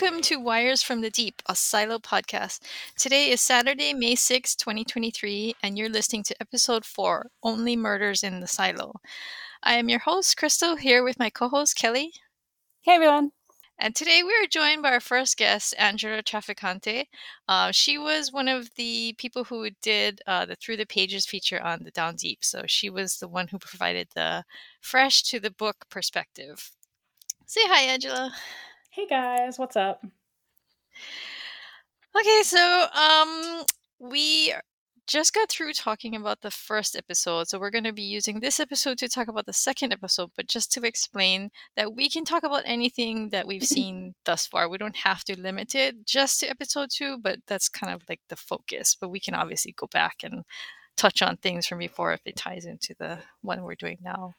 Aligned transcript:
welcome 0.00 0.20
to 0.20 0.40
Wires 0.40 0.82
from 0.82 1.02
the 1.02 1.10
Deep, 1.10 1.40
a 1.48 1.54
Silo 1.54 2.00
podcast. 2.00 2.62
Today 2.98 3.30
is 3.30 3.40
Saturday, 3.40 3.94
May 3.94 4.16
6, 4.16 4.56
2023, 4.56 5.54
and 5.62 5.78
you're 5.78 5.88
listening 5.88 6.24
to 6.24 6.34
episode 6.40 6.84
4 6.84 7.28
Only 7.44 7.76
Murders 7.76 8.24
in 8.24 8.40
the 8.40 8.48
Silo. 8.48 8.94
I 9.62 9.74
am 9.74 9.88
your 9.88 10.00
host, 10.00 10.36
Crystal, 10.36 10.74
here 10.74 11.04
with 11.04 11.20
my 11.20 11.30
co 11.30 11.48
host, 11.48 11.76
Kelly. 11.76 12.12
Hey, 12.80 12.94
everyone. 12.94 13.30
And 13.78 13.94
today 13.94 14.24
we 14.24 14.32
are 14.32 14.48
joined 14.48 14.82
by 14.82 14.90
our 14.90 14.98
first 14.98 15.36
guest, 15.36 15.76
Angela 15.78 16.24
Traficante. 16.24 17.04
Uh, 17.46 17.70
she 17.70 17.96
was 17.96 18.32
one 18.32 18.48
of 18.48 18.74
the 18.74 19.14
people 19.16 19.44
who 19.44 19.70
did 19.80 20.20
uh, 20.26 20.44
the 20.44 20.56
Through 20.56 20.78
the 20.78 20.86
Pages 20.86 21.24
feature 21.24 21.62
on 21.62 21.84
the 21.84 21.92
Down 21.92 22.16
Deep. 22.16 22.44
So 22.44 22.64
she 22.66 22.90
was 22.90 23.18
the 23.18 23.28
one 23.28 23.46
who 23.46 23.60
provided 23.60 24.08
the 24.16 24.42
fresh 24.80 25.22
to 25.30 25.38
the 25.38 25.52
book 25.52 25.84
perspective. 25.88 26.72
Say 27.46 27.60
hi, 27.66 27.82
Angela. 27.82 28.32
Hey 28.94 29.08
guys, 29.08 29.58
what's 29.58 29.74
up? 29.74 30.06
Okay, 32.16 32.42
so 32.44 32.86
um 32.94 33.64
we 33.98 34.54
just 35.08 35.34
got 35.34 35.48
through 35.48 35.72
talking 35.72 36.14
about 36.14 36.42
the 36.42 36.50
first 36.52 36.94
episode, 36.94 37.48
so 37.48 37.58
we're 37.58 37.72
going 37.72 37.82
to 37.82 37.92
be 37.92 38.04
using 38.04 38.38
this 38.38 38.60
episode 38.60 38.98
to 38.98 39.08
talk 39.08 39.26
about 39.26 39.46
the 39.46 39.52
second 39.52 39.92
episode, 39.92 40.30
but 40.36 40.46
just 40.46 40.70
to 40.74 40.86
explain 40.86 41.50
that 41.76 41.92
we 41.96 42.08
can 42.08 42.24
talk 42.24 42.44
about 42.44 42.62
anything 42.66 43.30
that 43.30 43.48
we've 43.48 43.64
seen 43.76 44.14
thus 44.26 44.46
far. 44.46 44.68
We 44.68 44.78
don't 44.78 44.94
have 44.94 45.24
to 45.24 45.40
limit 45.40 45.74
it 45.74 46.06
just 46.06 46.38
to 46.40 46.48
episode 46.48 46.90
2, 46.92 47.18
but 47.18 47.40
that's 47.48 47.68
kind 47.68 47.92
of 47.92 48.02
like 48.08 48.20
the 48.28 48.36
focus, 48.36 48.96
but 48.98 49.08
we 49.08 49.18
can 49.18 49.34
obviously 49.34 49.74
go 49.76 49.88
back 49.88 50.18
and 50.22 50.44
touch 50.96 51.22
on 51.22 51.36
things 51.36 51.66
from 51.66 51.78
before 51.78 52.12
if 52.12 52.20
it 52.24 52.36
ties 52.36 52.66
into 52.66 52.94
the 52.98 53.18
one 53.42 53.62
we're 53.62 53.74
doing 53.74 53.98
now. 54.02 54.34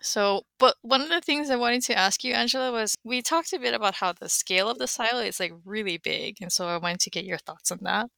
So, 0.00 0.42
but 0.58 0.76
one 0.82 1.00
of 1.00 1.08
the 1.08 1.20
things 1.20 1.50
I 1.50 1.56
wanted 1.56 1.82
to 1.84 1.98
ask 1.98 2.22
you, 2.22 2.34
Angela, 2.34 2.70
was 2.70 2.94
we 3.04 3.20
talked 3.20 3.52
a 3.52 3.58
bit 3.58 3.74
about 3.74 3.94
how 3.94 4.12
the 4.12 4.28
scale 4.28 4.70
of 4.70 4.78
the 4.78 4.86
silo 4.86 5.20
is 5.20 5.40
like 5.40 5.52
really 5.64 5.98
big, 5.98 6.36
and 6.40 6.52
so 6.52 6.66
I 6.66 6.78
wanted 6.78 7.00
to 7.00 7.10
get 7.10 7.24
your 7.24 7.38
thoughts 7.38 7.72
on 7.72 7.78
that. 7.82 8.08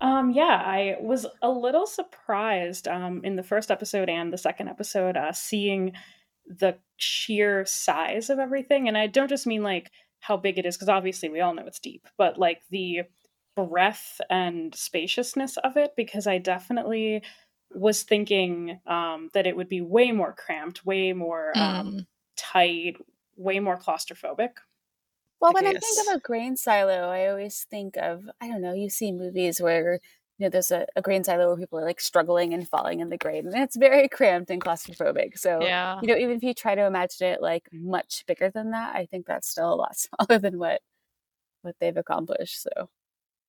Um, 0.00 0.30
yeah, 0.30 0.62
I 0.64 0.96
was 1.00 1.26
a 1.42 1.50
little 1.50 1.86
surprised 1.86 2.88
um, 2.88 3.20
in 3.22 3.36
the 3.36 3.42
first 3.42 3.70
episode 3.70 4.08
and 4.08 4.32
the 4.32 4.38
second 4.38 4.68
episode 4.68 5.16
uh, 5.16 5.32
seeing 5.32 5.92
the 6.46 6.76
sheer 6.96 7.64
size 7.66 8.30
of 8.30 8.38
everything, 8.38 8.88
and 8.88 8.96
I 8.96 9.06
don't 9.06 9.28
just 9.28 9.46
mean 9.46 9.62
like 9.62 9.90
how 10.20 10.38
big 10.38 10.58
it 10.58 10.64
is 10.64 10.76
because 10.76 10.88
obviously 10.88 11.28
we 11.28 11.40
all 11.40 11.54
know 11.54 11.66
it's 11.66 11.80
deep, 11.80 12.06
but 12.16 12.38
like 12.38 12.62
the 12.70 13.02
breadth 13.56 14.20
and 14.30 14.74
spaciousness 14.74 15.56
of 15.58 15.76
it 15.76 15.92
because 15.96 16.26
I 16.26 16.38
definitely 16.38 17.22
was 17.70 18.02
thinking 18.02 18.80
um, 18.86 19.30
that 19.34 19.46
it 19.46 19.56
would 19.56 19.68
be 19.68 19.80
way 19.80 20.12
more 20.12 20.32
cramped, 20.34 20.84
way 20.86 21.12
more 21.12 21.56
um, 21.60 21.94
Mm. 21.94 22.06
tight, 22.36 22.96
way 23.36 23.60
more 23.60 23.78
claustrophobic. 23.78 24.52
Well, 25.40 25.52
I 25.52 25.54
when 25.54 25.66
I 25.66 25.74
think 25.74 25.98
of 26.00 26.06
a 26.08 26.20
grain 26.20 26.56
silo, 26.56 27.08
I 27.10 27.26
always 27.28 27.64
think 27.70 27.96
of 27.96 28.28
I 28.40 28.48
don't 28.48 28.62
know. 28.62 28.72
You 28.72 28.88
see 28.90 29.12
movies 29.12 29.60
where 29.60 30.00
you 30.38 30.46
know 30.46 30.48
there's 30.50 30.70
a, 30.70 30.86
a 30.96 31.02
grain 31.02 31.22
silo 31.24 31.48
where 31.48 31.56
people 31.56 31.78
are 31.78 31.84
like 31.84 32.00
struggling 32.00 32.54
and 32.54 32.68
falling 32.68 33.00
in 33.00 33.10
the 33.10 33.18
grain, 33.18 33.46
and 33.46 33.56
it's 33.56 33.76
very 33.76 34.08
cramped 34.16 34.50
and 34.50 34.62
claustrophobic. 34.62 35.38
So 35.38 35.70
Yeah. 35.70 36.00
you 36.00 36.08
know, 36.08 36.16
even 36.16 36.36
if 36.36 36.42
you 36.42 36.54
try 36.54 36.74
to 36.74 36.86
imagine 36.86 37.28
it 37.28 37.42
like 37.42 37.68
much 37.72 38.24
bigger 38.26 38.50
than 38.50 38.70
that, 38.70 38.96
I 38.96 39.06
think 39.06 39.26
that's 39.26 39.48
still 39.48 39.72
a 39.72 39.76
lot 39.76 39.96
smaller 39.98 40.38
than 40.40 40.58
what 40.58 40.80
what 41.62 41.76
they've 41.80 41.96
accomplished. 41.96 42.62
So 42.62 42.90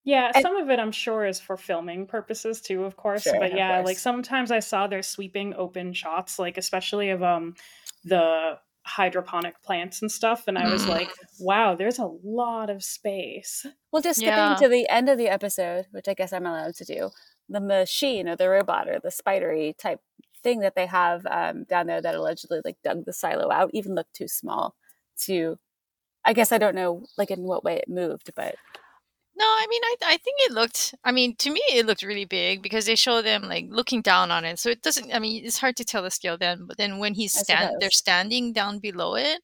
Yeah, 0.05 0.31
And- 0.33 0.41
some 0.43 0.55
of 0.55 0.69
it 0.69 0.79
I'm 0.79 0.91
sure 0.91 1.25
is 1.25 1.39
for 1.39 1.57
filming 1.57 2.05
purposes 2.07 2.61
too, 2.61 2.83
of 2.85 2.95
course. 2.95 3.23
Sure, 3.23 3.39
but 3.39 3.51
of 3.51 3.57
yeah, 3.57 3.81
like 3.81 3.97
sometimes 3.97 4.51
I 4.51 4.59
saw 4.59 4.87
their 4.87 5.01
sweeping 5.03 5.53
open 5.55 5.91
shots, 5.93 6.39
like 6.39 6.57
especially 6.57 7.09
of 7.09 7.21
um 7.23 7.55
the 8.03 8.59
hydroponic 8.83 9.61
plants 9.63 10.03
and 10.03 10.11
stuff, 10.11 10.47
and 10.47 10.59
I 10.59 10.71
was 10.71 10.85
like, 10.87 11.09
wow, 11.39 11.73
there's 11.75 11.97
a 11.97 12.05
lot 12.23 12.69
of 12.69 12.83
space. 12.83 13.65
well, 13.91 14.01
just 14.03 14.19
skipping 14.19 14.35
Yeah. 14.37 14.55
to 14.61 14.67
the 14.69 14.87
end 14.89 15.09
of 15.09 15.17
the 15.17 15.27
episode, 15.27 15.87
which 15.91 16.07
I 16.07 16.13
guess 16.13 16.31
I'm 16.31 16.45
allowed 16.45 16.75
to 16.75 16.85
do, 16.85 17.09
the 17.49 17.59
machine 17.59 18.29
or 18.29 18.35
the 18.35 18.47
robot 18.47 18.87
or 18.87 18.99
the 18.99 19.09
spidery 19.09 19.73
type 19.75 20.01
thing 20.43 20.59
that 20.59 20.75
they 20.75 20.85
have 20.85 21.25
um, 21.25 21.63
down 21.63 21.87
there 21.87 21.99
that 22.01 22.13
allegedly 22.13 22.61
like 22.63 22.77
dug 22.83 23.05
the 23.05 23.13
silo 23.13 23.51
out 23.51 23.71
even 23.73 23.95
looked 23.95 24.13
too 24.13 24.27
small 24.27 24.75
to 25.17 25.57
i 26.23 26.33
guess 26.33 26.51
i 26.51 26.59
don't 26.59 26.75
know 26.75 27.03
like 27.17 27.31
in 27.31 27.41
what 27.41 27.63
way 27.63 27.77
it 27.77 27.89
moved 27.89 28.29
but 28.35 28.53
No, 29.37 29.45
I 29.45 29.67
mean, 29.69 29.81
I 29.83 29.95
I 30.05 30.17
think 30.17 30.37
it 30.39 30.51
looked. 30.51 30.95
I 31.03 31.11
mean, 31.11 31.35
to 31.37 31.49
me, 31.49 31.61
it 31.73 31.85
looked 31.85 32.03
really 32.03 32.25
big 32.25 32.61
because 32.61 32.85
they 32.85 32.95
show 32.95 33.21
them 33.21 33.43
like 33.43 33.65
looking 33.69 34.01
down 34.01 34.31
on 34.31 34.45
it. 34.45 34.59
So 34.59 34.69
it 34.69 34.81
doesn't. 34.81 35.13
I 35.13 35.19
mean, 35.19 35.45
it's 35.45 35.57
hard 35.57 35.75
to 35.77 35.85
tell 35.85 36.03
the 36.03 36.11
scale 36.11 36.37
then. 36.37 36.65
But 36.65 36.77
then 36.77 36.99
when 36.99 37.13
he's 37.13 37.33
stand, 37.37 37.75
they're 37.79 37.91
standing 37.91 38.53
down 38.53 38.79
below 38.79 39.15
it. 39.15 39.41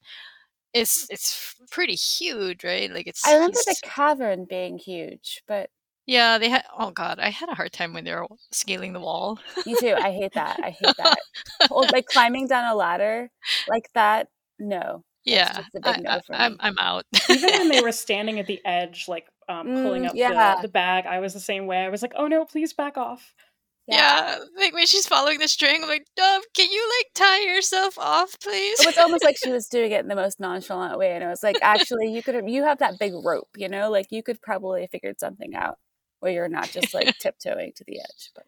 It's 0.72 1.06
it's 1.10 1.54
pretty 1.70 1.94
huge, 1.94 2.64
right? 2.64 2.90
Like 2.90 3.06
it's. 3.06 3.26
i 3.26 3.34
remember 3.34 3.58
the 3.66 3.76
cavern 3.82 4.46
being 4.48 4.78
huge 4.78 5.42
but 5.46 5.68
yeah, 6.06 6.38
they 6.38 6.48
had. 6.48 6.64
Oh 6.78 6.90
God, 6.90 7.18
I 7.20 7.28
had 7.28 7.48
a 7.48 7.54
hard 7.54 7.72
time 7.72 7.92
when 7.92 8.04
they 8.04 8.14
were 8.14 8.26
scaling 8.50 8.92
the 8.92 9.00
wall. 9.00 9.38
you 9.66 9.76
too 9.78 9.94
i 9.98 10.10
hate 10.10 10.32
that 10.34 10.58
i 10.62 10.70
hate 10.70 10.96
that 10.96 11.18
or 11.70 11.84
oh, 11.84 11.88
like 11.92 12.06
climbing 12.06 12.48
down 12.48 12.64
a 12.64 12.74
ladder 12.74 13.30
like 13.68 13.88
that 13.94 14.28
no 14.58 15.04
yeah, 15.24 15.52
just 15.52 15.74
a 15.76 15.80
big 15.80 15.86
I, 15.86 15.96
no 16.00 16.10
I, 16.10 16.46
I'm. 16.46 16.56
I'm 16.60 16.78
out. 16.80 17.04
Even 17.28 17.50
when 17.50 17.68
they 17.68 17.80
were 17.82 17.92
standing 17.92 18.40
at 18.40 18.46
the 18.46 18.60
edge, 18.64 19.06
like 19.06 19.26
um, 19.48 19.66
pulling 19.82 20.02
Mm, 20.02 20.06
up 20.06 20.14
yeah. 20.14 20.56
the, 20.56 20.62
the 20.62 20.68
bag, 20.72 21.06
I 21.06 21.20
was 21.20 21.34
the 21.34 21.40
same 21.40 21.66
way. 21.66 21.78
I 21.84 21.88
was 21.88 22.02
like, 22.02 22.12
oh 22.16 22.26
no, 22.26 22.44
please 22.44 22.72
back 22.72 22.96
off. 22.96 23.34
yeah, 23.88 24.38
like 24.56 24.72
when 24.74 24.86
she's 24.86 25.06
following 25.06 25.38
the 25.40 25.48
string, 25.48 25.82
I'm 25.82 25.88
like, 25.88 26.06
Dove, 26.16 26.42
can 26.54 26.70
you 26.70 26.88
like 27.00 27.12
tie 27.14 27.40
yourself 27.40 27.98
off, 27.98 28.38
please? 28.40 28.80
it 28.80 28.86
was 28.86 28.96
almost 28.96 29.24
like 29.24 29.36
she 29.36 29.50
was 29.50 29.66
doing 29.70 29.90
it 29.92 30.00
in 30.00 30.08
the 30.08 30.14
most 30.14 30.38
nonchalant 30.40 30.98
way 30.98 31.12
and 31.12 31.24
i 31.24 31.28
was 31.28 31.42
like 31.42 31.58
actually 31.62 32.10
you 32.12 32.22
could 32.22 32.34
have 32.34 32.48
you 32.48 32.62
have 32.64 32.78
that 32.78 32.98
big 32.98 33.12
rope 33.24 33.48
you 33.56 33.68
know 33.68 33.90
like 33.90 34.06
you 34.10 34.22
could 34.22 34.40
probably 34.40 34.82
have 34.82 34.90
figured 34.90 35.18
something 35.18 35.54
out 35.54 35.78
where 36.20 36.32
you're 36.32 36.48
not 36.48 36.70
just 36.70 36.94
like 36.94 37.16
tiptoeing 37.18 37.72
to 37.74 37.84
the 37.84 37.98
edge 37.98 38.30
but 38.34 38.44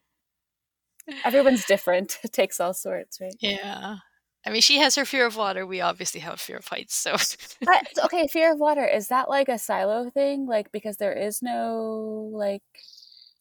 everyone's 1.25 1.65
different 1.65 2.17
it 2.23 2.31
takes 2.33 2.59
all 2.59 2.73
sorts 2.73 3.19
right 3.21 3.35
yeah. 3.41 3.97
I 4.45 4.51
mean, 4.51 4.61
she 4.61 4.77
has 4.77 4.95
her 4.95 5.05
fear 5.05 5.25
of 5.25 5.35
water. 5.37 5.65
We 5.65 5.81
obviously 5.81 6.21
have 6.21 6.39
fear 6.39 6.57
of 6.57 6.67
heights. 6.67 6.93
So 6.95 7.15
But, 7.61 7.87
okay 8.05 8.27
fear 8.27 8.51
of 8.53 8.59
water 8.59 8.85
is 8.85 9.07
that 9.07 9.29
like 9.29 9.49
a 9.49 9.57
silo 9.57 10.09
thing 10.09 10.45
like 10.45 10.71
because 10.71 10.97
there 10.97 11.13
is 11.13 11.41
no 11.41 12.29
like 12.33 12.61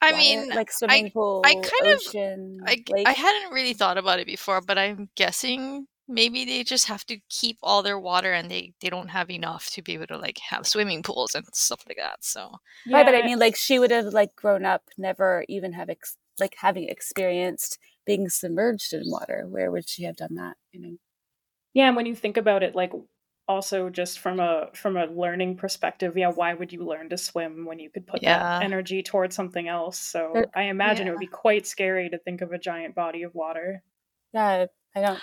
I 0.01 0.13
water- 0.13 0.17
mean, 0.17 0.49
like 0.51 0.71
swimming 0.73 1.11
pool 1.11 1.43
I 1.45 1.55
kind 1.55 1.93
of- 1.93 2.01
ocean 2.07 2.59
I, 2.67 2.83
lake 2.89 3.07
I 3.07 3.13
hadn't 3.13 3.53
really 3.53 3.75
thought 3.75 3.99
about 3.99 4.19
it 4.19 4.27
before, 4.27 4.61
but 4.61 4.79
I'm 4.79 5.09
guessing 5.15 5.87
maybe 6.07 6.45
they 6.45 6.63
just 6.65 6.87
have 6.89 7.05
to 7.07 7.17
keep 7.31 7.57
all 7.63 7.83
their 7.83 7.99
water 7.99 8.31
and 8.33 8.51
they, 8.51 8.75
they 8.83 8.91
don't 8.91 9.09
have 9.09 9.31
enough 9.31 9.71
to 9.71 9.81
be 9.81 9.95
able 9.95 10.07
to 10.07 10.19
like 10.19 10.39
have 10.51 10.67
swimming 10.67 11.03
pools 11.03 11.35
and 11.35 11.47
stuff 11.55 11.83
like 11.89 11.97
that. 11.97 12.23
So 12.23 12.51
right 12.91 13.07
but 13.07 13.15
i 13.15 13.23
mean 13.23 13.39
like 13.39 13.57
she 13.57 13.79
would 13.79 13.91
have 13.91 14.07
like 14.07 14.35
grown 14.37 14.67
up 14.67 14.83
never 14.99 15.45
even 15.49 15.73
have 15.73 15.89
ex- 15.89 16.19
like 16.41 16.55
having 16.59 16.89
experienced 16.89 17.79
being 18.07 18.29
submerged 18.29 18.93
in 18.93 19.03
water 19.07 19.47
where 19.49 19.71
would 19.71 19.89
she 19.89 20.05
have 20.05 20.17
done 20.17 20.35
that 20.35 20.57
you 20.73 20.81
know 20.81 20.97
Yeah, 21.75 21.89
and 21.89 21.97
when 21.97 22.07
you 22.07 22.15
think 22.15 22.37
about 22.37 22.63
it, 22.63 22.75
like 22.75 22.93
also 23.49 23.91
just 23.91 24.21
from 24.21 24.41
a 24.41 24.69
from 24.75 24.97
a 24.97 25.05
learning 25.07 25.57
perspective, 25.57 26.17
yeah, 26.17 26.31
why 26.31 26.55
would 26.55 26.73
you 26.73 26.85
learn 26.87 27.09
to 27.11 27.19
swim 27.19 27.67
when 27.67 27.79
you 27.79 27.91
could 27.91 28.07
put 28.07 28.23
Yeah. 28.23 28.39
that 28.39 28.63
energy 28.63 29.03
towards 29.03 29.35
something 29.37 29.69
else? 29.69 29.99
So 29.99 30.31
There- 30.35 30.51
I 30.55 30.63
imagine 30.65 31.07
it 31.09 31.11
would 31.11 31.19
be 31.21 31.27
quite 31.27 31.67
scary 31.67 32.09
to 32.11 32.19
think 32.19 32.41
of 32.43 32.53
a 32.53 32.59
giant 32.59 32.95
body 32.95 33.23
of 33.23 33.35
water. 33.35 33.83
yeah 34.33 34.67
i 34.97 35.01
don't 35.01 35.21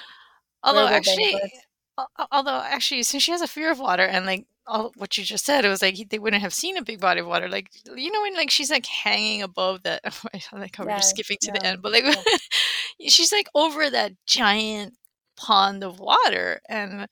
although 0.63 0.86
where 0.86 0.94
would 0.94 1.04
they 1.04 1.12
actually, 1.12 1.34
live? 1.34 1.52
al- 1.98 2.12
al- 2.19 2.28
although 2.31 2.62
actually, 2.62 3.04
since 3.04 3.24
she 3.24 3.31
has 3.31 3.42
a 3.42 3.48
fear 3.48 3.72
of 3.72 3.80
water 3.80 4.06
and 4.06 4.25
like 4.25 4.46
all 4.72 4.92
what 4.96 5.18
you 5.18 5.24
just 5.24 5.46
said, 5.46 5.66
it 5.66 5.70
was 5.70 5.82
like 5.82 6.10
they 6.10 6.20
wouldn't 6.20 6.42
have 6.42 6.54
seen 6.54 6.78
a 6.78 6.84
big 6.84 7.00
body 7.00 7.20
of 7.20 7.28
water. 7.28 7.50
Like 7.50 7.70
you 7.96 8.12
know 8.12 8.22
when 8.22 8.36
like 8.36 8.50
she's 8.50 8.72
like 8.72 8.86
hanging 8.86 9.42
above 9.42 9.84
that. 9.84 10.02
Oh, 10.14 10.30
I 10.54 10.60
like 10.60 10.76
how 10.76 10.86
we're 10.86 10.98
just 10.98 11.12
skipping 11.12 11.38
to 11.42 11.52
the 11.52 11.66
end, 11.66 11.82
but 11.82 11.92
like 11.92 12.04
yeah. 12.04 13.10
she's 13.10 13.32
like 13.32 13.48
over 13.54 13.90
that 13.90 14.14
giant 14.26 14.96
pond 15.36 15.84
of 15.84 16.00
water 16.00 16.62
and 16.70 17.08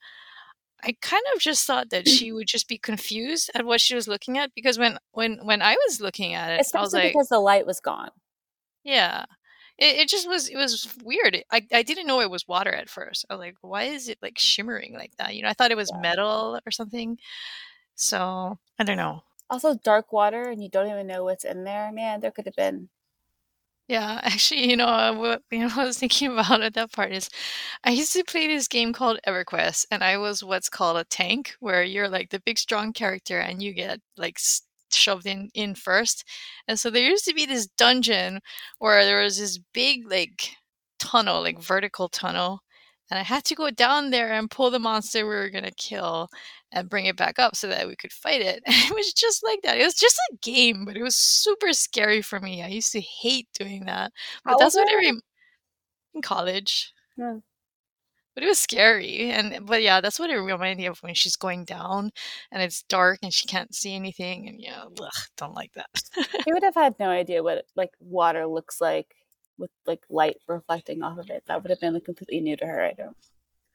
I 0.82 0.96
kind 1.02 1.22
of 1.34 1.40
just 1.40 1.66
thought 1.66 1.90
that 1.90 2.08
she 2.08 2.32
would 2.32 2.46
just 2.46 2.68
be 2.68 2.78
confused 2.78 3.50
at 3.54 3.66
what 3.66 3.80
she 3.80 3.94
was 3.94 4.08
looking 4.08 4.38
at 4.38 4.54
because 4.54 4.78
when 4.78 4.98
when 5.12 5.38
when 5.44 5.60
I 5.62 5.76
was 5.86 6.00
looking 6.00 6.34
at 6.34 6.52
it, 6.52 6.66
I 6.74 6.80
was 6.80 6.94
like, 6.94 7.12
because 7.12 7.28
the 7.28 7.40
light 7.40 7.66
was 7.66 7.80
gone 7.80 8.10
yeah, 8.84 9.24
it, 9.80 9.96
it 10.00 10.08
just 10.08 10.28
was 10.28 10.48
it 10.48 10.56
was 10.56 10.94
weird. 11.04 11.42
I 11.50 11.66
I 11.72 11.82
didn't 11.82 12.06
know 12.06 12.20
it 12.20 12.30
was 12.30 12.46
water 12.48 12.72
at 12.72 12.90
first. 12.90 13.26
I 13.30 13.34
was 13.34 13.40
like, 13.40 13.56
why 13.62 13.84
is 13.84 14.08
it 14.08 14.18
like 14.22 14.38
shimmering 14.38 14.94
like 14.94 15.16
that? 15.18 15.34
You 15.36 15.42
know, 15.42 15.48
I 15.50 15.54
thought 15.54 15.72
it 15.72 15.76
was 15.78 15.92
Yeah. 15.92 15.94
metal 15.94 16.60
or 16.66 16.70
something. 16.72 17.18
So 17.96 18.58
I 18.78 18.84
don't 18.84 18.98
know. 18.98 19.24
also 19.50 19.74
dark 19.74 20.12
water 20.14 20.48
and 20.48 20.62
you 20.62 20.68
don't 20.70 20.88
even 20.90 21.06
know 21.06 21.22
what's 21.24 21.44
in 21.44 21.64
there 21.64 21.92
man 21.92 22.20
there 22.20 22.30
could 22.30 22.46
have 22.46 22.56
been 22.56 22.88
Yeah, 23.88 24.20
actually, 24.24 24.70
you 24.70 24.76
know, 24.76 24.86
what 25.18 25.42
you 25.50 25.58
know, 25.60 25.68
what 25.68 25.78
I 25.78 25.84
was 25.84 25.98
thinking 25.98 26.32
about 26.32 26.62
at 26.62 26.74
that 26.74 26.92
part 26.92 27.12
is, 27.12 27.28
I 27.84 27.90
used 27.92 28.12
to 28.14 28.24
play 28.24 28.46
this 28.46 28.68
game 28.68 28.92
called 28.92 29.20
EverQuest, 29.26 29.86
and 29.90 30.04
I 30.04 30.18
was 30.18 30.44
what's 30.44 30.68
called 30.68 30.98
a 30.98 31.04
tank, 31.04 31.56
where 31.60 31.82
you're 31.84 32.08
like 32.08 32.30
the 32.30 32.40
big 32.40 32.58
strong 32.58 32.92
character, 32.92 33.38
and 33.40 33.62
you 33.62 33.72
get 33.74 34.00
like 34.16 34.38
shoved 34.94 35.26
in 35.26 35.50
in 35.54 35.74
first. 35.74 36.24
And 36.68 36.78
so 36.78 36.90
there 36.90 37.02
used 37.08 37.24
to 37.26 37.34
be 37.34 37.46
this 37.46 37.66
dungeon 37.66 38.40
where 38.78 39.04
there 39.04 39.22
was 39.22 39.38
this 39.38 39.58
big 39.74 40.10
like 40.10 40.50
tunnel, 40.98 41.40
like 41.42 41.60
vertical 41.60 42.08
tunnel, 42.08 42.60
and 43.10 43.18
I 43.18 43.22
had 43.22 43.44
to 43.46 43.54
go 43.54 43.70
down 43.70 44.10
there 44.10 44.32
and 44.32 44.50
pull 44.50 44.70
the 44.70 44.78
monster 44.78 45.26
we 45.26 45.34
were 45.34 45.50
gonna 45.50 45.70
kill. 45.76 46.28
and 46.72 46.88
bring 46.88 47.06
it 47.06 47.16
back 47.16 47.40
up 47.40 47.56
so 47.56 47.66
that 47.66 47.88
we 47.88 47.96
could 47.96 48.12
fight 48.12 48.40
it. 48.40 48.62
And 48.66 48.76
it 48.90 48.94
was 48.94 49.12
just 49.12 49.42
like 49.42 49.60
that. 49.62 49.76
It 49.78 49.84
was 49.84 49.94
just 49.94 50.16
a 50.32 50.36
game, 50.40 50.84
but 50.84 50.96
it 50.96 51.02
was 51.02 51.16
super 51.16 51.72
scary 51.72 52.22
for 52.22 52.38
me. 52.38 52.62
I 52.62 52.68
used 52.68 52.92
to 52.92 53.00
hate 53.00 53.48
doing 53.58 53.86
that. 53.86 54.12
But 54.44 54.52
How 54.52 54.58
that's 54.58 54.76
what 54.76 54.88
were 54.92 54.98
rem- 55.00 55.20
in 56.14 56.22
college. 56.22 56.92
Yeah. 57.16 57.38
But 58.34 58.44
it 58.44 58.46
was 58.46 58.60
scary. 58.60 59.30
And 59.30 59.66
but 59.66 59.82
yeah, 59.82 60.00
that's 60.00 60.18
what 60.18 60.30
it 60.30 60.38
reminded 60.38 60.78
me 60.78 60.86
of 60.86 61.02
when 61.02 61.14
she's 61.14 61.36
going 61.36 61.64
down 61.64 62.10
and 62.52 62.62
it's 62.62 62.82
dark 62.82 63.18
and 63.22 63.32
she 63.32 63.46
can't 63.46 63.74
see 63.74 63.94
anything 63.94 64.48
and 64.48 64.60
yeah, 64.60 64.84
ugh, 64.84 65.10
don't 65.36 65.54
like 65.54 65.72
that. 65.74 65.88
He 66.44 66.52
would 66.52 66.62
have 66.64 66.74
had 66.74 66.94
no 66.98 67.08
idea 67.08 67.42
what 67.42 67.64
like 67.76 67.90
water 67.98 68.46
looks 68.46 68.80
like 68.80 69.14
with 69.58 69.70
like 69.86 70.00
light 70.08 70.36
reflecting 70.48 71.02
off 71.02 71.18
of 71.18 71.30
it. 71.30 71.44
That 71.46 71.62
would 71.62 71.70
have 71.70 71.80
been 71.80 71.94
like, 71.94 72.04
completely 72.04 72.40
new 72.40 72.56
to 72.56 72.66
her. 72.66 72.82
I 72.82 72.92
don't. 72.92 73.16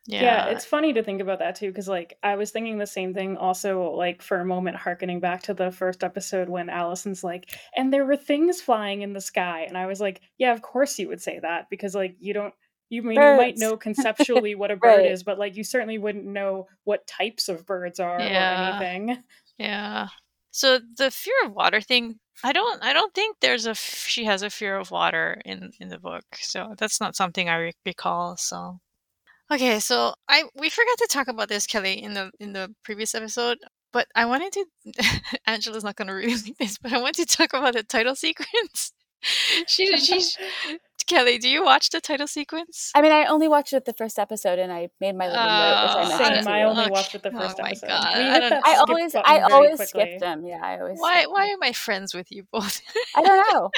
Yeah. 0.07 0.47
it's 0.47 0.65
funny 0.65 0.93
to 0.93 1.03
think 1.03 1.19
about 1.19 1.39
that 1.39 1.55
too, 1.55 1.67
because 1.69 1.87
like 1.87 2.17
I 2.21 2.35
was 2.35 2.51
thinking 2.51 2.77
the 2.77 2.85
same 2.85 3.13
thing 3.13 3.37
also, 3.37 3.91
like 3.91 4.21
for 4.21 4.39
a 4.39 4.45
moment, 4.45 4.77
harkening 4.77 5.19
back 5.19 5.43
to 5.43 5.53
the 5.53 5.71
first 5.71 6.03
episode 6.03 6.47
when 6.47 6.69
Allison's 6.69 7.23
like, 7.23 7.49
and 7.75 7.91
there 7.91 8.05
were 8.05 8.17
things 8.17 8.61
flying 8.61 9.01
in 9.01 9.13
the 9.13 9.21
sky. 9.21 9.65
And 9.67 9.77
I 9.77 9.87
was 9.87 9.99
like, 9.99 10.21
yeah, 10.37 10.53
of 10.53 10.61
course 10.61 10.99
you 10.99 11.07
would 11.07 11.21
say 11.21 11.39
that, 11.39 11.69
because 11.69 11.95
like 11.95 12.15
you 12.19 12.33
don't 12.33 12.53
you 12.95 13.03
mean 13.03 13.21
you 13.21 13.37
might 13.37 13.57
know 13.57 13.77
conceptually 13.87 14.55
what 14.55 14.71
a 14.71 14.75
bird 14.75 14.97
Right. 14.99 15.11
is, 15.11 15.23
but 15.23 15.37
like 15.37 15.55
you 15.55 15.63
certainly 15.63 15.97
wouldn't 15.97 16.25
know 16.25 16.67
what 16.83 17.05
types 17.07 17.49
of 17.49 17.65
birds 17.65 17.99
are 17.99 18.19
Yeah. 18.19 18.79
or 18.79 18.83
anything. 18.83 19.23
Yeah. 19.57 20.07
So 20.51 20.79
the 20.97 21.11
fear 21.11 21.35
of 21.45 21.51
water 21.53 21.81
thing, 21.81 22.19
I 22.43 22.51
don't 22.53 22.81
I 22.83 22.93
don't 22.93 23.13
think 23.13 23.37
there's 23.41 23.65
a 23.67 23.71
f- 23.71 24.05
she 24.07 24.23
has 24.25 24.41
a 24.41 24.49
fear 24.49 24.77
of 24.77 24.89
water 24.91 25.41
in 25.45 25.71
in 25.79 25.89
the 25.89 25.99
book. 25.99 26.23
So 26.39 26.75
that's 26.77 26.99
not 27.01 27.15
something 27.15 27.49
I 27.49 27.57
re- 27.57 27.73
recall, 27.85 28.37
so 28.37 28.79
Okay, 29.51 29.79
so 29.79 30.15
I 30.27 30.45
we 30.55 30.69
forgot 30.69 30.97
to 30.99 31.07
talk 31.09 31.27
about 31.27 31.49
this 31.49 31.67
Kelly 31.67 32.01
in 32.01 32.13
the 32.15 32.31
in 32.39 32.53
the 32.53 32.73
previous 32.83 33.13
episode, 33.13 33.57
but 33.93 34.07
I 34.15 34.25
wanted 34.25 34.53
to 34.53 34.65
Angela's 35.47 35.83
not 35.83 35.95
going 35.97 36.07
to 36.07 36.13
really 36.15 36.35
like 36.35 36.57
this, 36.59 36.77
but 36.79 36.93
I 36.93 36.99
want 37.01 37.15
to 37.17 37.25
talk 37.25 37.53
about 37.53 37.73
the 37.75 37.83
title 37.83 38.15
sequence. 38.15 38.91
she 39.67 39.95
she's 39.97 40.37
Kelly, 41.07 41.37
do 41.37 41.47
you 41.47 41.63
watch 41.63 41.89
the 41.91 42.01
title 42.01 42.25
sequence? 42.27 42.91
I 42.95 43.01
mean, 43.01 43.11
I 43.11 43.25
only 43.25 43.47
watched 43.47 43.73
it 43.73 43.85
the 43.85 43.93
first 43.93 44.17
episode, 44.17 44.57
and 44.57 44.71
I 44.71 44.89
made 44.99 45.15
my 45.15 45.27
little 45.27 45.45
note, 45.45 45.83
which 45.83 45.91
I 45.97 46.03
Oh, 46.03 46.17
mentioned. 46.17 46.43
Same. 46.45 46.53
I 46.53 46.63
only 46.63 46.81
Okay. 46.83 46.91
watched 46.91 47.15
it 47.15 47.21
the 47.23 47.29
Oh 47.29 47.37
first 47.37 47.59
my 47.59 47.69
episode. 47.69 47.87
God. 47.87 48.05
I 48.05 48.23
hit 48.41 48.53
I 48.53 48.73
skip 48.73 48.89
always, 48.89 49.15
I 49.15 49.39
always 49.41 49.75
quickly. 49.75 50.01
skipped 50.01 50.19
them. 50.21 50.45
Yeah, 50.45 50.59
I 50.63 50.79
always. 50.79 50.99
Why 50.99 51.19
skip 51.21 51.31
why 51.31 51.45
them. 51.45 51.53
am 51.53 51.63
I 51.63 51.73
friends 51.73 52.13
with 52.15 52.31
you 52.31 52.43
both? 52.51 52.81
I 53.15 53.21
don't 53.21 53.53
know. 53.53 53.69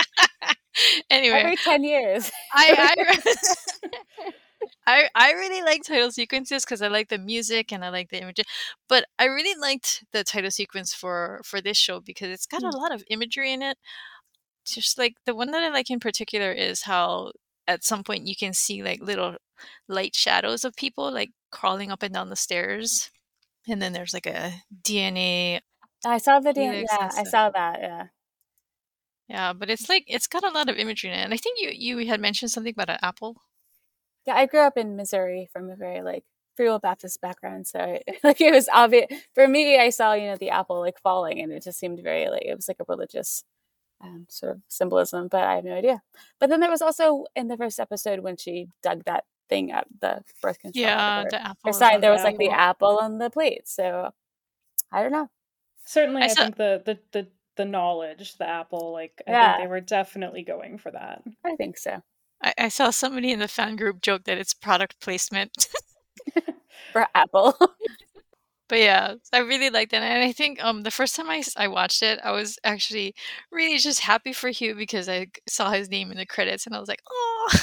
anyway, 1.10 1.40
Every 1.40 1.58
ten 1.58 1.84
years. 1.84 2.32
I 2.54 2.96
I, 2.98 3.20
I 4.88 5.10
I 5.16 5.32
really 5.34 5.62
like 5.64 5.84
title 5.84 6.12
sequences 6.12 6.64
because 6.66 6.82
I 6.82 6.88
like 6.88 7.10
the 7.10 7.18
music 7.18 7.72
and 7.74 7.84
I 7.84 7.90
like 7.90 8.10
the 8.10 8.22
images. 8.22 8.46
But 8.88 9.06
I 9.20 9.26
really 9.26 9.60
liked 9.60 10.06
the 10.14 10.24
title 10.24 10.52
sequence 10.52 10.94
for 10.94 11.42
for 11.44 11.62
this 11.62 11.78
show 11.78 12.00
because 12.00 12.30
it's 12.30 12.46
got 12.46 12.64
a 12.64 12.68
mm. 12.68 12.74
lot 12.74 12.94
of 12.94 13.04
imagery 13.10 13.52
in 13.54 13.62
it. 13.62 13.78
Just 14.74 14.98
like 14.98 15.16
the 15.26 15.36
one 15.36 15.52
that 15.52 15.64
I 15.64 15.70
like 15.70 15.90
in 15.90 16.00
particular 16.00 16.52
is 16.52 16.84
how 16.84 17.32
at 17.68 17.84
some 17.84 18.04
point 18.04 18.28
you 18.28 18.36
can 18.36 18.54
see 18.54 18.84
like 18.84 19.02
little 19.02 19.36
light 19.88 20.16
shadows 20.16 20.64
of 20.64 20.76
people 20.76 21.12
like 21.12 21.32
crawling 21.52 21.92
up 21.92 22.04
and 22.04 22.14
down 22.14 22.30
the 22.30 22.36
stairs. 22.36 23.12
And 23.68 23.82
then 23.82 23.94
there's 23.94 24.14
like 24.14 24.26
a 24.26 24.54
DNA 24.84 25.60
I 26.06 26.18
saw 26.18 26.40
the. 26.40 26.54
Helix 26.54 26.92
Yeah, 26.92 27.10
I 27.16 27.24
saw 27.24 27.50
that. 27.50 27.80
Yeah. 27.82 28.04
yeah, 29.28 29.54
but 29.54 29.70
it's 29.70 29.90
like 29.90 30.04
it's 30.08 30.28
got 30.28 30.44
a 30.44 30.50
lot 30.50 30.70
of 30.70 30.78
imagery 30.78 31.12
in 31.12 31.20
it. 31.20 31.24
And 31.24 31.34
I 31.34 31.38
think 31.38 31.60
you 31.60 31.70
you 31.74 32.08
had 32.08 32.22
mentioned 32.22 32.52
something 32.52 32.74
about 32.74 32.90
an 32.90 33.00
apple. 33.02 33.42
Yeah, 34.26 34.36
I 34.36 34.46
grew 34.46 34.62
up 34.62 34.78
in 34.78 34.96
Missouri 34.96 35.50
from 35.52 35.70
a 35.70 35.76
very 35.76 36.02
like 36.02 36.24
Free 36.56 36.68
Will 36.68 36.80
Baptist 36.80 37.22
background, 37.22 37.68
so 37.68 37.80
I, 37.80 38.02
like 38.24 38.42
it 38.42 38.54
was 38.54 38.70
obvious 38.72 39.08
for 39.34 39.48
me. 39.48 39.80
I 39.80 39.90
saw 39.90 40.14
you 40.14 40.28
know 40.28 40.38
the 40.38 40.50
apple 40.52 40.80
like 40.80 41.00
falling, 41.00 41.42
and 41.42 41.52
it 41.52 41.64
just 41.64 41.80
seemed 41.80 42.00
very 42.04 42.30
like 42.30 42.44
it 42.46 42.56
was 42.56 42.68
like 42.68 42.78
a 42.80 42.86
religious 42.88 43.44
um, 44.02 44.26
sort 44.30 44.54
of 44.56 44.62
symbolism, 44.68 45.28
but 45.28 45.44
I 45.44 45.56
have 45.56 45.66
no 45.66 45.74
idea. 45.74 46.02
But 46.40 46.50
then 46.50 46.60
there 46.60 46.70
was 46.70 46.82
also 46.82 47.26
in 47.36 47.48
the 47.48 47.58
first 47.58 47.80
episode 47.80 48.20
when 48.20 48.38
she 48.38 48.68
dug 48.84 49.04
that 49.06 49.26
thing 49.50 49.72
out 49.72 49.86
the 50.02 50.22
birth 50.42 50.60
control. 50.60 50.86
out 50.86 50.98
Yeah, 50.98 51.20
of 51.20 51.24
her, 51.26 51.30
the 51.32 51.38
her 51.38 51.50
apple. 51.50 51.74
side, 51.74 51.96
on 51.96 52.02
there 52.02 52.12
was 52.12 52.24
like 52.24 52.38
the 52.38 52.50
apple 52.50 53.00
on 53.02 53.18
the 53.18 53.30
plate. 53.30 53.68
So 53.68 54.12
I 54.92 55.02
don't 55.02 55.12
know. 55.12 55.30
Certainly, 55.86 56.22
I 56.24 56.26
I, 56.26 56.28
saw- 56.30 56.44
think 56.44 56.56
the, 56.58 56.82
the 56.86 57.00
the 57.12 57.28
the 57.56 57.66
knowledge, 57.66 58.38
the 58.38 58.48
apple, 58.48 58.92
like 58.92 59.22
I 59.28 59.32
Yeah. 59.32 59.54
think 59.56 59.64
they 59.64 59.68
were 59.68 59.82
definitely 59.82 60.44
going 60.44 60.78
for 60.78 60.92
that. 60.92 61.24
I 61.46 61.56
think 61.56 61.78
so 61.78 62.04
I, 62.44 62.54
I 62.58 62.68
saw 62.70 62.92
somebody 62.92 63.32
in 63.32 63.40
the 63.40 63.48
fan 63.48 63.76
group 63.78 64.02
joke 64.02 64.26
that 64.26 64.38
it's 64.38 64.54
product 64.54 65.00
placement. 65.00 65.68
for 66.94 67.08
apple. 67.16 67.58
but 68.70 68.80
yeah, 68.80 69.16
I 69.34 69.40
really 69.40 69.70
liked 69.70 69.94
it. 69.94 70.02
And 70.02 70.24
I 70.24 70.32
think 70.32 70.64
um 70.64 70.84
the 70.84 70.92
first 70.92 71.16
time 71.16 71.30
I, 71.30 71.44
I 71.56 71.68
watched 71.68 72.04
it, 72.04 72.20
I 72.24 72.32
was 72.32 72.58
actually 72.64 73.16
really 73.52 73.78
just 73.78 74.02
happy 74.02 74.34
for 74.34 74.50
Hugh 74.50 74.76
because 74.76 75.10
I 75.10 75.28
saw 75.48 75.72
his 75.72 75.90
name 75.90 76.12
in 76.12 76.18
the 76.18 76.26
credits 76.26 76.66
and 76.66 76.76
I 76.76 76.80
was 76.80 76.90
like, 76.90 77.02
oh, 77.10 77.50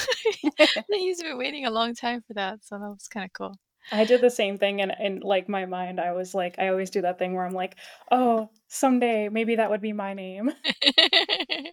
he's 0.91 1.21
been 1.21 1.37
waiting 1.37 1.65
a 1.65 1.71
long 1.71 1.95
time 1.95 2.21
for 2.27 2.33
that. 2.33 2.59
So 2.63 2.77
that 2.77 2.89
was 2.89 3.07
kind 3.07 3.25
of 3.25 3.33
cool. 3.33 3.55
I 3.91 4.05
did 4.05 4.21
the 4.21 4.31
same 4.31 4.57
thing, 4.57 4.81
and 4.81 4.93
in 4.99 5.19
like 5.19 5.47
my 5.47 5.65
mind, 5.65 5.99
I 5.99 6.13
was 6.13 6.33
like, 6.33 6.55
I 6.57 6.69
always 6.69 6.89
do 6.89 7.01
that 7.01 7.19
thing 7.19 7.33
where 7.33 7.45
I'm 7.45 7.53
like, 7.53 7.75
oh, 8.11 8.49
someday 8.67 9.29
maybe 9.29 9.57
that 9.57 9.69
would 9.69 9.81
be 9.81 9.93
my 9.93 10.13
name. 10.13 10.51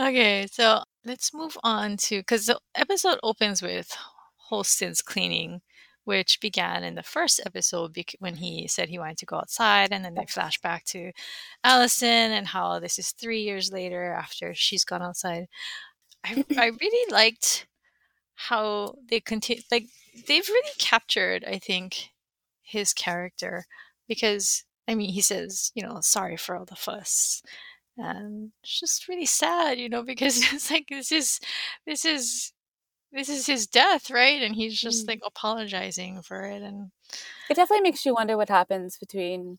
okay, 0.00 0.46
so 0.50 0.82
let's 1.04 1.32
move 1.32 1.56
on 1.64 1.96
to 1.96 2.18
because 2.18 2.46
the 2.46 2.58
episode 2.74 3.18
opens 3.22 3.62
with 3.62 3.96
Holston's 4.36 5.00
cleaning, 5.00 5.62
which 6.04 6.40
began 6.40 6.84
in 6.84 6.94
the 6.94 7.02
first 7.02 7.40
episode 7.46 7.94
bec- 7.94 8.16
when 8.18 8.36
he 8.36 8.66
said 8.68 8.88
he 8.88 8.98
wanted 8.98 9.18
to 9.18 9.26
go 9.26 9.36
outside, 9.36 9.92
and 9.92 10.04
then 10.04 10.14
they 10.14 10.26
flash 10.26 10.60
back 10.60 10.84
to 10.86 11.12
Allison 11.64 12.32
and 12.32 12.48
how 12.48 12.78
this 12.80 12.98
is 12.98 13.12
three 13.12 13.42
years 13.42 13.72
later 13.72 14.12
after 14.12 14.54
she's 14.54 14.84
gone 14.84 15.02
outside. 15.02 15.46
I 16.24 16.44
I 16.56 16.66
really 16.80 17.12
liked 17.12 17.66
how 18.34 18.94
they 19.08 19.20
continue 19.20 19.62
like 19.70 19.86
they've 20.26 20.48
really 20.48 20.70
captured 20.78 21.44
I 21.44 21.58
think 21.58 22.10
his 22.62 22.92
character 22.92 23.66
because 24.08 24.64
I 24.88 24.94
mean 24.94 25.10
he 25.10 25.20
says 25.20 25.70
you 25.74 25.82
know 25.82 25.98
sorry 26.00 26.36
for 26.36 26.56
all 26.56 26.64
the 26.64 26.76
fuss 26.76 27.42
and 27.96 28.52
it's 28.62 28.80
just 28.80 29.08
really 29.08 29.26
sad 29.26 29.78
you 29.78 29.88
know 29.88 30.02
because 30.02 30.38
it's 30.52 30.70
like 30.70 30.86
this 30.88 31.12
is 31.12 31.40
this 31.86 32.04
is 32.04 32.52
this 33.12 33.28
is 33.28 33.46
his 33.46 33.66
death 33.66 34.10
right 34.10 34.42
and 34.42 34.54
he's 34.54 34.78
just 34.78 35.04
Mm. 35.04 35.08
like 35.08 35.20
apologizing 35.26 36.22
for 36.22 36.42
it 36.44 36.62
and 36.62 36.90
it 37.50 37.54
definitely 37.54 37.82
makes 37.82 38.04
you 38.06 38.14
wonder 38.14 38.36
what 38.36 38.48
happens 38.48 38.98
between 38.98 39.58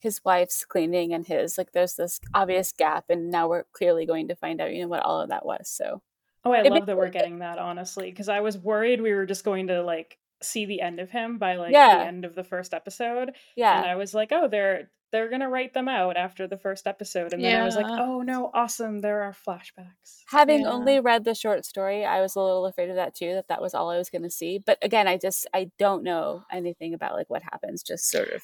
his 0.00 0.20
wife's 0.24 0.64
cleaning 0.64 1.12
and 1.14 1.26
his 1.26 1.56
like 1.56 1.72
there's 1.72 1.94
this 1.94 2.18
obvious 2.34 2.72
gap 2.72 3.04
and 3.08 3.30
now 3.30 3.48
we're 3.48 3.64
clearly 3.72 4.04
going 4.06 4.28
to 4.28 4.34
find 4.34 4.60
out 4.60 4.72
you 4.74 4.82
know 4.82 4.88
what 4.88 5.02
all 5.04 5.20
of 5.20 5.28
that 5.28 5.46
was 5.46 5.68
so 5.68 6.02
Oh, 6.44 6.50
I 6.52 6.62
It 6.62 6.72
love 6.72 6.86
that 6.86 6.96
we're 6.96 7.08
getting 7.08 7.38
that 7.38 7.58
honestly, 7.58 8.10
because 8.10 8.28
I 8.28 8.40
was 8.40 8.58
worried 8.58 9.00
we 9.00 9.12
were 9.12 9.26
just 9.26 9.44
going 9.44 9.68
to 9.68 9.80
like 9.84 10.18
see 10.42 10.64
the 10.66 10.80
end 10.80 10.98
of 10.98 11.08
him 11.08 11.38
by 11.38 11.54
like 11.54 11.70
Yeah. 11.70 11.98
the 11.98 12.04
end 12.04 12.24
of 12.24 12.34
the 12.34 12.42
first 12.42 12.74
episode, 12.74 13.36
Yeah. 13.54 13.78
and 13.78 13.88
I 13.88 13.94
was 13.94 14.12
like, 14.12 14.32
oh, 14.32 14.48
they're 14.48 14.90
they're 15.12 15.28
gonna 15.30 15.48
write 15.48 15.74
them 15.74 15.88
out 15.88 16.16
after 16.16 16.48
the 16.48 16.56
first 16.58 16.86
episode, 16.86 17.32
and 17.32 17.44
then 17.44 17.60
I 17.60 17.64
was 17.64 17.76
like, 17.76 17.86
oh 17.86 18.22
no, 18.22 18.50
awesome, 18.54 19.00
there 19.02 19.22
are 19.22 19.32
flashbacks. 19.32 20.22
having 20.26 20.62
Yeah. 20.62 20.70
only 20.72 20.98
read 20.98 21.24
the 21.24 21.34
short 21.34 21.64
story 21.64 22.04
i 22.04 22.20
was 22.20 22.34
a 22.34 22.40
little 22.40 22.66
afraid 22.66 22.88
of 22.90 22.96
that 22.96 23.14
too 23.14 23.34
that 23.34 23.48
that 23.48 23.60
was 23.62 23.74
all 23.74 23.90
i 23.90 23.98
was 23.98 24.08
going 24.10 24.22
to 24.22 24.30
see 24.30 24.58
but 24.58 24.78
again 24.82 25.06
i 25.06 25.16
just 25.18 25.46
i 25.54 25.70
don't 25.78 26.02
know 26.02 26.42
anything 26.50 26.94
about 26.94 27.12
like 27.14 27.28
what 27.28 27.42
happens 27.42 27.82
just 27.82 28.10
sort 28.10 28.30
of 28.30 28.42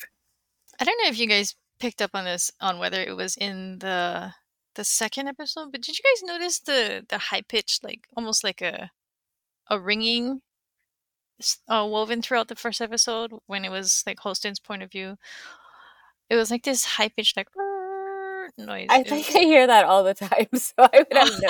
I 0.80 0.84
don't 0.84 1.00
know 1.02 1.08
if 1.10 1.18
you 1.18 1.26
guys 1.26 1.56
picked 1.80 2.00
up 2.02 2.10
on 2.14 2.24
this 2.24 2.50
on 2.60 2.78
whether 2.78 3.00
it 3.00 3.16
was 3.16 3.36
in 3.36 3.78
the 3.80 4.32
the 4.76 4.84
second 4.84 5.26
episode, 5.26 5.72
but 5.72 5.80
did 5.80 5.96
you 5.98 6.04
guys 6.04 6.22
notice 6.22 6.60
the 6.60 7.04
the 7.08 7.18
high 7.18 7.42
pitch 7.42 7.80
like 7.82 8.06
almost 8.16 8.44
like 8.44 8.60
a 8.60 8.90
a 9.70 9.80
ringing 9.80 10.40
uh, 11.68 11.86
woven 11.88 12.20
throughout 12.22 12.48
the 12.48 12.54
first 12.56 12.80
episode 12.80 13.32
when 13.46 13.64
it 13.64 13.70
was 13.70 14.02
like 14.06 14.18
Holston's 14.20 14.60
point 14.60 14.82
of 14.82 14.90
view? 14.92 15.16
It 16.30 16.36
was 16.36 16.50
like 16.50 16.62
this 16.64 16.84
high 16.84 17.08
pitched 17.08 17.36
like 17.36 17.48
noise. 18.58 18.86
i 18.90 19.02
think 19.02 19.26
was- 19.28 19.36
i 19.36 19.40
hear 19.40 19.66
that 19.66 19.84
all 19.84 20.02
the 20.04 20.14
time 20.14 20.46
so 20.54 20.72
i 20.78 20.90
would 20.94 21.06
have 21.16 21.30
no 21.42 21.48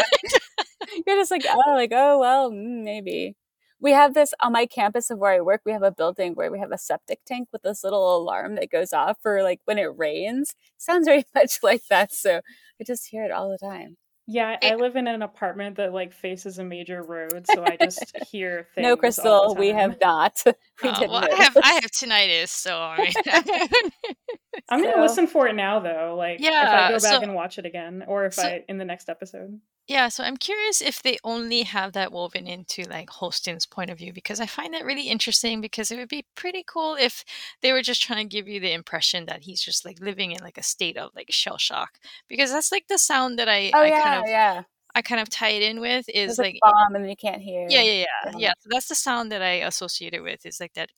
you're 1.06 1.16
just 1.16 1.30
like 1.30 1.44
oh 1.48 1.72
like 1.74 1.92
oh 1.92 2.18
well 2.18 2.50
mm, 2.50 2.82
maybe 2.84 3.34
we 3.80 3.92
have 3.92 4.12
this 4.14 4.34
on 4.40 4.52
my 4.52 4.66
campus 4.66 5.10
of 5.10 5.18
where 5.18 5.32
i 5.32 5.40
work 5.40 5.62
we 5.64 5.72
have 5.72 5.82
a 5.82 5.90
building 5.90 6.34
where 6.34 6.50
we 6.52 6.58
have 6.58 6.72
a 6.72 6.78
septic 6.78 7.20
tank 7.24 7.48
with 7.52 7.62
this 7.62 7.82
little 7.82 8.16
alarm 8.16 8.56
that 8.56 8.70
goes 8.70 8.92
off 8.92 9.16
for 9.22 9.42
like 9.42 9.60
when 9.64 9.78
it 9.78 9.96
rains 9.96 10.54
sounds 10.76 11.06
very 11.06 11.24
much 11.34 11.58
like 11.62 11.82
that 11.88 12.12
so 12.12 12.40
i 12.80 12.84
just 12.84 13.06
hear 13.08 13.24
it 13.24 13.30
all 13.30 13.50
the 13.50 13.58
time 13.58 13.96
Yeah, 14.26 14.58
I 14.62 14.74
live 14.74 14.96
in 14.96 15.06
an 15.08 15.22
apartment 15.22 15.76
that 15.76 15.94
like 15.94 16.12
faces 16.12 16.58
a 16.58 16.64
major 16.64 17.02
road, 17.02 17.46
so 17.50 17.64
I 17.64 17.78
just 17.80 18.14
hear 18.30 18.66
things. 18.74 18.84
no 18.84 18.90
all 18.90 18.96
crystal 18.98 19.54
the 19.54 19.60
we 19.60 19.68
have 19.68 19.96
not 20.02 20.44
We 20.82 20.92
didn't 20.92 21.10
well, 21.10 21.26
I 21.30 21.34
have 21.42 21.56
I 21.62 21.72
have 21.74 21.90
tinnitus, 21.90 22.48
so 22.50 22.78
I 22.80 22.98
mean, 22.98 23.12
I'm 24.68 24.82
gonna 24.82 24.94
So- 24.96 25.00
listen 25.02 25.26
for 25.26 25.48
it 25.48 25.54
now 25.54 25.80
though. 25.80 26.14
Like 26.16 26.40
yeah, 26.40 26.62
if 26.62 26.68
I 26.68 26.88
go 26.88 26.94
back 26.94 27.20
so- 27.20 27.22
and 27.22 27.34
watch 27.34 27.58
it 27.58 27.66
again, 27.66 28.04
or 28.06 28.24
if 28.26 28.34
so- 28.34 28.42
I 28.42 28.64
in 28.68 28.78
the 28.78 28.84
next 28.84 29.08
episode. 29.08 29.60
yeah. 29.88 30.08
So 30.08 30.22
I'm 30.24 30.36
curious 30.36 30.80
if 30.80 31.02
they 31.02 31.18
only 31.24 31.62
have 31.62 31.92
that 31.94 32.12
woven 32.12 32.46
into 32.46 32.82
like 32.84 33.08
Holston's 33.10 33.66
point 33.66 33.90
of 33.90 33.98
view 33.98 34.12
because 34.12 34.40
I 34.40 34.46
find 34.46 34.72
that 34.74 34.84
really 34.84 35.08
interesting 35.08 35.60
because 35.60 35.90
it 35.90 35.96
would 35.96 36.08
be 36.08 36.26
pretty 36.34 36.64
cool 36.66 36.94
if 36.94 37.24
they 37.62 37.72
were 37.72 37.82
just 37.82 38.02
trying 38.02 38.28
to 38.28 38.36
give 38.36 38.46
you 38.48 38.60
the 38.60 38.72
impression 38.72 39.26
that 39.26 39.42
he's 39.42 39.60
just 39.62 39.84
like 39.84 39.98
living 40.00 40.32
in 40.32 40.42
like 40.42 40.58
a 40.58 40.62
state 40.62 40.96
of 40.96 41.10
like 41.16 41.28
shell 41.30 41.58
shock 41.58 41.98
because 42.28 42.52
that's 42.52 42.70
like 42.72 42.86
the 42.88 42.98
sound 42.98 43.38
that 43.38 43.48
I 43.48 43.70
Oh 43.74 43.80
I 43.80 43.86
yeah, 43.88 44.02
kind 44.02 44.18
of 44.20 44.28
yeah. 44.28 44.62
I 44.98 45.02
kind 45.02 45.20
of 45.20 45.28
tie 45.30 45.50
it 45.50 45.62
in 45.62 45.80
with 45.80 46.04
is 46.08 46.36
There's 46.36 46.38
a 46.40 46.42
like 46.42 46.58
bomb 46.60 46.94
and 46.96 47.08
you 47.08 47.16
can't 47.16 47.40
hear. 47.40 47.66
yeah 47.70 47.82
yeah 47.82 47.92
yeah 47.92 48.04
Yeah. 48.26 48.32
yeah 48.38 48.52
so 48.60 48.68
that's 48.72 48.88
the 48.88 48.94
sound 48.96 49.30
that 49.32 49.42
i 49.42 49.54
associate 49.70 50.12
it 50.14 50.22
with 50.22 50.44
is 50.44 50.58
like 50.60 50.74
that 50.74 50.90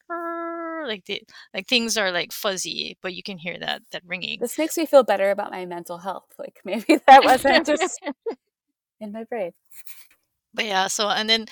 like 0.86 1.04
the 1.04 1.22
like 1.54 1.66
things 1.68 1.98
are 1.98 2.10
like 2.10 2.32
fuzzy 2.32 2.96
but 3.02 3.12
you 3.14 3.22
can 3.22 3.36
hear 3.36 3.58
that 3.58 3.82
that 3.92 4.02
ringing 4.06 4.38
This 4.40 4.56
makes 4.56 4.76
me 4.78 4.86
feel 4.86 5.02
better 5.04 5.30
about 5.30 5.50
my 5.50 5.66
mental 5.66 5.98
health. 5.98 6.32
Like 6.38 6.56
maybe 6.64 6.98
that 7.06 7.22
wasn't 7.24 7.66
just 7.66 8.00
in 9.00 9.12
my 9.12 9.24
brain. 9.24 9.52
but 10.54 10.64
yeah 10.64 10.86
so 10.88 11.08
and 11.10 11.28
then 11.28 11.46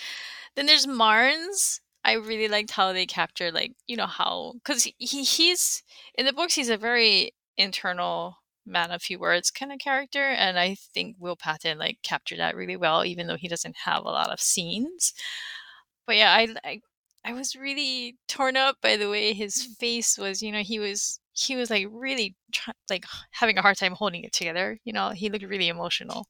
then 0.56 0.64
there's 0.66 0.86
marnes 0.86 1.80
i 2.04 2.14
really 2.14 2.48
liked 2.48 2.70
how 2.70 2.92
they 2.94 3.04
captured 3.06 3.52
like 3.52 3.72
you 3.86 3.96
know 3.96 4.06
how 4.06 4.52
because 4.64 4.84
he 4.84 4.94
he's 5.24 5.82
in 6.14 6.24
the 6.24 6.32
books 6.32 6.54
he's 6.54 6.70
a 6.70 6.78
very 6.78 7.32
internal 7.58 8.38
man 8.68 8.90
of 8.90 9.02
few 9.02 9.18
words 9.18 9.50
kind 9.50 9.72
of 9.72 9.78
character 9.78 10.22
and 10.22 10.58
i 10.58 10.74
think 10.94 11.16
will 11.18 11.36
patton 11.36 11.78
like 11.78 11.98
captured 12.02 12.38
that 12.38 12.56
really 12.56 12.76
well 12.76 13.04
even 13.04 13.26
though 13.26 13.36
he 13.36 13.48
doesn't 13.48 13.76
have 13.84 14.04
a 14.04 14.10
lot 14.10 14.30
of 14.30 14.40
scenes. 14.40 15.12
But 16.06 16.16
yeah 16.16 16.32
i 16.32 16.48
i, 16.64 16.80
I 17.24 17.32
was 17.32 17.56
really 17.56 18.16
torn 18.28 18.56
up 18.56 18.76
by 18.82 18.96
the 18.96 19.10
way 19.10 19.32
his 19.32 19.54
mm. 19.54 19.76
face 19.78 20.16
was 20.18 20.42
you 20.42 20.52
know 20.52 20.62
he 20.62 20.78
was 20.78 21.20
he 21.32 21.54
was 21.54 21.70
like 21.70 21.86
really 21.90 22.34
try, 22.52 22.72
like 22.90 23.04
having 23.30 23.58
a 23.58 23.62
hard 23.62 23.76
time 23.76 23.92
holding 23.92 24.24
it 24.24 24.32
together 24.32 24.78
you 24.84 24.92
know 24.92 25.10
he 25.10 25.28
looked 25.28 25.44
really 25.44 25.68
emotional 25.68 26.26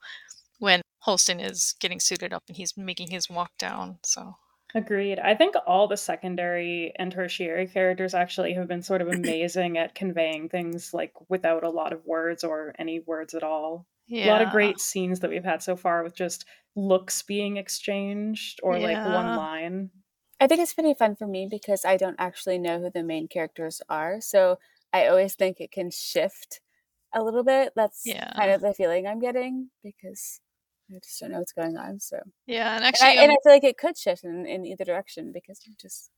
when 0.59 0.83
holston 1.01 1.41
is 1.41 1.75
getting 1.81 2.01
suited 2.01 2.33
up 2.33 2.43
and 2.49 2.57
he's 2.57 2.77
making 2.77 3.11
his 3.11 3.31
walk 3.31 3.53
down 3.59 3.99
so 4.05 4.35
Agreed. 4.75 5.19
I 5.19 5.35
think 5.35 5.55
all 5.67 5.89
the 5.89 5.97
secondary 5.97 6.93
and 6.97 7.11
tertiary 7.11 7.67
characters 7.67 8.15
actually 8.15 8.53
have 8.55 8.69
been 8.69 8.83
sort 8.83 9.01
of 9.01 9.09
amazing 9.13 9.79
at 9.79 9.95
conveying 9.95 10.49
things 10.49 10.93
like 10.93 11.13
without 11.29 11.65
a 11.65 11.71
lot 11.71 11.93
of 11.93 12.05
words 12.05 12.45
or 12.45 12.75
any 12.79 13.01
words 13.01 13.35
at 13.35 13.43
all. 13.43 13.87
yeah 14.07 14.27
A 14.27 14.31
lot 14.31 14.43
of 14.43 14.51
great 14.51 14.79
scenes 14.79 15.21
that 15.21 15.31
we've 15.31 15.45
had 15.45 15.63
so 15.63 15.75
far 15.77 16.03
with 16.03 16.15
just 16.15 16.45
looks 16.77 17.23
being 17.23 17.57
exchanged 17.57 18.61
or 18.63 18.79
like 18.79 18.97
one 18.97 19.37
line. 19.37 19.91
I 20.41 20.47
think 20.47 20.61
it's 20.61 20.75
pretty 20.75 20.95
fun 20.95 21.17
for 21.17 21.27
me 21.27 21.49
because 21.51 21.85
I 21.85 21.97
don't 21.97 22.17
actually 22.19 22.59
know 22.59 22.79
who 22.79 22.91
the 22.91 23.03
main 23.03 23.27
characters 23.27 23.83
are. 23.89 24.21
So 24.21 24.59
I 24.93 25.09
always 25.09 25.35
think 25.35 25.61
it 25.61 25.73
can 25.73 25.91
shift 25.91 26.61
a 27.13 27.23
little 27.23 27.43
bit. 27.43 27.73
That's 27.75 28.05
kind 28.37 28.53
of 28.53 28.61
the 28.61 28.75
feeling 28.75 29.07
I'm 29.07 29.19
getting 29.19 29.71
because 29.83 30.41
I 30.91 30.99
just 31.03 31.21
don't 31.21 31.33
know 31.33 31.39
what's 31.39 31.53
going 31.53 31.77
on. 31.77 32.01
So 32.01 32.19
yeah 32.47 32.75
and 32.77 32.77
and 32.77 32.85
I, 32.85 32.89
actually 32.89 33.19
and 33.19 33.31
um, 33.31 33.37
I 33.37 33.37
feel 33.43 33.53
like 33.53 33.65
it 33.65 33.79
could 33.79 33.97
shift 33.97 34.25
in, 34.25 34.47
in 34.47 34.65
either 34.65 34.85
direction 34.85 35.33
because 35.33 35.61
you 35.67 35.75
just 35.81 36.11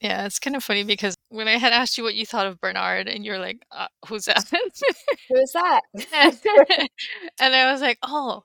Yeah, 0.00 0.26
it's 0.26 0.38
kind 0.38 0.56
of 0.56 0.64
funny 0.64 0.84
because 0.84 1.14
when 1.30 1.48
I 1.48 1.56
had 1.58 1.72
asked 1.72 1.98
you 1.98 2.04
what 2.04 2.14
you 2.14 2.26
thought 2.26 2.46
of 2.46 2.60
Bernard, 2.60 3.08
and 3.08 3.24
you're 3.24 3.38
like, 3.38 3.58
uh, 3.70 3.88
"Who's 4.08 4.26
that?" 4.26 4.44
who's 5.28 5.52
that? 5.52 5.80
and 7.40 7.54
I 7.54 7.72
was 7.72 7.80
like, 7.80 7.98
"Oh, 8.02 8.42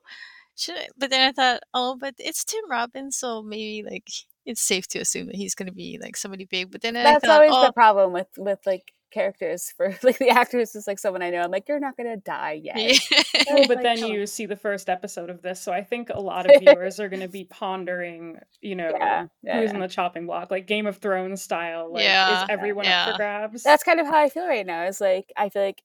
should 0.56 0.76
I?" 0.76 0.88
But 0.96 1.10
then 1.10 1.28
I 1.28 1.32
thought, 1.32 1.62
"Oh, 1.74 1.96
but 2.00 2.14
it's 2.18 2.44
Tim 2.44 2.68
Robbins, 2.70 3.18
so 3.18 3.42
maybe 3.42 3.88
like 3.88 4.08
it's 4.46 4.62
safe 4.62 4.88
to 4.88 4.98
assume 4.98 5.26
that 5.26 5.36
he's 5.36 5.54
going 5.54 5.68
to 5.68 5.74
be 5.74 5.98
like 6.00 6.16
somebody 6.16 6.44
big." 6.46 6.70
But 6.70 6.80
then 6.80 6.96
I 6.96 7.02
That's 7.04 7.24
thought, 7.24 7.34
always 7.34 7.52
"Oh, 7.52 7.66
the 7.66 7.72
problem 7.72 8.12
with 8.12 8.28
with 8.38 8.60
like 8.66 8.92
characters 9.12 9.72
for 9.76 9.96
like 10.02 10.18
the 10.18 10.30
actors 10.30 10.74
is 10.74 10.86
like 10.86 10.98
someone 10.98 11.22
I 11.22 11.30
know. 11.30 11.40
I'm 11.40 11.50
like, 11.50 11.68
you're 11.68 11.78
not 11.80 11.96
gonna 11.96 12.16
die 12.16 12.60
yet. 12.62 12.76
yeah. 13.12 13.42
Oh, 13.50 13.66
but 13.68 13.76
Like, 13.76 13.82
then 13.82 13.96
come 13.98 14.10
on. 14.10 14.12
you 14.12 14.26
see 14.26 14.46
the 14.46 14.56
first 14.56 14.88
episode 14.88 15.30
of 15.30 15.42
this, 15.42 15.60
so 15.60 15.72
I 15.72 15.82
think 15.84 16.08
a 16.10 16.20
lot 16.20 16.50
of 16.50 16.60
viewers 16.60 16.98
are 17.00 17.08
going 17.08 17.20
to 17.22 17.28
be 17.28 17.44
pondering, 17.44 18.38
you 18.60 18.74
know, 18.76 18.90
Yeah, 18.98 19.26
yeah, 19.42 19.60
who's 19.60 19.70
yeah. 19.70 19.74
in 19.74 19.80
the 19.80 19.88
chopping 19.88 20.26
block, 20.26 20.50
like 20.50 20.66
Game 20.66 20.86
of 20.86 20.98
Thrones 20.98 21.42
style. 21.42 21.92
Like, 21.92 22.04
Yeah, 22.04 22.42
is 22.44 22.48
everyone 22.50 22.86
up 22.86 23.10
for 23.12 23.16
grabs? 23.16 23.62
That's 23.62 23.84
kind 23.84 24.00
of 24.00 24.06
how 24.06 24.18
I 24.18 24.28
feel 24.28 24.46
right 24.46 24.66
now. 24.66 24.84
Is 24.86 25.00
like 25.00 25.32
I 25.36 25.48
feel 25.48 25.62
like 25.64 25.82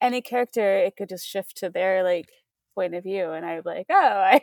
any 0.00 0.20
character 0.20 0.78
it 0.78 0.96
could 0.96 1.08
just 1.08 1.26
shift 1.26 1.58
to 1.58 1.70
their 1.70 2.02
like 2.02 2.28
point 2.74 2.94
of 2.94 3.04
view, 3.04 3.30
and 3.30 3.44
I'm 3.46 3.62
like, 3.64 3.86
oh, 3.90 3.94
I 3.94 4.40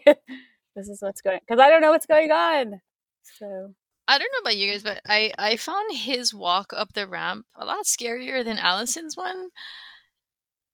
this 0.75 0.87
is 0.87 0.97
what's 1.01 1.21
going 1.21 1.39
because 1.47 1.59
I 1.59 1.69
don't 1.69 1.81
know 1.81 1.91
what's 1.91 2.05
going 2.05 2.31
on. 2.31 2.81
So 3.23 3.73
I 4.09 4.17
don't 4.17 4.31
know 4.33 4.39
about 4.39 4.57
you 4.57 4.71
guys, 4.71 4.81
but 4.81 5.01
I 5.07 5.31
I 5.37 5.55
found 5.55 5.95
his 5.95 6.33
walk 6.33 6.73
up 6.75 6.93
the 6.93 7.07
ramp 7.07 7.45
a 7.55 7.63
lot 7.63 7.85
scarier 7.85 8.43
than 8.43 8.57
Allison's 8.57 9.15
one. 9.15 9.49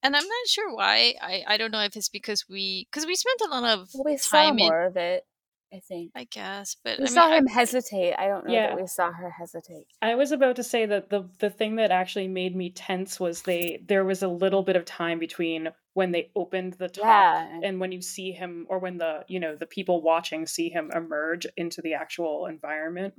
And 0.01 0.15
I'm 0.15 0.23
not 0.23 0.47
sure 0.47 0.73
why. 0.73 1.15
I, 1.21 1.43
I 1.45 1.57
don't 1.57 1.71
know 1.71 1.81
if 1.81 1.97
it's 1.97 2.07
because 2.07 2.45
we 2.47 2.87
because 2.89 3.05
we 3.05 3.15
spent 3.15 3.41
a 3.41 3.49
lot 3.49 3.65
of 3.65 3.89
well, 3.93 4.05
we 4.05 4.15
saw 4.17 4.37
time 4.37 4.57
in 4.59 4.67
more 4.67 4.83
of 4.85 4.95
it. 4.95 5.25
I 5.73 5.79
think 5.79 6.11
I 6.15 6.23
guess, 6.25 6.75
but 6.83 6.99
we 6.99 7.03
I 7.05 7.07
mean, 7.07 7.13
saw 7.13 7.27
I- 7.31 7.37
him 7.37 7.47
hesitate. 7.47 8.13
I 8.13 8.27
don't 8.27 8.45
know 8.45 8.53
Yeah. 8.53 8.67
that 8.69 8.79
we 8.81 8.87
saw 8.87 9.11
her 9.11 9.29
hesitate. 9.29 9.87
I 10.01 10.15
was 10.15 10.31
about 10.31 10.55
to 10.57 10.63
say 10.63 10.85
that 10.85 11.09
the 11.09 11.29
the 11.39 11.49
thing 11.49 11.75
that 11.77 11.91
actually 11.91 12.27
made 12.27 12.55
me 12.55 12.69
tense 12.69 13.19
was 13.19 13.41
they 13.41 13.83
there 13.85 14.05
was 14.05 14.21
a 14.23 14.27
little 14.27 14.63
bit 14.63 14.75
of 14.75 14.85
time 14.85 15.19
between 15.19 15.69
when 15.93 16.11
they 16.11 16.31
opened 16.35 16.73
the 16.73 16.87
top 16.87 17.03
Yeah, 17.05 17.47
and- 17.47 17.63
and 17.65 17.79
when 17.79 17.91
you 17.91 18.01
see 18.01 18.31
him 18.31 18.65
or 18.69 18.79
when 18.79 18.97
the 18.97 19.25
you 19.27 19.39
know 19.39 19.55
the 19.55 19.65
people 19.65 20.01
watching 20.01 20.45
see 20.47 20.69
him 20.69 20.91
emerge 20.93 21.45
into 21.57 21.81
the 21.81 21.93
actual 21.95 22.45
environment. 22.45 23.13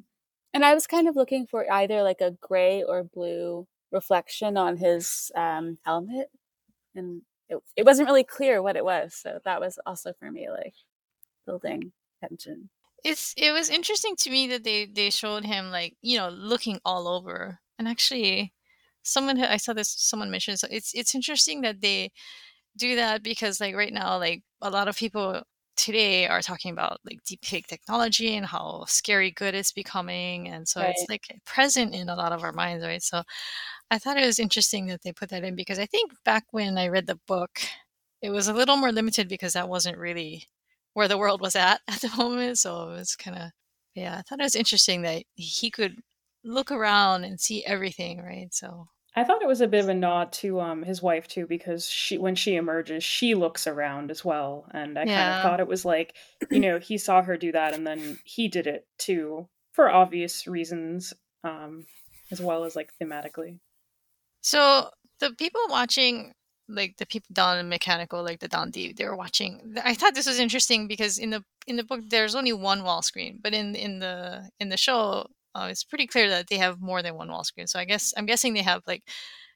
And 0.55 0.65
I 0.65 0.73
was 0.73 0.87
kind 0.87 1.09
of 1.09 1.17
looking 1.17 1.47
for 1.47 1.71
either 1.71 2.03
like 2.03 2.21
a 2.23 2.31
gray 2.41 2.83
or 2.83 3.03
blue 3.05 3.67
reflection 3.91 4.57
on 4.57 4.77
his 4.79 5.31
um, 5.35 5.79
helmet, 5.85 6.31
and 6.95 7.23
it, 7.49 7.59
it 7.77 7.85
wasn't 7.85 8.09
really 8.09 8.25
clear 8.25 8.63
what 8.63 8.77
it 8.77 8.85
was. 8.85 9.15
So 9.15 9.41
that 9.45 9.61
was 9.61 9.79
also 9.85 10.15
for 10.15 10.31
me 10.31 10.49
like 10.49 10.75
building 11.45 11.93
tension. 12.21 12.69
it's 13.05 13.35
it 13.37 13.53
was 13.53 13.71
interesting 13.71 14.15
to 14.17 14.31
me 14.31 14.47
that 14.49 14.65
they 14.65 14.87
they 14.87 15.11
showed 15.11 15.45
him 15.45 15.71
like 15.71 15.97
you 16.03 16.17
know 16.19 16.29
looking 16.29 16.79
all 16.85 17.09
over 17.09 17.59
and 17.79 17.89
actually 17.89 18.53
someone 19.03 19.39
i 19.43 19.57
saw 19.57 19.73
this 19.73 19.95
someone 19.99 20.31
mentioned 20.31 20.59
so 20.59 20.67
it's 20.71 20.93
it's 20.95 21.15
interesting 21.15 21.61
that 21.61 21.81
they 21.81 22.11
do 22.77 22.97
that 22.97 23.23
because 23.23 23.61
like 23.61 23.75
right 23.75 23.93
now 23.93 24.19
like 24.19 24.43
a 24.63 24.71
lot 24.71 24.89
of 24.89 24.97
people 24.97 25.43
today 25.77 26.27
are 26.27 26.41
talking 26.41 26.73
about 26.73 26.99
like 27.05 27.23
deep 27.25 27.45
fake 27.45 27.67
technology 27.67 28.35
and 28.35 28.47
how 28.47 28.85
scary 28.89 29.31
good 29.31 29.55
it's 29.55 29.73
becoming 29.73 30.49
and 30.49 30.67
so 30.67 30.81
it's 30.81 31.05
like 31.09 31.27
present 31.45 31.95
in 31.95 32.09
a 32.09 32.17
lot 32.17 32.33
of 32.33 32.43
our 32.43 32.53
minds 32.53 32.85
right 32.85 33.03
so 33.03 33.23
i 33.91 33.99
thought 33.99 34.17
it 34.17 34.25
was 34.27 34.39
interesting 34.39 34.87
that 34.87 35.03
they 35.03 35.13
put 35.13 35.29
that 35.29 35.45
in 35.45 35.55
because 35.55 35.79
i 35.79 35.87
think 35.87 36.13
back 36.25 36.45
when 36.51 36.79
i 36.79 36.89
read 36.89 37.07
the 37.07 37.21
book 37.29 37.61
it 38.23 38.31
was 38.31 38.49
a 38.49 38.55
little 38.55 38.77
more 38.77 38.91
limited 38.91 39.29
because 39.29 39.53
that 39.53 39.69
wasn't 39.69 39.97
really 39.99 40.49
where 40.97 41.09
the 41.09 41.19
world 41.19 41.43
was 41.43 41.55
at 41.55 41.83
at 41.89 42.01
the 42.01 42.11
moment. 42.17 42.59
So 42.59 42.91
it 42.91 42.97
was 42.97 43.17
kind 43.17 43.37
of, 43.37 43.51
yeah, 43.95 44.17
I 44.19 44.23
thought 44.23 44.41
it 44.41 44.45
was 44.45 44.57
interesting 44.57 45.03
that 45.03 45.25
he 45.35 45.71
could 45.71 45.97
look 46.43 46.71
around 46.73 47.25
and 47.25 47.39
see 47.39 47.65
everything, 47.67 48.23
right? 48.23 48.49
So, 48.53 48.87
I 49.15 49.25
thought 49.25 49.43
it 49.43 49.49
was 49.49 49.61
a 49.61 49.69
bit 49.69 49.81
of 49.83 49.89
a 49.89 49.95
nod 49.95 50.33
to 50.35 50.61
um 50.61 50.83
his 50.83 51.03
wife 51.03 51.27
too 51.29 51.47
because 51.47 51.89
she 51.89 52.19
when 52.19 52.35
she 52.35 52.55
emerges 52.57 53.03
she 53.05 53.35
looks 53.35 53.67
around 53.67 54.11
as 54.11 54.25
well 54.25 54.69
and 54.73 54.99
I 54.99 55.07
kind 55.07 55.31
of 55.31 55.39
thought 55.39 55.61
it 55.61 55.67
was 55.67 55.85
like 55.85 56.17
you 56.51 56.61
know 56.61 56.79
he 56.79 56.99
saw 56.99 57.23
her 57.23 57.37
do 57.37 57.53
that 57.53 57.73
and 57.75 57.87
then 57.87 58.19
he 58.25 58.49
did 58.49 58.67
it 58.67 58.87
too 58.99 59.49
for 59.73 59.91
obvious 59.91 60.47
reasons 60.47 61.15
um 61.45 61.87
as 62.31 62.41
well 62.43 62.65
as 62.65 62.77
like 62.77 62.93
thematically. 63.01 63.59
so 64.43 64.91
the 65.21 65.33
people 65.33 65.61
watching, 65.69 66.33
like 66.69 66.97
the 66.97 67.07
people 67.07 67.29
down 67.33 67.59
in 67.59 67.69
mechanical, 67.69 68.23
like 68.23 68.41
the 68.41 68.49
down 68.49 68.71
deep, 68.71 68.97
they 68.97 69.05
were 69.05 69.17
watching. 69.17 69.77
I 69.85 69.95
thought 69.95 70.15
this 70.15 70.27
was 70.27 70.39
interesting 70.41 70.89
because 70.89 71.19
in 71.19 71.31
the 71.31 71.45
in 71.67 71.77
the 71.77 71.85
book 71.85 72.01
there's 72.09 72.35
only 72.35 72.53
one 72.53 72.83
wall 72.85 73.03
screen, 73.03 73.39
but 73.43 73.55
in 73.55 73.75
in 73.75 73.99
the 74.01 74.49
in 74.61 74.69
the 74.71 74.77
show, 74.77 75.27
uh, 75.55 75.69
it's 75.71 75.85
pretty 75.85 76.07
clear 76.07 76.29
that 76.31 76.49
they 76.49 76.59
have 76.59 76.81
more 76.81 77.03
than 77.03 77.15
one 77.15 77.31
wall 77.31 77.45
screen. 77.45 77.67
So 77.67 77.79
I 77.79 77.85
guess 77.85 78.13
I'm 78.17 78.27
guessing 78.27 78.55
they 78.55 78.63
have 78.63 78.83
like 78.87 79.05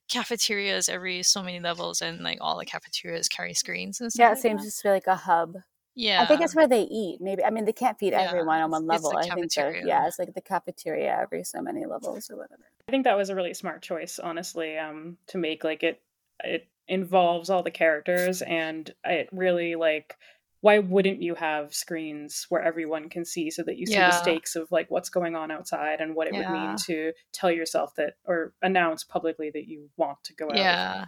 cafeterias 0.09 0.89
every 0.89 1.23
so 1.23 1.43
many 1.43 1.61
levels, 1.61 2.01
and 2.03 2.21
like 2.23 2.39
all 2.41 2.59
the 2.59 2.67
cafeterias 2.67 3.29
carry 3.29 3.55
screens 3.55 4.01
and 4.01 4.13
stuff. 4.13 4.21
Yeah, 4.21 4.29
it 4.29 4.31
like 4.33 4.39
seems 4.43 4.65
that. 4.65 4.71
to 4.83 4.83
be 4.89 4.91
like 4.91 5.07
a 5.07 5.17
hub. 5.17 5.57
Yeah, 5.97 6.23
I 6.23 6.27
think 6.27 6.41
it's 6.41 6.55
where 6.55 6.69
they 6.69 6.83
eat. 6.83 7.21
Maybe 7.21 7.45
I 7.45 7.51
mean 7.51 7.65
they 7.65 7.73
can't 7.73 7.99
feed 7.99 8.13
Yeah, 8.13 8.23
everyone 8.23 8.61
on 8.61 8.71
one 8.71 8.85
it's- 8.85 8.99
it's 8.99 9.05
level. 9.05 9.11
the 9.11 9.27
I 9.27 9.35
think 9.35 9.53
that 9.55 9.61
cafeteria. 9.63 9.87
yeah, 9.87 10.07
it's 10.07 10.19
like 10.19 10.33
the 10.35 10.41
cafeteria 10.41 11.17
every 11.21 11.45
so 11.45 11.61
many 11.61 11.85
levels 11.87 12.31
or 12.31 12.37
whatever. 12.37 12.63
I 12.89 12.91
think 12.93 13.05
that 13.05 13.17
was 13.17 13.29
a 13.31 13.35
really 13.35 13.55
smart 13.55 13.83
choice 13.83 14.19
honestly 14.19 14.79
um 14.79 15.19
to 15.29 15.39
make 15.39 15.65
like 15.65 15.83
it 15.83 16.01
it 16.43 16.69
involves 16.91 17.51
all 17.51 17.63
the 17.63 17.71
characters 17.71 18.43
and 18.43 18.95
it 19.05 19.29
really 19.33 19.77
like 19.77 20.17
why 20.63 20.79
wouldn't 20.79 21.23
you 21.23 21.35
have 21.35 21.75
screens 21.75 22.45
where 22.51 22.61
everyone 22.63 23.09
can 23.09 23.25
see 23.25 23.51
so 23.51 23.63
that 23.63 23.79
you 23.79 23.87
see 23.87 23.93
Yeah. 23.93 24.07
the 24.07 24.13
stakes 24.13 24.57
of 24.57 24.71
like 24.71 24.91
what's 24.91 25.09
going 25.09 25.35
on 25.37 25.51
outside 25.51 26.01
and 26.03 26.15
what 26.15 26.29
it 26.29 26.37
would 26.37 26.51
mean 26.51 26.77
to 26.77 27.13
tell 27.33 27.51
yourself 27.51 27.95
that 27.97 28.15
or 28.27 28.55
announce 28.63 29.05
publicly 29.05 29.51
that 29.51 29.69
you 29.69 29.91
want 29.97 30.19
to 30.25 30.35
go 30.35 30.53
out? 30.53 30.57
Yeah. 30.57 31.07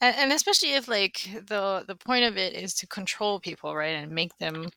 And, 0.00 0.16
and 0.16 0.32
especially 0.32 0.72
if 0.74 0.88
like 0.88 1.30
the 1.46 1.84
the 1.86 1.96
point 1.96 2.24
of 2.24 2.36
it 2.36 2.54
is 2.54 2.74
to 2.76 2.86
control 2.86 3.40
people 3.40 3.74
right 3.74 3.94
and 3.96 4.12
make 4.12 4.36
them 4.38 4.70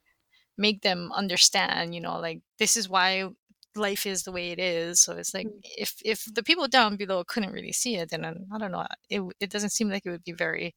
make 0.57 0.81
them 0.83 1.11
understand 1.13 1.95
you 1.95 2.01
know 2.01 2.19
like 2.19 2.41
this 2.59 2.77
is 2.77 2.89
why 2.89 3.29
life 3.75 4.05
is 4.05 4.23
the 4.23 4.31
way 4.31 4.51
it 4.51 4.59
is. 4.59 4.99
So 5.01 5.13
it's 5.13 5.33
like 5.33 5.47
Mm. 5.47 5.59
if 5.63 5.95
if 6.03 6.21
mm-hmm. 6.21 6.33
the 6.33 6.43
people 6.43 6.67
down 6.67 6.95
below 6.95 7.23
couldn't 7.23 7.51
really 7.53 7.71
see 7.71 7.95
it, 7.97 8.09
then 8.09 8.25
uh, 8.25 8.33
I 8.53 8.57
don't 8.57 8.71
know. 8.71 8.79
Uh, 8.79 8.95
it 9.09 9.21
it 9.39 9.49
doesn't 9.49 9.71
seem 9.71 9.89
like 9.89 10.05
it 10.05 10.11
would 10.11 10.23
be 10.23 10.31
very 10.31 10.75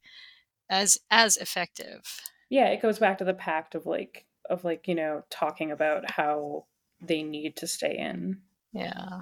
as 0.69 0.97
as 1.11 1.37
effective. 1.37 2.01
Yeah, 2.49 2.67
it 2.67 2.81
goes 2.81 2.99
back 2.99 3.17
to 3.19 3.25
the 3.25 3.33
pact 3.33 3.75
of 3.75 3.85
like 3.85 4.25
of 4.49 4.63
like, 4.63 4.87
you 4.87 4.95
know, 4.95 5.23
talking 5.29 5.71
about 5.71 6.09
how 6.09 6.65
they 7.01 7.23
need 7.23 7.55
to 7.57 7.67
stay 7.67 7.97
in. 7.97 8.41
Yeah. 8.73 9.21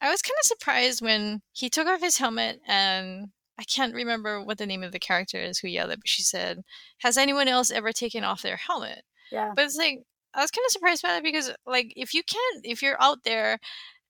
I 0.00 0.10
was 0.10 0.22
kind 0.22 0.36
of 0.40 0.46
surprised 0.46 1.02
when 1.02 1.42
he 1.52 1.68
took 1.68 1.86
off 1.86 2.00
his 2.00 2.18
helmet 2.18 2.60
and 2.66 3.28
I 3.58 3.64
can't 3.64 3.94
remember 3.94 4.42
what 4.42 4.58
the 4.58 4.66
name 4.66 4.82
of 4.82 4.92
the 4.92 4.98
character 4.98 5.38
is 5.38 5.58
who 5.58 5.68
yelled 5.68 5.90
it, 5.90 6.00
but 6.00 6.08
she 6.08 6.22
said, 6.22 6.62
Has 6.98 7.16
anyone 7.16 7.48
else 7.48 7.70
ever 7.70 7.92
taken 7.92 8.24
off 8.24 8.42
their 8.42 8.56
helmet? 8.56 9.02
Yeah. 9.30 9.52
But 9.54 9.66
it's 9.66 9.76
like 9.76 10.00
I 10.34 10.40
was 10.42 10.50
kind 10.50 10.64
of 10.66 10.72
surprised 10.72 11.02
by 11.02 11.10
that 11.10 11.22
because 11.22 11.50
like 11.66 11.92
if 11.96 12.14
you 12.14 12.22
can't 12.24 12.60
if 12.64 12.82
you're 12.82 13.00
out 13.02 13.24
there 13.24 13.58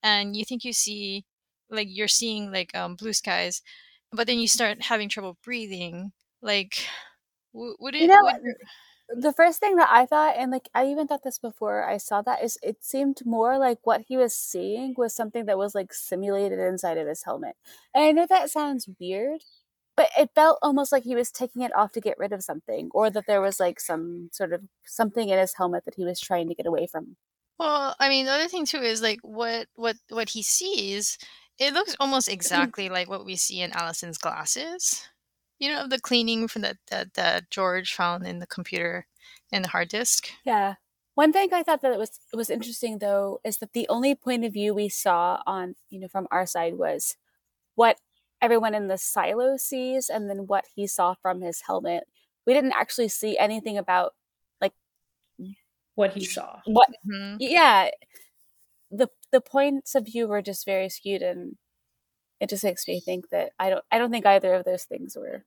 and 0.02 0.36
you 0.36 0.44
think 0.44 0.64
you 0.64 0.72
see 0.74 1.24
like 1.70 1.88
you're 1.90 2.08
seeing 2.08 2.52
like 2.52 2.74
um 2.76 2.96
blue 2.96 3.12
skies, 3.14 3.62
but 4.12 4.26
then 4.28 4.38
you 4.40 4.48
start 4.48 4.82
having 4.84 5.08
trouble 5.10 5.38
breathing, 5.44 6.12
like 6.42 6.86
w- 7.54 7.76
would 7.80 7.94
it 7.96 7.98
You 7.98 8.08
know, 8.08 8.20
would 8.20 8.36
the 9.08 9.32
first 9.32 9.60
thing 9.60 9.76
that 9.76 9.90
I 9.90 10.06
thought, 10.06 10.36
and 10.36 10.50
like 10.50 10.68
I 10.74 10.86
even 10.86 11.06
thought 11.06 11.22
this 11.24 11.38
before 11.38 11.84
I 11.84 11.98
saw 11.98 12.22
that, 12.22 12.42
is 12.42 12.58
it 12.62 12.84
seemed 12.84 13.24
more 13.26 13.58
like 13.58 13.80
what 13.86 14.02
he 14.08 14.16
was 14.16 14.34
seeing 14.34 14.94
was 14.96 15.14
something 15.14 15.46
that 15.46 15.58
was 15.58 15.74
like 15.74 15.92
simulated 15.94 16.58
inside 16.58 16.98
of 16.98 17.06
his 17.08 17.24
helmet. 17.24 17.56
And 17.94 18.04
I 18.04 18.12
know 18.12 18.26
that 18.28 18.50
sounds 18.50 18.88
weird, 19.00 19.42
but 19.96 20.08
it 20.18 20.30
felt 20.34 20.58
almost 20.62 20.92
like 20.92 21.04
he 21.04 21.14
was 21.14 21.30
taking 21.30 21.62
it 21.62 21.74
off 21.76 21.92
to 21.92 22.00
get 22.00 22.18
rid 22.18 22.32
of 22.32 22.42
something, 22.42 22.90
or 22.92 23.10
that 23.10 23.26
there 23.26 23.40
was 23.40 23.60
like 23.60 23.80
some 23.80 24.28
sort 24.32 24.52
of 24.52 24.62
something 24.84 25.28
in 25.28 25.38
his 25.38 25.54
helmet 25.54 25.84
that 25.84 25.94
he 25.94 26.04
was 26.04 26.20
trying 26.20 26.48
to 26.48 26.54
get 26.54 26.66
away 26.66 26.86
from. 26.86 27.16
Well, 27.58 27.94
I 28.00 28.08
mean, 28.08 28.26
the 28.26 28.32
other 28.32 28.48
thing 28.48 28.66
too 28.66 28.78
is 28.78 29.02
like 29.02 29.20
what 29.22 29.68
what 29.76 29.96
what 30.08 30.30
he 30.30 30.42
sees. 30.42 31.18
It 31.58 31.72
looks 31.72 31.94
almost 32.00 32.28
mm-hmm. 32.28 32.34
exactly 32.34 32.88
like 32.88 33.08
what 33.08 33.24
we 33.24 33.36
see 33.36 33.60
in 33.60 33.72
Allison's 33.72 34.18
glasses. 34.18 35.08
You 35.58 35.70
know, 35.70 35.86
the 35.86 36.00
cleaning 36.00 36.48
from 36.48 36.62
that 36.62 36.76
that 36.90 37.14
that 37.14 37.50
George 37.50 37.94
found 37.94 38.26
in 38.26 38.40
the 38.40 38.46
computer 38.46 39.06
in 39.52 39.62
the 39.62 39.68
hard 39.68 39.88
disk. 39.88 40.28
Yeah. 40.44 40.74
One 41.14 41.32
thing 41.32 41.50
I 41.52 41.62
thought 41.62 41.80
that 41.82 41.96
was 41.98 42.18
was 42.32 42.50
interesting 42.50 42.98
though 42.98 43.40
is 43.44 43.58
that 43.58 43.72
the 43.72 43.86
only 43.88 44.16
point 44.16 44.44
of 44.44 44.52
view 44.52 44.74
we 44.74 44.88
saw 44.88 45.40
on 45.46 45.76
you 45.90 46.00
know 46.00 46.08
from 46.08 46.26
our 46.32 46.46
side 46.46 46.74
was 46.74 47.16
what 47.76 47.98
everyone 48.44 48.74
in 48.74 48.88
the 48.88 48.98
silo 48.98 49.56
sees, 49.56 50.08
and 50.10 50.28
then 50.28 50.46
what 50.46 50.64
he 50.74 50.86
saw 50.86 51.14
from 51.22 51.40
his 51.40 51.62
helmet. 51.66 52.04
We 52.46 52.52
didn't 52.52 52.72
actually 52.72 53.08
see 53.08 53.38
anything 53.38 53.78
about 53.78 54.12
like 54.60 54.72
What 55.94 56.12
he 56.12 56.24
saw. 56.24 56.60
what. 56.66 56.88
Mhm. 57.06 57.36
Yeah, 57.40 57.90
the 58.90 59.08
the 59.32 59.40
points 59.40 59.94
of 59.94 60.04
view 60.06 60.28
were 60.28 60.42
just 60.42 60.66
very 60.66 60.88
skewed, 60.88 61.22
and 61.22 61.56
it 62.40 62.48
just 62.50 62.64
makes 62.64 62.86
me 62.86 63.00
think 63.00 63.30
that 63.30 63.52
I 63.58 63.70
don't 63.70 63.84
I 63.90 63.98
don't 63.98 64.10
think 64.10 64.26
either 64.26 64.54
of 64.54 64.64
those 64.64 64.84
things 64.84 65.16
were 65.16 65.44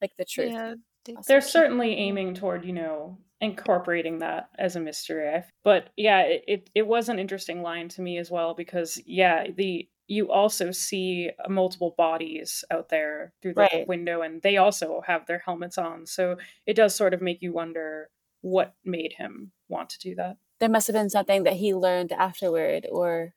like 0.00 0.12
the 0.16 0.24
truth. 0.24 0.52
Yeah, 0.52 0.74
they- 1.04 1.14
Also. 1.14 1.26
They're 1.28 1.40
certainly 1.40 1.96
aiming 1.96 2.34
toward, 2.34 2.64
you 2.64 2.72
know, 2.72 3.18
incorporating 3.40 4.18
that 4.20 4.48
as 4.58 4.76
a 4.76 4.80
mystery. 4.80 5.42
But 5.62 5.90
yeah, 5.96 6.20
it, 6.22 6.44
it, 6.48 6.70
it 6.74 6.86
was 6.86 7.08
an 7.08 7.18
interesting 7.18 7.62
line 7.62 7.88
to 7.90 8.02
me 8.02 8.18
as 8.18 8.30
well 8.30 8.54
because 8.54 9.00
yeah, 9.06 9.46
the 9.50 9.88
you 10.08 10.30
also 10.30 10.70
see 10.72 11.30
uh, 11.44 11.48
multiple 11.48 11.94
bodies 11.96 12.64
out 12.70 12.88
there 12.88 13.34
through 13.42 13.54
the 13.54 13.68
Right. 13.70 13.88
window 13.88 14.22
and 14.22 14.42
they 14.42 14.56
also 14.56 15.00
have 15.02 15.26
their 15.26 15.38
helmets 15.40 15.78
on. 15.78 16.06
So 16.06 16.38
it 16.66 16.74
does 16.74 16.94
sort 16.94 17.14
of 17.14 17.22
make 17.22 17.42
you 17.42 17.52
wonder 17.52 18.10
what 18.42 18.76
made 18.84 19.14
him 19.14 19.52
want 19.68 19.90
to 19.90 19.98
do 19.98 20.14
that. 20.16 20.38
There 20.58 20.68
must 20.68 20.86
have 20.88 20.94
been 20.94 21.08
something 21.10 21.44
that 21.44 21.54
he 21.56 21.74
learned 21.74 22.12
afterward, 22.12 22.86
or 22.90 23.34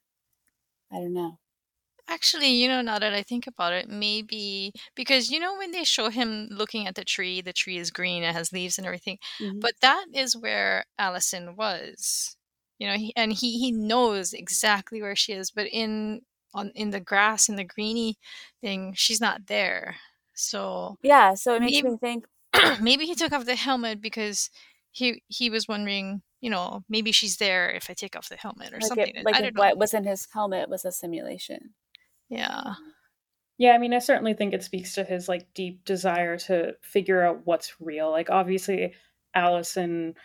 I 0.91 0.97
don't 0.97 1.13
know. 1.13 1.39
Actually, 2.07 2.49
you 2.49 2.67
know, 2.67 2.81
now 2.81 2.97
that 2.99 3.13
I 3.13 3.21
think 3.23 3.45
about 3.47 3.71
it, 3.73 3.87
maybe 3.87 4.73
because 4.95 5.29
you 5.29 5.39
know 5.39 5.55
when 5.57 5.71
they 5.71 5.83
show 5.83 6.09
him 6.09 6.47
looking 6.49 6.87
at 6.87 6.95
the 6.95 7.05
tree, 7.05 7.39
the 7.41 7.53
tree 7.53 7.77
is 7.77 7.91
green, 7.91 8.23
it 8.23 8.33
has 8.33 8.51
leaves 8.51 8.77
and 8.79 8.87
everything. 8.87 9.19
Mhm. 9.39 9.61
But 9.61 9.73
that 9.81 10.07
is 10.13 10.35
where 10.35 10.85
Allison 10.97 11.55
was. 11.55 12.35
You 12.79 12.87
know, 12.87 12.95
he, 12.97 13.13
and 13.15 13.31
he 13.33 13.59
he 13.59 13.71
knows 13.71 14.33
exactly 14.33 15.01
where 15.01 15.15
she 15.15 15.33
is, 15.33 15.51
but 15.51 15.67
in 15.67 16.21
on 16.53 16.71
in 16.75 16.89
the 16.91 16.99
grass 16.99 17.49
in 17.49 17.55
the 17.55 17.63
greeny 17.63 18.17
thing, 18.61 18.93
she's 18.95 19.21
not 19.21 19.47
there. 19.47 19.95
So 20.33 20.97
Yeah, 21.01 21.33
so 21.35 21.55
it 21.55 21.61
makes 21.61 21.73
Maybe- 21.77 21.89
me 21.89 21.97
think 21.97 22.25
maybe 22.81 23.05
he 23.05 23.15
took 23.15 23.31
off 23.33 23.45
the 23.45 23.55
helmet 23.55 24.01
because 24.01 24.49
he 24.91 25.21
he 25.27 25.49
was 25.49 25.67
wondering, 25.67 26.21
you 26.41 26.49
know, 26.49 26.83
maybe 26.89 27.11
she's 27.11 27.37
there 27.37 27.69
if 27.69 27.89
I 27.89 27.93
take 27.93 28.15
off 28.15 28.29
the 28.29 28.37
helmet 28.37 28.73
or 28.73 28.77
like 28.79 28.83
something. 28.87 29.15
it, 29.15 29.25
like 29.25 29.35
I 29.35 29.41
don't 29.41 29.55
know. 29.55 29.61
what 29.61 29.77
was 29.77 29.93
in 29.93 30.03
his 30.05 30.27
helmet 30.33 30.69
was 30.69 30.85
a 30.85 30.91
simulation. 30.91 31.75
Yeah. 32.29 32.73
Yeah, 33.57 33.71
I 33.73 33.77
mean, 33.77 33.93
I 33.93 33.99
certainly 33.99 34.33
think 34.33 34.53
it 34.53 34.63
speaks 34.63 34.95
to 34.95 35.03
his 35.03 35.27
like 35.27 35.53
deep 35.53 35.83
desire 35.83 36.37
to 36.37 36.73
figure 36.81 37.21
out 37.23 37.41
what's 37.45 37.75
real. 37.81 38.09
Like 38.09 38.29
obviously 38.29 38.93
Allison 39.35 40.15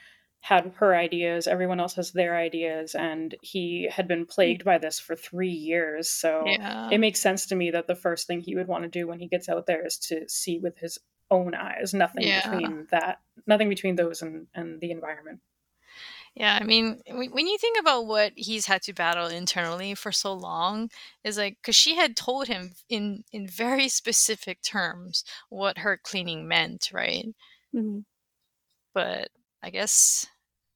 had 0.44 0.70
her 0.76 0.94
ideas, 0.94 1.46
everyone 1.46 1.80
else 1.80 1.94
has 1.94 2.12
their 2.12 2.36
ideas, 2.36 2.94
and 2.94 3.34
he 3.40 3.88
had 3.90 4.06
been 4.06 4.26
plagued 4.26 4.62
by 4.62 4.76
this 4.76 5.00
for 5.00 5.16
three 5.16 5.48
years. 5.48 6.10
So 6.10 6.44
Yeah. 6.46 6.90
it 6.92 6.98
makes 6.98 7.18
sense 7.18 7.46
to 7.46 7.54
me 7.54 7.70
that 7.70 7.86
the 7.86 7.94
first 7.96 8.26
thing 8.26 8.40
he 8.40 8.54
would 8.54 8.68
want 8.68 8.82
to 8.84 8.90
do 8.90 9.06
when 9.06 9.18
he 9.18 9.26
gets 9.26 9.48
out 9.48 9.64
there 9.64 9.86
is 9.86 9.96
to 10.00 10.28
see 10.28 10.58
with 10.58 10.76
his 10.76 10.98
own 11.30 11.54
eyes. 11.54 11.94
Nothing 11.94 12.24
Yeah. 12.24 12.42
between 12.42 12.88
that, 12.90 13.22
nothing 13.46 13.70
between 13.70 13.96
those 13.96 14.20
and, 14.20 14.46
and 14.54 14.82
the 14.82 14.90
environment. 14.90 15.40
Yeah, 16.34 16.58
I 16.60 16.64
mean, 16.64 17.00
when 17.06 17.30
when 17.30 17.46
you 17.46 17.56
think 17.56 17.78
about 17.80 18.04
what 18.06 18.34
he's 18.36 18.66
had 18.66 18.82
to 18.82 18.92
battle 18.92 19.28
internally 19.28 19.94
for 19.94 20.12
so 20.12 20.34
long, 20.34 20.90
is 21.22 21.38
like 21.38 21.56
because 21.62 21.76
she 21.76 21.94
had 21.94 22.18
told 22.18 22.48
him 22.48 22.74
in 22.90 23.24
in 23.32 23.48
very 23.48 23.88
specific 24.00 24.60
terms 24.60 25.24
what 25.48 25.78
her 25.78 25.96
cleaning 25.96 26.46
meant, 26.46 26.90
right? 26.92 27.28
Mm-hmm. 27.74 28.00
But 28.92 29.30
I 29.62 29.70
guess, 29.70 30.26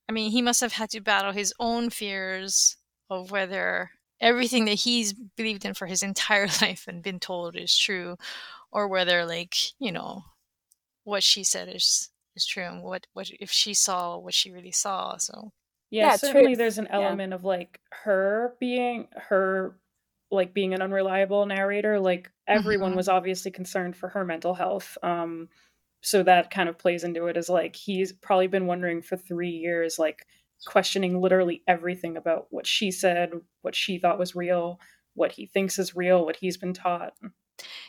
I 0.09 0.12
mean, 0.12 0.31
he 0.31 0.42
must 0.42 0.61
have 0.61 0.73
had 0.73 0.90
to 0.90 1.01
battle 1.01 1.33
his 1.33 1.53
own 1.59 1.90
fears 1.90 2.77
of 3.11 3.31
whether 3.31 3.90
everything 4.21 4.64
that 4.66 4.75
he's 4.75 5.12
believed 5.12 5.64
in 5.64 5.75
for 5.75 5.87
his 5.87 6.03
entire 6.03 6.47
life 6.62 6.87
and 6.88 7.03
been 7.03 7.21
told 7.21 7.57
is 7.57 7.77
true, 7.77 8.16
or 8.73 8.88
whether, 8.88 9.27
like, 9.27 9.57
you 9.81 9.92
know, 9.92 10.25
what 11.05 11.25
she 11.25 11.44
said 11.44 11.68
is 11.75 12.11
is 12.37 12.47
true, 12.47 12.64
and 12.64 12.83
what 12.85 13.07
what 13.14 13.31
if 13.40 13.51
she 13.53 13.75
saw 13.75 14.18
what 14.18 14.35
she 14.35 14.53
really 14.53 14.73
saw. 14.73 15.16
So 15.18 15.53
Yeah, 15.90 16.09
Yeah, 16.11 16.16
certainly 16.16 16.55
truth. 16.55 16.55
there's 16.55 16.79
an 16.79 16.88
Yeah. 16.97 17.18
element 17.18 17.33
of 17.33 17.44
like 17.44 17.81
her 17.90 18.57
being 18.61 19.09
her 19.16 19.79
like 20.31 20.53
being 20.55 20.75
an 20.75 20.83
unreliable 20.83 21.47
narrator. 21.47 21.99
Like 21.99 22.31
everyone 22.47 22.94
Mhm. 22.94 22.97
was 22.97 23.09
obviously 23.09 23.51
concerned 23.51 23.97
for 23.97 24.09
her 24.11 24.25
mental 24.25 24.55
health. 24.55 24.99
Um 25.03 25.49
so 26.01 26.23
that 26.23 26.51
kind 26.51 26.69
of 26.69 26.79
plays 26.79 27.05
into 27.05 27.27
it 27.27 27.37
as 27.37 27.49
like 27.49 27.75
he's 27.77 28.13
probably 28.13 28.47
been 28.47 28.67
wondering 28.67 29.03
for 29.03 29.17
3 29.17 29.49
years 29.51 29.99
like 29.99 30.27
questioning 30.67 31.21
literally 31.21 31.63
everything 31.69 32.17
about 32.17 32.47
what 32.51 32.67
she 32.67 32.91
said, 32.91 33.31
what 33.63 33.75
she 33.75 33.99
thought 33.99 34.19
was 34.19 34.35
real, 34.35 34.81
what 35.15 35.33
he 35.33 35.47
thinks 35.47 35.79
is 35.79 35.95
real, 35.97 36.25
what 36.25 36.37
he's 36.37 36.57
been 36.57 36.73
taught. 36.73 37.13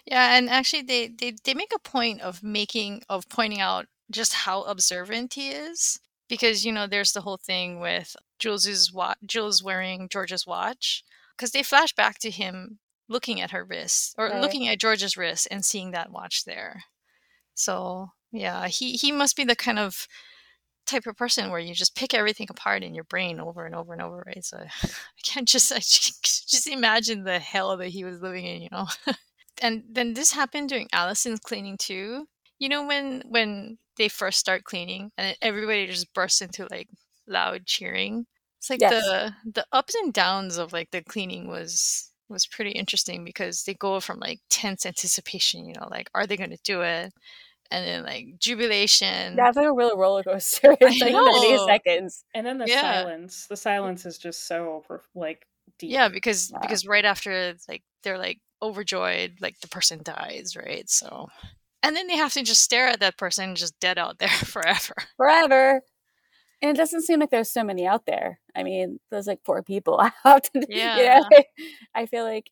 Yeah, 0.05 0.35
and 0.37 0.49
actually 0.49 0.81
they, 0.83 1.07
they 1.07 1.35
they 1.43 1.53
make 1.53 1.71
a 1.75 1.79
point 1.79 2.21
of 2.21 2.41
making 2.43 3.03
of 3.09 3.29
pointing 3.29 3.61
out 3.61 3.87
just 4.11 4.33
how 4.33 4.63
observant 4.63 5.33
he 5.35 5.49
is 5.49 5.99
because 6.27 6.65
you 6.65 6.71
know 6.71 6.87
there's 6.87 7.11
the 7.13 7.21
whole 7.21 7.37
thing 7.37 7.79
with 7.79 8.15
Jules's 8.39 8.91
watch 8.91 9.17
Jules 9.25 9.61
wearing 9.63 10.09
George's 10.09 10.47
watch 10.47 11.03
because 11.37 11.51
they 11.51 11.63
flash 11.63 11.93
back 11.93 12.17
to 12.19 12.31
him 12.31 12.79
looking 13.07 13.41
at 13.41 13.51
her 13.51 13.63
wrist 13.63 14.15
or 14.17 14.29
Right. 14.29 14.41
looking 14.41 14.67
at 14.67 14.79
George's 14.79 15.17
wrist 15.17 15.47
and 15.51 15.63
seeing 15.65 15.91
that 15.91 16.11
watch 16.11 16.45
there. 16.45 16.83
So, 17.59 18.09
yeah, 18.31 18.67
he 18.67 18.93
he 18.93 19.11
must 19.11 19.35
be 19.35 19.43
the 19.45 19.55
kind 19.55 19.79
of 19.79 20.07
type 20.87 21.05
of 21.07 21.15
person 21.17 21.51
where 21.51 21.59
you 21.59 21.75
just 21.75 21.95
pick 21.95 22.13
everything 22.13 22.47
apart 22.49 22.83
in 22.83 22.95
your 22.95 23.03
brain 23.05 23.39
over 23.39 23.65
and 23.65 23.75
over 23.75 23.93
and 23.93 24.01
over, 24.01 24.23
right? 24.25 24.43
So 24.43 24.57
I 24.83 25.21
can't 25.23 25.47
just 25.47 25.71
I 25.73 25.79
just 25.79 26.49
just 26.49 26.67
imagine 26.67 27.23
the 27.23 27.39
hell 27.39 27.77
that 27.77 27.89
he 27.89 28.03
was 28.03 28.21
living 28.21 28.45
in, 28.45 28.61
you 28.61 28.69
know. 28.71 28.87
and 29.61 29.83
then 29.89 30.13
this 30.13 30.31
happened 30.31 30.69
during 30.69 30.87
Allison's 30.93 31.39
cleaning 31.39 31.77
too. 31.77 32.27
You 32.59 32.69
know 32.69 32.85
when 32.85 33.23
when 33.29 33.77
they 33.97 34.09
first 34.09 34.39
start 34.39 34.63
cleaning 34.63 35.11
and 35.17 35.37
everybody 35.41 35.87
just 35.87 36.13
bursts 36.13 36.41
into 36.41 36.67
like 36.71 36.89
loud 37.27 37.65
cheering. 37.65 38.25
It's 38.59 38.69
like 38.69 38.87
Yes. 38.87 38.87
the 38.87 39.33
the 39.45 39.65
ups 39.71 39.95
and 39.95 40.13
downs 40.13 40.57
of 40.57 40.73
like 40.73 40.91
the 40.91 41.03
cleaning 41.03 41.47
was 41.47 42.11
was 42.29 42.45
pretty 42.47 42.71
interesting 42.71 43.23
because 43.23 43.63
they 43.63 43.73
go 43.73 43.99
from 43.99 44.19
like 44.19 44.39
tense 44.49 44.85
anticipation, 44.85 45.65
you 45.65 45.73
know, 45.79 45.87
like 45.89 46.09
are 46.13 46.27
they 46.27 46.37
going 46.37 46.51
to 46.51 46.59
do 46.63 46.81
it? 46.81 47.13
And 47.71 47.85
then 47.85 48.03
like 48.03 48.39
jubilation. 48.39 49.35
That's 49.35 49.55
like 49.55 49.67
a 49.67 49.73
real 49.73 49.95
roller 49.97 50.23
coaster. 50.23 50.75
It's 50.81 51.01
like 51.01 51.13
30 51.13 51.55
know. 51.55 51.67
seconds. 51.67 52.23
And 52.33 52.45
then 52.45 52.57
the 52.57 52.67
Yeah. 52.67 52.81
silence. 53.03 53.45
The 53.47 53.57
silence 53.57 54.05
is 54.05 54.17
just 54.17 54.47
so 54.47 54.83
like 55.13 55.45
deep. 55.77 55.91
Yeah, 55.91 56.09
because 56.09 56.51
Yeah. 56.51 56.59
because 56.61 56.85
right 56.87 57.05
after 57.05 57.55
like 57.67 57.83
they're 58.03 58.17
like 58.17 58.39
overjoyed, 58.61 59.37
like 59.39 59.59
the 59.59 59.67
person 59.67 60.01
dies, 60.03 60.55
right? 60.57 60.89
So 60.89 61.29
and 61.83 61.95
then 61.95 62.07
they 62.07 62.17
have 62.17 62.33
to 62.33 62.43
just 62.43 62.61
stare 62.61 62.87
at 62.87 62.99
that 63.01 63.17
person 63.17 63.55
just 63.55 63.79
dead 63.79 63.97
out 63.97 64.17
there 64.19 64.27
forever. 64.45 64.95
Forever. 65.17 65.81
And 66.61 66.71
it 66.71 66.77
doesn't 66.77 67.03
seem 67.03 67.19
like 67.21 67.29
there's 67.29 67.51
so 67.51 67.63
many 67.63 67.87
out 67.87 68.05
there. 68.05 68.39
I 68.53 68.63
mean, 68.63 68.99
there's 69.11 69.27
like 69.27 69.39
four 69.45 69.63
people 69.63 70.01
out. 70.25 70.49
Yeah. 70.67 70.97
You 70.97 71.05
know? 71.29 71.43
I 71.95 72.05
feel 72.07 72.23
like 72.25 72.49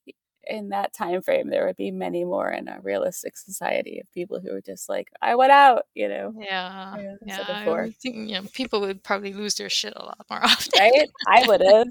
in 0.49 0.69
that 0.69 0.93
time 0.93 1.21
frame 1.21 1.49
there 1.49 1.65
would 1.65 1.75
be 1.75 1.91
many 1.91 2.23
more 2.23 2.49
in 2.49 2.67
a 2.67 2.79
realistic 2.81 3.37
society 3.37 3.99
of 3.99 4.11
people 4.13 4.39
who 4.39 4.53
are 4.53 4.61
just 4.61 4.89
like, 4.89 5.09
I 5.21 5.35
went 5.35 5.51
out, 5.51 5.83
you 5.93 6.07
know. 6.07 6.33
Yeah. 6.39 6.95
Yeah, 6.97 7.15
Yeah. 7.25 7.45
I 7.47 7.69
would 7.69 7.95
think, 7.97 8.15
you 8.29 8.35
know, 8.41 8.47
people 8.53 8.81
would 8.81 9.03
probably 9.03 9.33
lose 9.33 9.55
their 9.55 9.69
shit 9.69 9.93
a 9.95 10.03
lot 10.03 10.25
more 10.29 10.39
often. 10.43 10.71
Right? 10.79 11.09
I 11.27 11.47
would 11.47 11.61
have. 11.61 11.87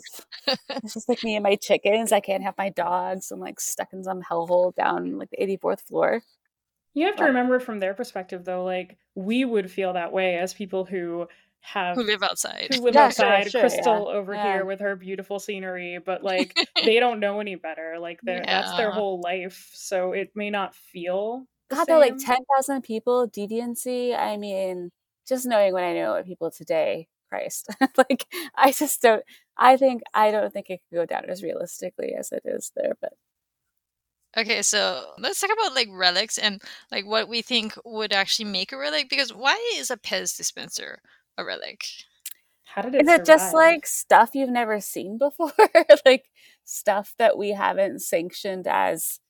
It's 0.85 0.95
just 0.95 1.09
like 1.09 1.25
me 1.25 1.35
and 1.35 1.42
my 1.42 1.57
chickens. 1.57 2.12
I 2.12 2.21
can't 2.21 2.42
have 2.45 2.57
my 2.57 2.69
dogs. 2.69 3.31
I'm 3.33 3.40
like 3.40 3.59
stuck 3.59 3.92
in 3.92 4.05
some 4.05 4.23
hellhole 4.23 4.75
down 4.75 5.19
like 5.19 5.31
the 5.31 5.38
84th 5.38 5.81
floor. 5.81 6.23
You 6.95 7.05
have 7.07 7.16
to 7.16 7.25
remember 7.25 7.61
from 7.61 7.79
their 7.79 7.92
perspective, 7.92 8.45
though, 8.45 8.64
like 8.64 8.97
we 9.14 9.45
would 9.45 9.71
feel 9.71 9.92
that 9.92 10.12
way 10.12 10.38
as 10.38 10.55
people 10.55 10.87
who 10.87 11.29
have 11.67 11.97
Who 11.97 12.05
live 12.05 12.23
outside. 12.23 12.69
who 12.75 12.81
live 12.85 12.95
Yeah, 12.95 13.07
outside. 13.07 13.51
sure, 13.51 13.61
Crystal 13.63 14.09
yeah, 14.11 14.19
over 14.19 14.35
yeah. 14.35 14.53
here 14.55 14.65
with 14.65 14.81
her 14.81 14.97
beautiful 14.97 15.39
scenery, 15.39 15.99
but 16.05 16.23
like 16.23 16.57
they 16.85 17.01
don't 17.01 17.21
know 17.21 17.41
any 17.41 17.55
better. 17.57 17.99
Like 17.99 18.21
they're 18.23 18.45
that's 18.45 18.77
their 18.77 18.91
whole 18.91 19.21
life, 19.21 19.71
so 19.75 20.13
it 20.13 20.31
may 20.35 20.51
not 20.51 20.75
feel. 20.75 21.47
God, 21.71 21.85
they're 21.87 21.99
like 21.99 22.19
10,000 22.19 22.83
people, 22.83 23.29
deviancy. 23.29 24.17
I 24.17 24.37
mean, 24.37 24.93
just 25.27 25.47
knowing 25.47 25.73
what 25.73 25.83
I 25.83 25.95
know 25.95 26.15
of 26.15 26.25
people 26.25 26.51
today, 26.51 27.09
Christ. 27.29 27.69
like, 27.97 28.27
I 28.55 28.71
just 28.71 29.03
don't, 29.03 29.25
I 29.57 29.77
think, 29.77 30.03
I 30.15 30.31
don't 30.31 30.53
think 30.53 30.71
it 30.71 30.81
could 30.89 30.97
go 30.97 31.07
down 31.07 31.25
as 31.29 31.43
realistically 31.43 32.15
as 32.15 32.31
it 32.31 32.43
is 32.45 32.71
there. 32.77 32.97
But 33.01 33.15
Okay, 34.37 34.61
so 34.63 35.15
let's 35.19 35.41
talk 35.41 35.51
about 35.51 35.75
like 35.75 35.89
relics 35.91 36.37
and 36.37 36.63
like 36.93 37.07
what 37.07 37.27
we 37.29 37.41
think 37.41 37.75
would 37.85 38.13
actually 38.13 38.45
make 38.45 38.71
a 38.71 38.77
relic. 38.77 39.09
Because 39.09 39.33
why 39.33 39.57
is 39.77 39.91
a 39.91 39.97
Pez 39.97 40.37
dispenser 40.37 41.01
a 41.38 41.44
relic? 41.44 41.85
How 42.64 42.83
did 42.83 42.94
it? 42.94 43.03
is 43.03 43.09
it 43.09 43.25
just 43.25 43.55
like 43.55 43.87
stuff 43.87 44.31
you've 44.35 44.51
never 44.51 44.81
seen 44.81 45.18
before? 45.18 45.53
like 46.05 46.31
stuff 46.64 47.14
that 47.18 47.38
we 47.38 47.51
haven't 47.51 48.03
sanctioned 48.03 48.66
as, 48.66 49.20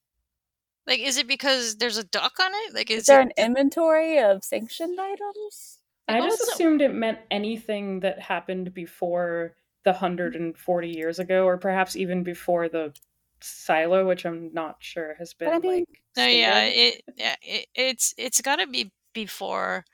Like, 0.87 1.01
is 1.01 1.17
it 1.17 1.29
because 1.29 1.77
there's 1.77 1.99
a 1.99 2.05
duck 2.05 2.35
on 2.41 2.51
it? 2.53 2.75
Like, 2.75 2.91
is 2.91 3.01
is, 3.01 3.07
there 3.07 3.21
it 3.21 3.33
an 3.37 3.45
inventory 3.45 4.19
of 4.19 4.43
sanctioned 4.45 4.99
items? 5.01 5.79
I 6.09 6.21
just 6.21 6.41
also- 6.41 6.53
assumed 6.53 6.83
it 6.83 6.95
meant 6.95 7.19
anything 7.31 8.01
that 8.01 8.21
happened 8.21 8.73
before 8.73 9.55
the 9.85 9.93
140 9.93 10.89
years 10.89 11.19
ago, 11.19 11.45
or 11.45 11.57
perhaps 11.57 11.95
even 11.95 12.25
before 12.25 12.69
the 12.69 12.93
silo, 13.41 14.07
which 14.07 14.25
I'm 14.25 14.53
not 14.53 14.77
sure 14.81 15.15
has 15.19 15.35
been 15.35 15.49
But 15.49 15.55
I 15.55 15.59
mean, 15.61 15.71
like. 15.73 16.03
No, 16.17 16.27
yeah, 16.27 16.65
it, 16.65 17.03
yeah, 17.17 17.37
it 17.43 17.67
it's 17.75 18.15
it's 18.17 18.41
got 18.41 18.57
to 18.57 18.67
be 18.67 18.91
before 19.13 19.85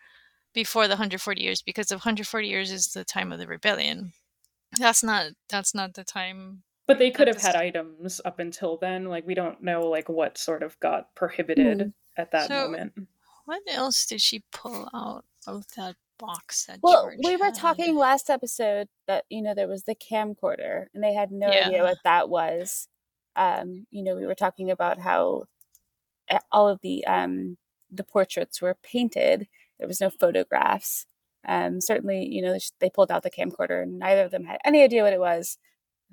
before 0.53 0.87
the 0.89 0.93
140 0.95 1.43
years 1.43 1.63
because 1.63 1.87
the 1.89 1.97
140 1.97 2.47
years 2.49 2.71
is 2.71 2.89
the 2.89 3.05
time 3.05 3.33
of 3.33 3.39
the 3.39 3.47
rebellion. 3.47 4.13
That's 4.79 5.03
not 5.03 5.33
that's 5.49 5.75
not 5.75 5.95
the 5.95 6.05
time. 6.05 6.63
But 6.87 6.99
they 6.99 7.11
could 7.11 7.29
have 7.29 7.37
That's- 7.37 7.55
had 7.55 7.63
items 7.63 8.21
up 8.25 8.39
until 8.39 8.77
then. 8.77 9.05
Like 9.07 9.27
we 9.27 9.35
don't 9.35 9.63
know 9.63 9.83
like 9.89 10.09
what 10.09 10.37
sort 10.39 10.63
of 10.63 10.79
got 10.81 11.15
prohibited 11.15 11.81
Hmm. 11.81 11.89
at 12.21 12.31
that 12.33 12.49
So- 12.49 12.55
moment. 12.69 12.93
What 13.45 13.63
else 13.69 14.07
did 14.07 14.21
she 14.21 14.45
pull 14.53 14.89
out 14.95 15.25
of 15.47 15.67
that 15.77 15.97
box 16.19 16.67
that 16.67 16.79
Well, 16.83 17.03
George 17.05 17.19
we 17.25 17.37
were 17.37 17.47
had? 17.47 17.55
talking 17.55 17.97
last 17.97 18.31
episode 18.31 18.89
that 19.09 19.25
you 19.29 19.43
know 19.43 19.53
there 19.55 19.67
was 19.69 19.83
the 19.85 19.97
camcorder, 19.97 20.87
and 20.95 21.03
they 21.03 21.13
had 21.13 21.33
no 21.33 21.51
Yeah. 21.51 21.67
idea 21.67 21.83
what 21.83 21.99
that 22.05 22.29
was. 22.29 22.89
Um, 23.35 23.87
you 23.91 24.03
know, 24.05 24.15
we 24.15 24.27
were 24.27 24.35
talking 24.37 24.71
about 24.71 24.99
how 24.99 25.47
uh, 26.31 26.39
all 26.53 26.69
of 26.69 26.81
the 26.83 27.05
um, 27.07 27.59
the 27.91 28.05
portraits 28.05 28.63
were 28.63 28.75
painted. 28.83 29.49
There 29.83 29.89
was 29.89 30.01
no 30.01 30.11
photographs. 30.11 31.07
Um, 31.45 31.81
certainly, 31.81 32.25
you 32.25 32.41
know, 32.41 32.57
they 32.79 32.89
pulled 32.89 33.11
out 33.11 33.25
the 33.25 33.33
camcorder, 33.33 33.83
and 33.83 33.99
neither 33.99 34.23
of 34.23 34.31
them 34.31 34.45
had 34.45 34.61
any 34.65 34.81
idea 34.81 35.03
what 35.03 35.13
it 35.13 35.19
was. 35.19 35.59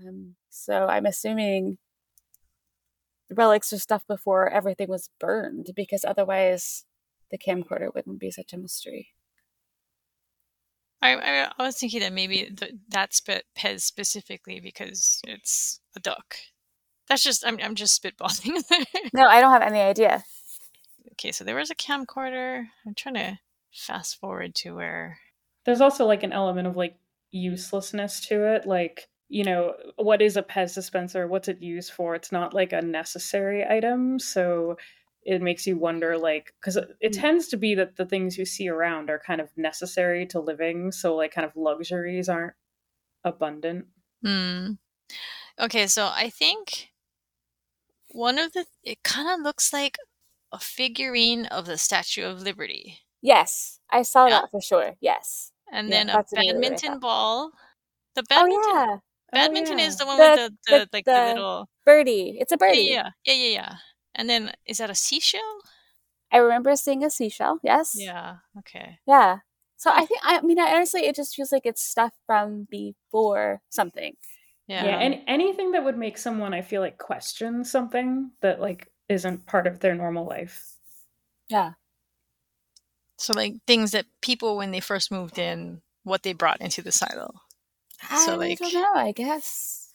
Um, 0.03 0.33
so 0.49 0.87
I'm 0.87 1.05
assuming 1.05 1.77
the 3.29 3.35
relics 3.35 3.71
are 3.71 3.77
stuff 3.77 4.07
before 4.07 4.49
everything 4.49 4.89
was 4.89 5.11
burned, 5.19 5.67
because 5.75 6.03
otherwise, 6.03 6.85
the 7.29 7.37
camcorder 7.37 7.93
wouldn't 7.93 8.19
be 8.19 8.31
such 8.31 8.53
a 8.53 8.57
mystery. 8.57 9.09
I, 10.99 11.13
I, 11.13 11.51
I 11.59 11.63
was 11.63 11.77
thinking 11.77 11.99
that 11.99 12.11
maybe 12.11 12.49
th- 12.57 12.73
that's 12.89 13.21
Pe- 13.21 13.41
Pez 13.55 13.81
specifically 13.81 14.59
because 14.59 15.21
it's 15.27 15.79
a 15.95 15.99
duck. 15.99 16.37
That's 17.07 17.21
just 17.23 17.45
I'm 17.45 17.59
I'm 17.61 17.75
just 17.75 18.01
spitballing. 18.01 18.63
No, 19.13 19.27
I 19.27 19.39
don't 19.39 19.51
have 19.53 19.61
any 19.61 19.79
idea. 19.79 20.23
okay, 21.11 21.31
so 21.31 21.43
there 21.43 21.55
was 21.55 21.69
a 21.69 21.75
camcorder. 21.75 22.63
I'm 22.87 22.95
trying 22.95 23.13
to 23.13 23.39
fast 23.73 24.19
forward 24.19 24.53
to 24.55 24.75
where 24.75 25.19
There's 25.65 25.81
also 25.81 26.05
like 26.05 26.23
an 26.23 26.31
element 26.33 26.67
of 26.67 26.75
like 26.75 26.97
uselessness 27.31 28.25
to 28.27 28.55
it. 28.55 28.65
Like, 28.65 29.09
you 29.27 29.43
know, 29.43 29.75
what 29.97 30.21
is 30.21 30.35
a 30.37 30.43
Pez 30.43 30.73
dispenser? 30.73 31.27
What's 31.27 31.47
it 31.47 31.61
used 31.61 31.91
for? 31.91 32.15
It's 32.15 32.31
not 32.31 32.53
like 32.53 32.73
a 32.73 32.81
necessary 32.81 33.65
item. 33.65 34.19
So 34.19 34.77
it 35.23 35.41
makes 35.41 35.67
you 35.67 35.77
wonder, 35.77 36.17
like, 36.17 36.53
because 36.59 36.77
it, 36.77 36.89
it 37.01 37.13
Mm. 37.13 37.13
tends 37.13 37.47
to 37.49 37.57
be 37.57 37.75
that 37.75 37.97
the 37.97 38.05
things 38.05 38.37
you 38.37 38.45
see 38.45 38.69
around 38.69 39.09
are 39.09 39.19
kind 39.19 39.41
of 39.41 39.55
necessary 39.57 40.25
to 40.27 40.39
living. 40.39 40.91
So, 40.91 41.15
like, 41.15 41.33
kind 41.33 41.45
of 41.45 41.55
luxuries 41.55 42.29
aren't 42.29 42.53
abundant. 43.23 43.87
Hmm. 44.23 44.73
Okay, 45.59 45.87
so 45.87 46.07
I 46.07 46.29
think 46.31 46.91
one 48.11 48.37
of 48.39 48.53
the 48.53 48.65
it 48.83 49.03
kind 49.03 49.27
of 49.29 49.39
looks 49.43 49.71
like 49.73 49.97
a 50.51 50.59
figurine 50.59 51.45
of 51.47 51.65
the 51.65 51.77
Statue 51.77 52.25
of 52.25 52.41
Liberty, 52.41 53.01
Yes, 53.21 53.79
I 53.89 54.03
saw 54.03 54.25
Yeah? 54.27 54.41
that 54.41 54.51
for 54.51 54.61
sure. 54.61 54.95
Yes. 55.01 55.51
and 55.71 55.87
Yeah, 55.89 55.97
then 55.97 56.09
a 56.09 56.13
that's 56.13 56.33
immediately 56.33 56.61
badminton 56.61 56.91
thought. 56.93 57.01
ball. 57.01 57.51
The 58.15 58.21
oh, 58.21 58.25
badminton 58.29 58.71
oh 58.71 58.75
yeah, 58.75 58.97
badminton 59.31 59.77
yeah. 59.79 59.85
is 59.87 59.97
the 59.97 60.05
one 60.07 60.17
The- 60.17 60.23
with 60.23 60.35
the, 60.35 60.49
the, 60.71 60.77
the- 60.79 60.89
like 60.93 61.05
the, 61.05 61.11
the- 61.11 61.25
little 61.35 61.69
birdie. 61.85 62.37
It's 62.39 62.51
a 62.51 62.55
yeah, 62.55 62.57
birdie. 62.57 62.81
yeah 62.89 63.09
yeah 63.25 63.33
yeah 63.33 63.51
yeah. 63.53 63.75
And 64.15 64.29
then 64.29 64.51
is 64.65 64.79
that 64.79 64.89
a 64.89 64.95
seashell? 64.95 65.61
I 66.31 66.37
remember 66.37 66.75
seeing 66.75 67.03
a 67.03 67.09
seashell. 67.09 67.59
Yes. 67.63 67.93
Yeah. 67.95 68.37
Okay. 68.59 68.97
Yeah. 69.07 69.39
So 69.77 69.91
I 69.91 70.05
think 70.07 70.19
I 70.23 70.41
mean 70.41 70.59
I, 70.59 70.73
honestly, 70.73 71.05
it 71.05 71.15
just 71.15 71.35
feels 71.35 71.51
like 71.51 71.65
it's 71.65 71.81
stuff 71.83 72.13
from 72.25 72.67
before 72.69 73.61
something. 73.69 74.15
Yeah. 74.67 74.85
Yeah. 74.85 74.97
and 74.99 75.21
anything 75.27 75.71
that 75.71 75.83
would 75.83 75.97
make 75.97 76.17
someone, 76.17 76.53
I 76.53 76.61
feel 76.61 76.81
like, 76.81 76.97
question 76.99 77.63
something 77.65 78.29
that, 78.41 78.59
like, 78.61 78.87
isn't 79.07 79.47
part 79.47 79.65
of 79.65 79.79
their 79.79 79.95
normal 79.95 80.25
life. 80.27 80.75
Yeah. 81.49 81.71
So 83.19 83.33
like 83.33 83.53
things 83.67 83.91
that 83.91 84.05
people 84.21 84.57
when 84.57 84.71
they 84.71 84.79
first 84.79 85.11
moved 85.11 85.37
in, 85.37 85.81
what 86.03 86.23
they 86.23 86.33
brought 86.33 86.61
into 86.61 86.81
the 86.81 86.91
silo. 86.91 87.33
I 88.09 88.25
So, 88.25 88.31
don't 88.31 88.39
like- 88.39 88.61
know. 88.73 88.91
I 88.95 89.11
guess. 89.11 89.91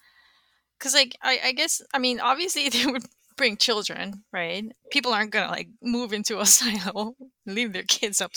Because 0.78 0.94
like 0.94 1.16
I, 1.22 1.40
I 1.46 1.52
guess 1.52 1.80
I 1.94 1.98
mean 1.98 2.20
obviously 2.20 2.68
they 2.70 2.84
would 2.87 3.04
bring 3.37 3.56
children, 3.56 4.22
right? 4.32 4.64
People 4.92 5.12
aren't 5.14 5.30
gonna 5.32 5.50
like 5.50 5.68
move 5.82 6.12
into 6.12 6.38
a 6.40 6.46
silo, 6.56 7.16
leave 7.46 7.72
their 7.72 7.82
kids 7.88 8.20
up 8.20 8.32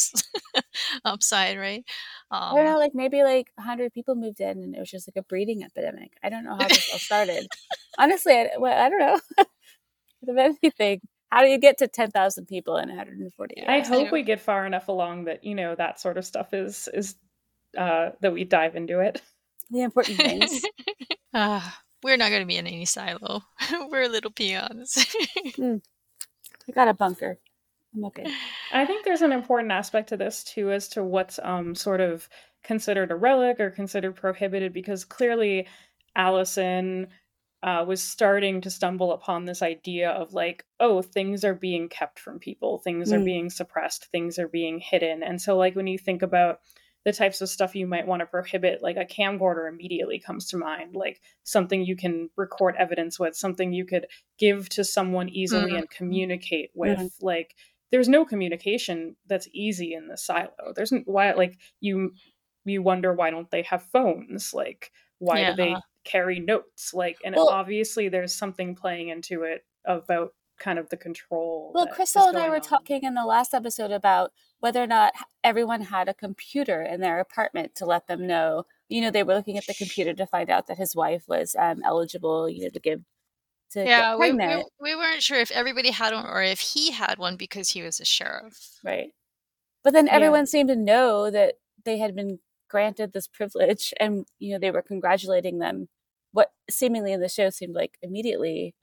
upside, 1.05 1.57
right? 1.59 1.83
I 2.31 2.55
don't 2.55 2.65
know. 2.65 2.73
Um, 2.73 2.79
Like 2.79 2.95
maybe 2.95 3.23
like 3.23 3.51
hundred 3.59 3.93
people 3.93 4.15
moved 4.15 4.39
in, 4.39 4.63
and 4.63 4.75
it 4.75 4.79
was 4.79 4.89
just 4.89 5.07
like 5.07 5.17
a 5.17 5.23
breeding 5.27 5.63
epidemic. 5.63 6.13
I 6.23 6.29
don't 6.29 6.43
know 6.45 6.55
how 6.55 6.67
this 6.67 6.89
all 6.93 6.99
started. 6.99 7.47
Honestly, 7.97 8.33
I, 8.33 8.49
well, 8.57 8.73
I 8.85 8.89
don't 8.89 8.99
know. 8.99 9.19
if 10.23 10.37
anything, 10.37 11.01
how 11.31 11.41
do 11.41 11.47
you 11.47 11.57
get 11.57 11.77
to 11.79 11.87
ten 11.87 12.11
thousand 12.11 12.47
people 12.47 12.77
in 12.77 12.89
140 12.89 13.53
years? 13.57 13.67
I 13.67 13.79
hope 13.87 14.11
we 14.11 14.23
get 14.23 14.39
far 14.39 14.65
enough 14.65 14.87
along 14.87 15.25
that, 15.25 15.43
you 15.43 15.55
know, 15.55 15.75
that 15.75 15.99
sort 15.99 16.17
of 16.17 16.25
stuff 16.25 16.53
is, 16.53 16.87
is, 16.93 17.15
uh, 17.77 18.11
that 18.21 18.33
we 18.33 18.43
dive 18.43 18.75
into 18.75 18.99
it. 18.99 19.21
the 19.69 19.81
important 19.81 20.17
things. 20.17 20.63
ah, 21.33 21.81
we're 22.03 22.17
not 22.17 22.31
gonna 22.31 22.45
be 22.45 22.57
in 22.57 22.67
any 22.67 22.85
silo. 22.85 23.43
we're 23.89 24.07
little 24.07 24.31
peons. 24.31 25.05
I 25.59 26.71
got 26.73 26.87
a 26.87 26.93
bunker. 26.93 27.37
I'm 27.95 28.05
okay. 28.05 28.25
I 28.73 28.85
think 28.85 29.05
there's 29.05 29.21
an 29.21 29.31
important 29.31 29.71
aspect 29.71 30.09
to 30.09 30.17
this 30.17 30.43
too, 30.43 30.71
as 30.71 30.87
to 30.89 31.03
what's 31.03 31.39
um 31.43 31.75
sort 31.75 32.01
of 32.01 32.29
considered 32.63 33.11
a 33.11 33.15
relic 33.15 33.59
or 33.59 33.69
considered 33.69 34.15
prohibited, 34.15 34.73
because 34.73 35.05
clearly 35.05 35.67
Allison 36.15 37.07
uh, 37.63 37.83
was 37.87 38.01
starting 38.03 38.61
to 38.61 38.69
stumble 38.69 39.11
upon 39.11 39.45
this 39.45 39.61
idea 39.61 40.09
of 40.11 40.33
like, 40.33 40.65
oh, 40.79 41.01
things 41.01 41.43
are 41.43 41.55
being 41.55 41.89
kept 41.89 42.19
from 42.19 42.39
people, 42.39 42.79
things 42.79 43.11
are 43.11 43.19
Mm. 43.19 43.25
being 43.25 43.49
suppressed, 43.49 44.05
things 44.11 44.37
are 44.39 44.47
being 44.47 44.79
hidden, 44.79 45.23
and 45.23 45.41
so 45.41 45.57
like 45.57 45.75
when 45.75 45.87
you 45.87 45.97
think 45.97 46.21
about 46.21 46.59
the 47.05 47.13
types 47.13 47.39
of 47.41 47.47
stuff 47.49 47.73
you 47.75 47.87
might 47.87 48.05
want 48.05 48.19
to 48.19 48.25
prohibit, 48.25 48.81
like 48.81 48.97
a 48.97 49.05
camcorder 49.05 49.69
immediately 49.69 50.19
comes 50.19 50.47
to 50.49 50.57
mind, 50.57 50.95
like 50.95 51.21
something 51.43 51.85
you 51.85 51.95
can 51.95 52.29
record 52.35 52.75
evidence 52.77 53.17
with, 53.19 53.35
something 53.35 53.71
you 53.71 53.85
could 53.85 54.07
give 54.37 54.67
to 54.69 54.83
someone 54.83 55.29
easily 55.29 55.75
Mhm. 55.75 55.77
and 55.77 55.89
communicate 55.89 56.69
with, 56.75 57.15
like 57.21 57.55
there's 57.91 58.09
no 58.09 58.25
communication 58.25 59.15
that's 59.25 59.47
easy 59.53 59.93
in 59.93 60.07
the 60.09 60.17
silo. 60.17 60.73
There's 60.75 60.91
why 61.05 61.31
like 61.33 61.57
you 61.79 62.11
you 62.65 62.81
wonder 62.81 63.13
why 63.13 63.29
don't 63.29 63.49
they 63.51 63.61
have 63.63 63.83
phones? 63.83 64.53
Like 64.53 64.91
why 65.19 65.43
do 65.45 65.53
they 65.53 65.77
Yeah. 65.77 65.79
Carry 66.07 66.39
notes? 66.39 66.93
Like 66.93 67.17
and 67.23 67.35
Well- 67.35 67.49
obviously 67.49 68.09
there's 68.09 68.33
something 68.33 68.75
playing 68.75 69.09
into 69.09 69.43
it 69.43 69.65
about 69.85 70.33
kind 70.59 70.79
of 70.79 70.89
the 70.89 70.97
control. 70.97 71.71
Well, 71.75 71.85
Crystal 71.87 72.27
and 72.29 72.37
I 72.37 72.49
were 72.49 72.55
on. 72.55 72.61
talking 72.61 73.03
in 73.03 73.13
the 73.13 73.25
last 73.25 73.53
episode 73.53 73.91
about 73.91 74.31
whether 74.59 74.81
or 74.81 74.87
not 74.87 75.13
everyone 75.43 75.81
had 75.81 76.09
a 76.09 76.15
computer 76.15 76.81
in 76.81 76.99
their 76.99 77.19
apartment 77.19 77.75
to 77.75 77.85
let 77.85 78.07
them 78.07 78.25
know. 78.25 78.63
You 78.89 79.01
know, 79.01 79.11
they 79.11 79.21
were 79.21 79.35
looking 79.35 79.57
at 79.59 79.67
the 79.67 79.75
computer 79.75 80.13
to 80.15 80.25
find 80.25 80.49
out 80.49 80.65
that 80.67 80.77
his 80.79 80.95
wife 80.95 81.25
was 81.27 81.55
um, 81.59 81.81
eligible, 81.85 82.49
you 82.49 82.63
know, 82.63 82.69
to 82.69 82.79
give 82.79 83.01
to 83.73 83.83
Yeah, 83.85 84.11
get 84.13 84.19
we, 84.19 84.31
pregnant. 84.31 84.65
we, 84.81 84.93
we 84.93 84.95
weren't 84.95 85.21
sure 85.21 85.39
if 85.39 85.51
everybody 85.51 85.91
had 85.91 86.13
one 86.13 86.25
or 86.25 86.41
if 86.41 86.59
he 86.61 86.89
had 86.91 87.19
one 87.19 87.35
because 87.35 87.69
he 87.69 87.83
was 87.83 87.99
a 87.99 88.05
sheriff. 88.05 88.79
Right. 88.83 89.11
But 89.83 89.93
then 89.93 90.07
Yeah. 90.07 90.13
everyone 90.13 90.47
seemed 90.47 90.69
to 90.69 90.75
know 90.75 91.29
that 91.29 91.55
they 91.85 91.97
had 91.99 92.15
been 92.15 92.39
granted 92.69 93.13
this 93.13 93.27
privilege 93.27 93.93
and, 93.99 94.25
you 94.39 94.53
know, 94.53 94.59
they 94.59 94.71
were 94.71 94.81
congratulating 94.81 95.59
them. 95.59 95.87
What 96.31 96.51
seemingly 96.69 97.13
in 97.13 97.21
the 97.21 97.29
show 97.29 97.49
seemed 97.49 97.75
like 97.75 97.97
immediately. 98.01 98.75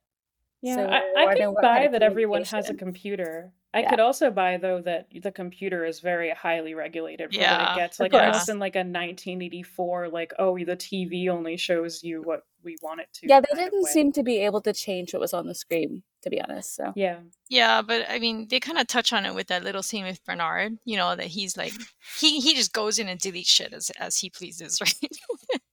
Yeah, 0.63 0.77
So 0.77 0.87
I, 0.87 1.01
we're 1.01 1.21
I 1.21 1.25
wondering 1.27 1.49
can 1.49 1.55
buy 1.55 1.75
kind 1.75 1.87
of 1.87 1.93
that 1.93 2.03
everyone 2.03 2.45
has 2.45 2.71
a 2.71 2.75
computer. 2.75 3.53
I 3.75 3.81
Yeah. 3.83 3.91
could 3.91 4.01
also 4.01 4.31
buy 4.31 4.57
though 4.57 4.81
that 4.83 5.09
the 5.23 5.33
computer 5.33 5.85
is 5.85 5.99
very 6.01 6.31
highly 6.31 6.75
regulated 6.75 7.31
for 7.33 7.39
what 7.41 7.43
Yeah, 7.43 7.73
it 7.73 7.77
gets. 7.77 7.99
Like 8.01 8.13
course. 8.13 8.25
almost 8.25 8.49
in 8.49 8.59
like 8.61 8.77
a 8.77 8.85
1984, 8.85 10.09
like 10.09 10.33
oh 10.39 10.57
the 10.57 10.77
TV 10.77 11.29
only 11.29 11.57
shows 11.57 12.03
you 12.05 12.23
what 12.23 12.43
we 12.63 12.77
want 12.83 13.01
it 13.01 13.09
to. 13.15 13.27
Yeah, 13.29 13.41
they 13.41 13.55
didn't 13.65 13.87
seem 13.87 14.13
to 14.13 14.23
be 14.23 14.39
able 14.39 14.61
to 14.63 14.73
change 14.73 15.13
what 15.13 15.21
was 15.21 15.35
on 15.35 15.47
the 15.47 15.55
screen, 15.55 16.03
to 16.23 16.31
be 16.31 16.41
honest. 16.41 16.77
So 16.77 16.93
Yeah, 16.95 17.19
Yeah, 17.51 17.83
but 17.83 18.07
I 18.09 18.19
mean, 18.21 18.47
they 18.49 18.61
kind 18.61 18.79
of 18.79 18.87
touch 18.87 19.13
on 19.13 19.27
it 19.27 19.35
with 19.35 19.49
that 19.49 19.65
little 19.65 19.83
scene 19.83 20.05
with 20.05 20.25
Bernard. 20.25 20.79
You 20.85 20.97
know 20.97 21.15
that 21.17 21.27
he's 21.27 21.57
like 21.57 21.73
he 22.19 22.41
he 22.41 22.55
just 22.55 22.73
goes 22.73 22.99
in 22.99 23.09
and 23.09 23.21
deletes 23.21 23.49
shit 23.49 23.73
as 23.73 23.91
as 23.99 24.17
he 24.19 24.31
pleases, 24.31 24.81
right? 24.81 24.95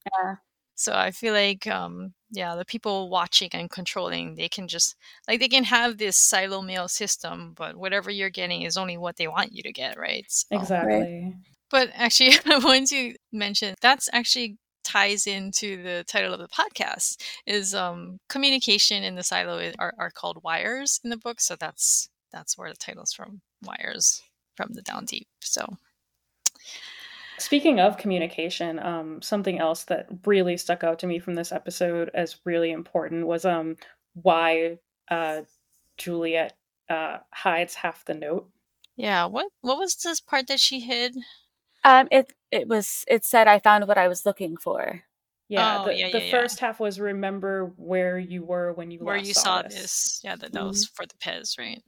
yeah. 0.06 0.36
So 0.82 0.94
I 0.94 1.12
feel 1.12 1.34
like, 1.34 1.68
um, 1.68 2.14
yeah, 2.32 2.56
the 2.56 2.66
people 2.66 3.10
watching 3.10 3.50
and 3.54 3.70
controlling, 3.70 4.36
they 4.36 4.50
can 4.50 4.68
just 4.68 4.96
like 5.28 5.40
they 5.40 5.48
can 5.48 5.64
have 5.66 5.98
this 5.98 6.18
silo 6.18 6.62
mail 6.62 6.88
system, 6.88 7.54
but 7.56 7.76
whatever 7.76 8.10
you're 8.10 8.30
getting 8.30 8.64
is 8.64 8.78
only 8.78 8.98
what 8.98 9.18
they 9.18 9.28
want 9.28 9.52
you 9.54 9.62
to 9.64 9.72
get, 9.72 9.98
right? 9.98 10.26
So- 10.30 10.48
exactly. 10.52 11.36
But 11.70 11.90
actually, 11.94 12.34
I 12.46 12.58
wanted 12.60 12.90
to 12.90 13.16
mention 13.32 13.76
that's 13.82 14.10
actually 14.14 14.58
ties 14.84 15.28
into 15.28 15.82
the 15.84 16.04
title 16.08 16.34
of 16.34 16.40
the 16.40 16.48
podcast 16.48 17.22
is 17.46 17.76
um, 17.76 18.20
communication 18.28 19.04
in 19.04 19.16
the 19.16 19.24
silo 19.24 19.58
is, 19.60 19.76
are, 19.80 19.94
are 20.00 20.10
called 20.12 20.44
wires 20.44 21.00
in 21.04 21.12
the 21.12 21.18
book. 21.18 21.40
So 21.40 21.56
that's 21.56 22.10
that's 22.32 22.58
where 22.58 22.70
the 22.72 22.78
title's 22.78 23.14
from, 23.14 23.42
wires 23.64 24.22
from 24.56 24.70
the 24.74 24.82
down 24.82 25.06
deep. 25.06 25.28
So 25.42 25.78
Speaking 27.42 27.80
of 27.80 27.98
communication, 27.98 28.78
um, 28.80 29.22
something 29.22 29.60
else 29.60 29.84
that 29.86 30.08
really 30.26 30.58
stuck 30.58 30.84
out 30.84 31.00
to 31.00 31.08
me 31.08 31.18
from 31.20 31.34
this 31.34 31.52
episode 31.52 32.12
as 32.14 32.38
really 32.46 32.72
important 32.72 33.26
was 33.26 33.46
um 33.46 33.78
why 34.14 34.78
uh 35.10 35.42
Juliette 35.98 36.56
uh 36.90 37.18
hides 37.34 37.74
half 37.76 38.06
the 38.06 38.14
note. 38.14 38.48
yeah, 38.96 39.26
what 39.26 39.48
what 39.62 39.80
was 39.80 39.96
this 39.96 40.22
part 40.22 40.48
that 40.48 40.60
she 40.60 40.80
hid? 40.82 41.16
Um, 41.84 42.08
it 42.12 42.32
it 42.52 42.68
was 42.68 43.04
it 43.08 43.26
said 43.26 43.48
I 43.48 43.58
found 43.60 43.88
what 43.88 43.98
I 43.98 44.08
was 44.08 44.24
looking 44.26 44.56
for. 44.56 45.02
Yeah, 45.50 45.82
Oh, 45.82 45.86
the, 45.86 45.96
yeah, 45.96 46.12
the 46.12 46.20
yeah, 46.20 46.26
yeah. 46.26 46.32
first 46.32 46.60
half 46.60 46.80
was 46.80 47.00
remember 47.00 47.74
where 47.76 48.20
you 48.20 48.44
were 48.44 48.72
when 48.74 48.92
you 48.92 49.00
Where 49.00 49.18
last 49.18 49.28
you 49.28 49.34
saw, 49.34 49.42
saw 49.42 49.62
this. 49.64 49.74
this. 49.82 50.22
Yeah, 50.24 50.36
that, 50.38 50.54
that 50.54 50.64
was 50.64 50.86
for 50.86 51.06
the 51.06 51.16
Pez, 51.16 51.58
right? 51.60 51.82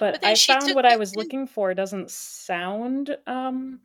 But, 0.00 0.20
But 0.20 0.24
I 0.26 0.34
found 0.34 0.74
what 0.74 0.84
I 0.86 0.96
was 0.96 1.12
in- 1.12 1.18
looking 1.18 1.46
for 1.46 1.72
doesn't 1.74 2.10
sound 2.10 3.16
um 3.26 3.80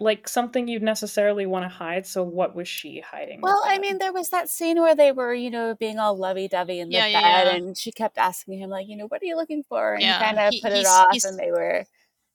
like 0.00 0.26
something 0.26 0.66
you'd 0.66 0.82
necessarily 0.82 1.46
want 1.46 1.64
to 1.64 1.68
hide. 1.68 2.04
So 2.06 2.24
what 2.24 2.54
was 2.56 2.66
she 2.66 3.00
hiding? 3.00 3.40
Well, 3.40 3.62
I 3.64 3.78
mean, 3.78 3.98
there 3.98 4.12
was 4.12 4.30
that 4.30 4.50
scene 4.50 4.80
where 4.80 4.96
they 4.96 5.12
were, 5.12 5.32
you 5.32 5.50
know, 5.50 5.76
being 5.78 6.00
all 6.00 6.16
lovey 6.18 6.48
dovey 6.48 6.80
in 6.80 6.88
the 6.88 6.96
Yeah, 6.96 7.04
bed, 7.12 7.46
yeah, 7.46 7.54
and 7.54 7.78
she 7.78 7.92
kept 7.92 8.18
asking 8.18 8.58
him, 8.58 8.70
like, 8.70 8.88
you 8.88 8.96
know, 8.96 9.06
what 9.06 9.22
are 9.22 9.24
you 9.24 9.36
looking 9.36 9.62
for? 9.62 9.94
And 9.94 10.02
Yeah, 10.02 10.18
he 10.18 10.24
kind 10.24 10.38
of 10.40 10.52
he- 10.52 10.60
put 10.60 10.72
it 10.72 10.84
off, 10.86 11.06
he's- 11.12 11.24
and 11.24 11.38
they 11.38 11.52
were, 11.52 11.84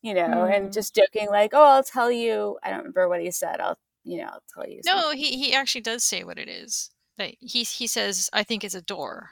you 0.02 0.14
know, 0.14 0.46
Hmm. 0.46 0.52
and 0.54 0.74
just 0.74 0.96
joking, 0.96 1.28
like, 1.30 1.52
oh, 1.54 1.62
I'll 1.64 1.84
tell 1.84 2.10
you. 2.10 2.58
I 2.64 2.70
don't 2.70 2.80
remember 2.80 3.10
what 3.10 3.20
he 3.22 3.30
said. 3.30 3.60
I'll, 3.60 3.78
you 4.06 4.20
know, 4.20 4.30
I'll 4.32 4.44
tell 4.56 4.68
you. 4.68 4.80
No, 4.86 5.12
he, 5.12 5.38
he 5.38 5.54
actually 5.54 5.82
does 5.82 6.04
say 6.06 6.24
what 6.24 6.40
it 6.40 6.48
is. 6.48 6.92
Like 7.18 7.38
he 7.42 7.64
he 7.64 7.88
says, 7.88 8.30
I 8.32 8.44
think 8.44 8.64
it's 8.64 8.74
a 8.74 8.82
door. 8.82 9.32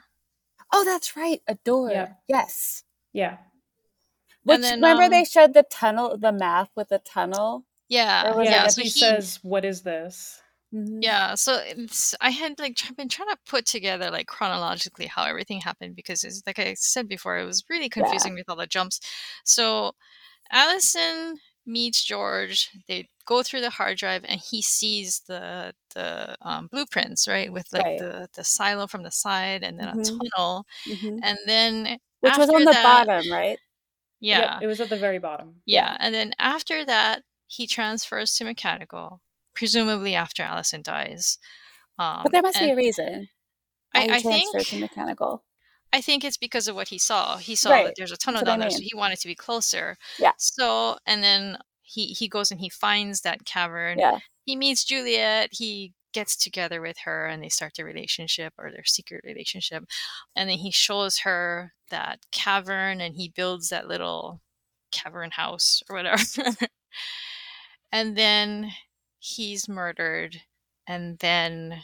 Oh, 0.72 0.84
that's 0.84 1.16
right, 1.16 1.40
a 1.48 1.54
door. 1.54 2.14
Yes. 2.28 2.84
yeah. 3.14 3.38
Which 4.44 4.60
then, 4.62 4.80
remember 4.80 5.04
um, 5.04 5.10
they 5.10 5.24
showed 5.24 5.54
the 5.54 5.64
tunnel, 5.64 6.16
the 6.16 6.32
map 6.32 6.70
with 6.76 6.88
the 6.88 6.98
tunnel. 7.00 7.64
Yeah, 7.88 8.34
yeah, 8.36 8.42
yeah. 8.42 8.66
So 8.68 8.82
he, 8.82 8.88
he, 8.88 9.00
says, 9.00 9.38
"What 9.42 9.64
is 9.64 9.82
this?" 9.82 10.40
Mhm. 10.74 10.98
yeah. 11.02 11.34
So 11.34 11.60
it's, 11.64 12.14
I 12.20 12.30
had 12.30 12.58
like 12.58 12.76
been 12.96 13.08
trying 13.08 13.30
to 13.30 13.38
put 13.46 13.64
together 13.66 14.10
like 14.10 14.26
chronologically 14.26 15.06
how 15.06 15.24
everything 15.24 15.60
happened 15.60 15.96
because 15.96 16.24
it's 16.24 16.42
like 16.46 16.58
I 16.58 16.74
said 16.74 17.08
before, 17.08 17.38
it 17.38 17.44
was 17.46 17.64
really 17.70 17.88
confusing 17.88 18.34
with 18.34 18.48
all 18.48 18.56
the 18.56 18.66
jumps. 18.66 19.00
So 19.44 19.92
Allison 20.52 21.38
meets 21.66 22.04
George. 22.04 22.70
They 22.88 23.08
go 23.26 23.42
through 23.42 23.60
the 23.62 23.70
hard 23.70 23.98
drive, 23.98 24.24
and 24.28 24.40
he 24.40 24.62
sees 24.62 25.20
the 25.28 25.74
the 25.94 26.36
um, 26.42 26.68
blueprints, 26.68 27.28
right, 27.28 27.52
with 27.52 27.68
like 27.72 27.84
Right. 27.84 27.98
the 27.98 28.28
the 28.34 28.44
silo 28.44 28.86
from 28.86 29.02
the 29.02 29.10
side, 29.10 29.62
and 29.64 29.78
then 29.80 29.88
Mhm. 29.88 30.00
a 30.00 30.04
tunnel, 30.04 30.66
Mhm. 30.86 31.20
and 31.22 31.38
then 31.46 31.98
Which 32.20 32.36
was 32.38 32.50
on 32.50 32.64
the 32.64 32.72
that- 32.72 33.06
bottom, 33.06 33.30
right? 33.32 33.58
Yeah, 34.20 34.54
Yep, 34.54 34.62
it 34.62 34.66
was 34.66 34.80
at 34.80 34.88
the 34.88 34.96
very 34.96 35.18
bottom. 35.18 35.56
yeah, 35.64 35.96
and 36.00 36.14
then 36.14 36.32
after 36.38 36.84
that, 36.84 37.22
he 37.46 37.66
transfers 37.66 38.34
to 38.36 38.44
mechanical, 38.44 39.20
presumably 39.54 40.14
after 40.14 40.42
Allison 40.42 40.82
dies. 40.82 41.38
Um, 41.98 42.20
But 42.24 42.32
there 42.32 42.42
must 42.42 42.58
be 42.58 42.70
a 42.70 42.76
reason. 42.76 43.28
I, 43.94 44.16
I 44.16 44.20
think 44.20 44.66
to 44.66 44.78
mechanical. 44.80 45.44
I 45.92 46.00
think 46.02 46.22
it's 46.22 46.36
because 46.36 46.68
of 46.68 46.74
what 46.74 46.88
he 46.88 46.98
saw. 46.98 47.38
He 47.38 47.54
saw 47.54 47.70
Right, 47.70 47.86
that 47.86 47.94
there's 47.96 48.12
a 48.12 48.16
tunnel 48.16 48.40
what 48.42 48.48
I 48.48 48.50
down 48.52 48.60
there, 48.60 48.70
so 48.70 48.80
he 48.82 48.92
wanted 48.94 49.18
to 49.20 49.28
be 49.28 49.34
closer. 49.34 49.96
Yeah. 50.18 50.32
So, 50.36 50.98
and 51.06 51.22
then 51.22 51.56
he 51.82 52.08
he 52.08 52.28
goes 52.28 52.50
and 52.50 52.60
he 52.60 52.68
finds 52.68 53.22
that 53.22 53.44
cavern. 53.46 53.98
Yeah. 53.98 54.18
He 54.44 54.54
meets 54.56 54.84
Juliette. 54.84 55.48
He 55.52 55.94
gets 56.18 56.34
together 56.34 56.80
with 56.80 56.98
her, 57.04 57.26
and 57.26 57.40
they 57.40 57.48
start 57.48 57.74
their 57.76 57.86
relationship 57.86 58.52
or 58.58 58.72
their 58.72 58.84
secret 58.84 59.20
relationship. 59.24 59.84
And 60.34 60.50
then 60.50 60.58
he 60.58 60.72
shows 60.72 61.18
her 61.18 61.74
that 61.90 62.26
cavern, 62.32 63.00
and 63.00 63.14
he 63.14 63.28
builds 63.28 63.68
that 63.68 63.86
little 63.86 64.40
cavern 64.90 65.30
house 65.30 65.80
or 65.88 65.94
whatever. 65.94 66.20
and 67.92 68.18
then 68.18 68.72
he's 69.20 69.68
murdered, 69.68 70.42
and 70.88 71.20
then 71.20 71.82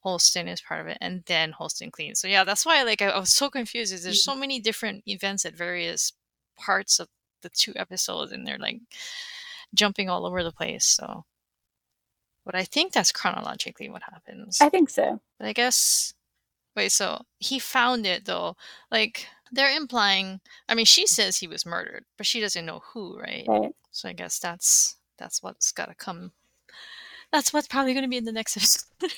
Holston 0.00 0.48
is 0.48 0.60
part 0.60 0.80
of 0.80 0.88
it, 0.88 0.98
and 1.00 1.22
then 1.26 1.52
Holston 1.52 1.92
cleans. 1.92 2.18
So 2.18 2.26
yeah, 2.26 2.42
that's 2.42 2.66
why 2.66 2.82
like 2.82 3.00
I, 3.00 3.10
I 3.10 3.20
was 3.20 3.32
so 3.32 3.48
confused. 3.48 3.92
Is 3.92 4.02
there's 4.02 4.22
mm. 4.22 4.32
so 4.32 4.34
many 4.34 4.58
different 4.58 5.04
events 5.06 5.44
at 5.44 5.54
various 5.54 6.12
parts 6.58 6.98
of 6.98 7.06
the 7.42 7.50
two 7.50 7.74
episodes, 7.76 8.32
and 8.32 8.44
they're 8.44 8.58
like 8.58 8.80
jumping 9.72 10.08
all 10.08 10.26
over 10.26 10.42
the 10.42 10.50
place. 10.50 10.84
So, 10.84 11.26
but 12.48 12.54
I 12.54 12.64
think 12.64 12.94
that's 12.94 13.12
chronologically 13.12 13.90
what 13.90 14.02
happens. 14.02 14.58
I 14.58 14.70
think 14.70 14.88
so. 14.88 15.20
But 15.38 15.48
I 15.48 15.52
guess 15.52 16.14
wait, 16.74 16.90
so 16.92 17.22
he 17.38 17.58
found 17.58 18.06
it 18.06 18.24
though. 18.24 18.56
Like 18.90 19.26
they're 19.52 19.76
implying. 19.76 20.40
I 20.66 20.74
mean, 20.74 20.86
she 20.86 21.06
says 21.06 21.36
he 21.36 21.46
was 21.46 21.66
murdered, 21.66 22.06
but 22.16 22.24
she 22.26 22.40
doesn't 22.40 22.64
know 22.64 22.80
who, 22.94 23.18
right? 23.18 23.44
Right. 23.46 23.72
So 23.90 24.08
I 24.08 24.14
guess 24.14 24.38
that's 24.38 24.96
that's 25.18 25.42
what's 25.42 25.72
got 25.72 25.90
to 25.90 25.94
come. 25.94 26.32
That's 27.32 27.52
what's 27.52 27.68
probably 27.68 27.92
going 27.92 28.04
to 28.04 28.08
be 28.08 28.16
in 28.16 28.24
the 28.24 28.32
next 28.32 28.56
episode. 28.56 29.12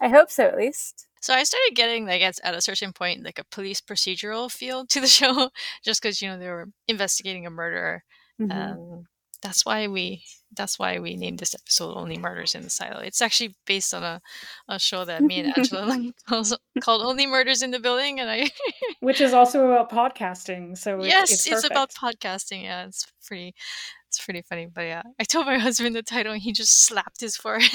I 0.00 0.06
hope 0.08 0.30
so, 0.30 0.46
at 0.46 0.56
least. 0.56 1.08
So 1.20 1.34
I 1.34 1.42
started 1.42 1.74
getting 1.74 2.06
like 2.06 2.22
at, 2.22 2.38
at 2.44 2.54
a 2.54 2.60
certain 2.60 2.92
point 2.92 3.24
like 3.24 3.40
a 3.40 3.44
police 3.50 3.80
procedural 3.80 4.48
feel 4.48 4.86
to 4.86 5.00
the 5.00 5.06
show, 5.18 5.50
just 5.84 6.00
because 6.00 6.22
you 6.22 6.28
know 6.28 6.38
they 6.38 6.48
were 6.48 6.68
investigating 6.86 7.46
a 7.46 7.50
murder, 7.50 8.04
Mhm. 8.40 8.52
and 8.52 9.06
that's 9.46 9.64
why 9.64 9.86
we 9.86 10.24
that's 10.56 10.78
why 10.78 10.98
we 10.98 11.16
named 11.16 11.38
this 11.38 11.54
episode 11.54 11.94
"Only 11.94 12.18
Murders 12.18 12.54
in 12.54 12.62
the 12.62 12.70
Silo." 12.70 12.98
It's 13.00 13.22
actually 13.22 13.54
based 13.64 13.94
on 13.94 14.02
a, 14.02 14.20
a 14.68 14.78
show 14.78 15.04
that 15.04 15.22
me 15.22 15.40
and 15.40 15.56
Angela 15.56 15.84
like 15.86 16.14
calls, 16.28 16.56
called 16.80 17.02
"Only 17.02 17.26
Murders 17.26 17.62
in 17.62 17.70
the 17.70 17.78
Building," 17.78 18.18
and 18.18 18.28
I 18.28 18.50
Which 19.00 19.20
is 19.20 19.32
also 19.32 19.64
about 19.70 19.90
podcasting. 19.90 20.76
So 20.76 20.98
it's, 20.98 21.06
yes, 21.06 21.32
it's, 21.32 21.46
it's, 21.46 21.64
about 21.64 21.92
podcasting. 21.92 22.64
Yeah, 22.64 22.86
it's 22.86 23.06
pretty 23.24 23.54
it's 24.08 24.24
pretty 24.24 24.42
funny. 24.42 24.66
But 24.66 24.82
yeah, 24.82 25.02
I 25.20 25.24
told 25.24 25.46
my 25.46 25.58
husband 25.66 25.94
the 25.94 26.02
title, 26.02 26.32
and 26.32 26.42
he 26.42 26.52
just 26.52 26.84
slapped 26.84 27.20
his 27.20 27.36
forehead. 27.36 27.70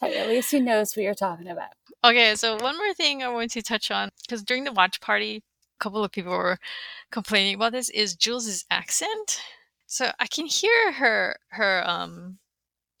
Hey, 0.00 0.18
at 0.18 0.28
least 0.28 0.52
he 0.52 0.60
knows 0.60 0.94
what 0.96 1.02
you're 1.02 1.14
talking 1.14 1.48
about. 1.48 1.70
Okay, 2.04 2.34
so 2.36 2.56
one 2.56 2.76
more 2.76 2.94
thing 2.94 3.22
I 3.22 3.28
want 3.28 3.50
to 3.52 3.62
touch 3.62 3.90
on 3.90 4.10
because 4.22 4.42
during 4.42 4.64
the 4.64 4.72
watch 4.72 5.00
party, 5.00 5.42
a 5.80 5.82
couple 5.82 6.04
of 6.04 6.12
people 6.12 6.32
were 6.32 6.58
complaining 7.10 7.54
about 7.54 7.72
this 7.72 7.88
is 7.90 8.14
Jules's 8.14 8.64
accent. 8.70 9.40
So 9.94 10.10
I 10.18 10.26
can 10.26 10.46
hear 10.46 10.90
her 10.90 11.36
her 11.50 11.88
um 11.88 12.40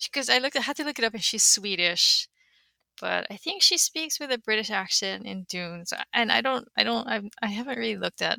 because 0.00 0.30
I 0.30 0.38
looked 0.38 0.54
I 0.56 0.60
had 0.60 0.76
to 0.76 0.84
look 0.84 1.00
it 1.00 1.04
up 1.04 1.12
and 1.12 1.24
she's 1.24 1.42
Swedish, 1.42 2.28
but 3.00 3.26
I 3.32 3.36
think 3.36 3.62
she 3.62 3.78
speaks 3.78 4.20
with 4.20 4.30
a 4.30 4.38
British 4.38 4.70
accent 4.70 5.26
in 5.26 5.42
Dune. 5.48 5.86
So, 5.86 5.96
and 6.12 6.30
I 6.30 6.40
don't 6.40 6.68
I 6.78 6.84
don't 6.84 7.08
I 7.08 7.20
I 7.42 7.48
haven't 7.48 7.78
really 7.78 7.96
looked 7.96 8.22
at 8.22 8.38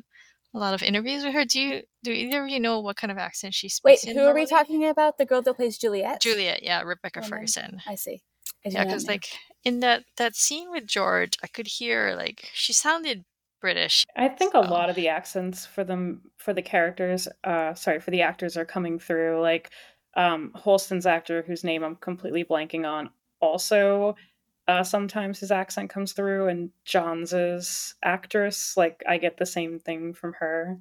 a 0.54 0.58
lot 0.58 0.72
of 0.72 0.82
interviews 0.82 1.22
with 1.22 1.34
her. 1.34 1.44
Do 1.44 1.60
you 1.60 1.82
do 2.02 2.10
either 2.12 2.44
of 2.44 2.48
you 2.48 2.58
know 2.58 2.80
what 2.80 2.96
kind 2.96 3.10
of 3.10 3.18
accent 3.18 3.52
she 3.52 3.66
Wait, 3.84 3.98
speaks? 3.98 4.04
in 4.04 4.16
who 4.16 4.24
are 4.24 4.32
we 4.34 4.46
talking 4.46 4.86
about? 4.86 5.18
The 5.18 5.26
girl 5.26 5.42
that 5.42 5.52
plays 5.52 5.76
Juliette? 5.76 6.22
Juliette, 6.22 6.62
yeah, 6.62 6.80
Rebecca 6.80 7.20
Oh. 7.22 7.28
Ferguson. 7.28 7.82
I 7.86 7.94
see. 7.94 8.22
I 8.64 8.70
Yeah, 8.70 8.84
because 8.84 9.06
like 9.06 9.28
in 9.64 9.80
that 9.80 10.04
that 10.16 10.34
scene 10.34 10.70
with 10.70 10.86
George, 10.86 11.36
I 11.44 11.48
could 11.48 11.66
hear 11.66 12.14
like 12.16 12.48
she 12.54 12.72
sounded 12.72 13.26
British. 13.60 14.04
I 14.16 14.28
think 14.28 14.54
a 14.54 14.60
lot 14.60 14.90
of 14.90 14.96
the 14.96 15.08
accents 15.08 15.66
for 15.66 15.84
them 15.84 16.22
for 16.36 16.52
the 16.52 16.62
characters, 16.62 17.28
uh, 17.44 17.74
sorry, 17.74 18.00
for 18.00 18.10
the 18.10 18.22
actors 18.22 18.56
are 18.56 18.64
coming 18.64 18.98
through. 18.98 19.40
Like 19.40 19.70
um, 20.16 20.52
Holston's 20.54 21.06
actor, 21.06 21.42
whose 21.46 21.64
name 21.64 21.82
I'm 21.82 21.96
completely 21.96 22.44
blanking 22.44 22.86
on, 22.86 23.10
also 23.40 24.16
uh, 24.68 24.82
sometimes 24.82 25.38
his 25.38 25.50
accent 25.50 25.90
comes 25.90 26.12
through, 26.12 26.48
and 26.48 26.70
Jahns' 26.84 27.94
actress, 28.02 28.76
like 28.76 29.02
I 29.08 29.18
get 29.18 29.36
the 29.36 29.46
same 29.46 29.78
thing 29.78 30.12
from 30.12 30.34
her. 30.34 30.78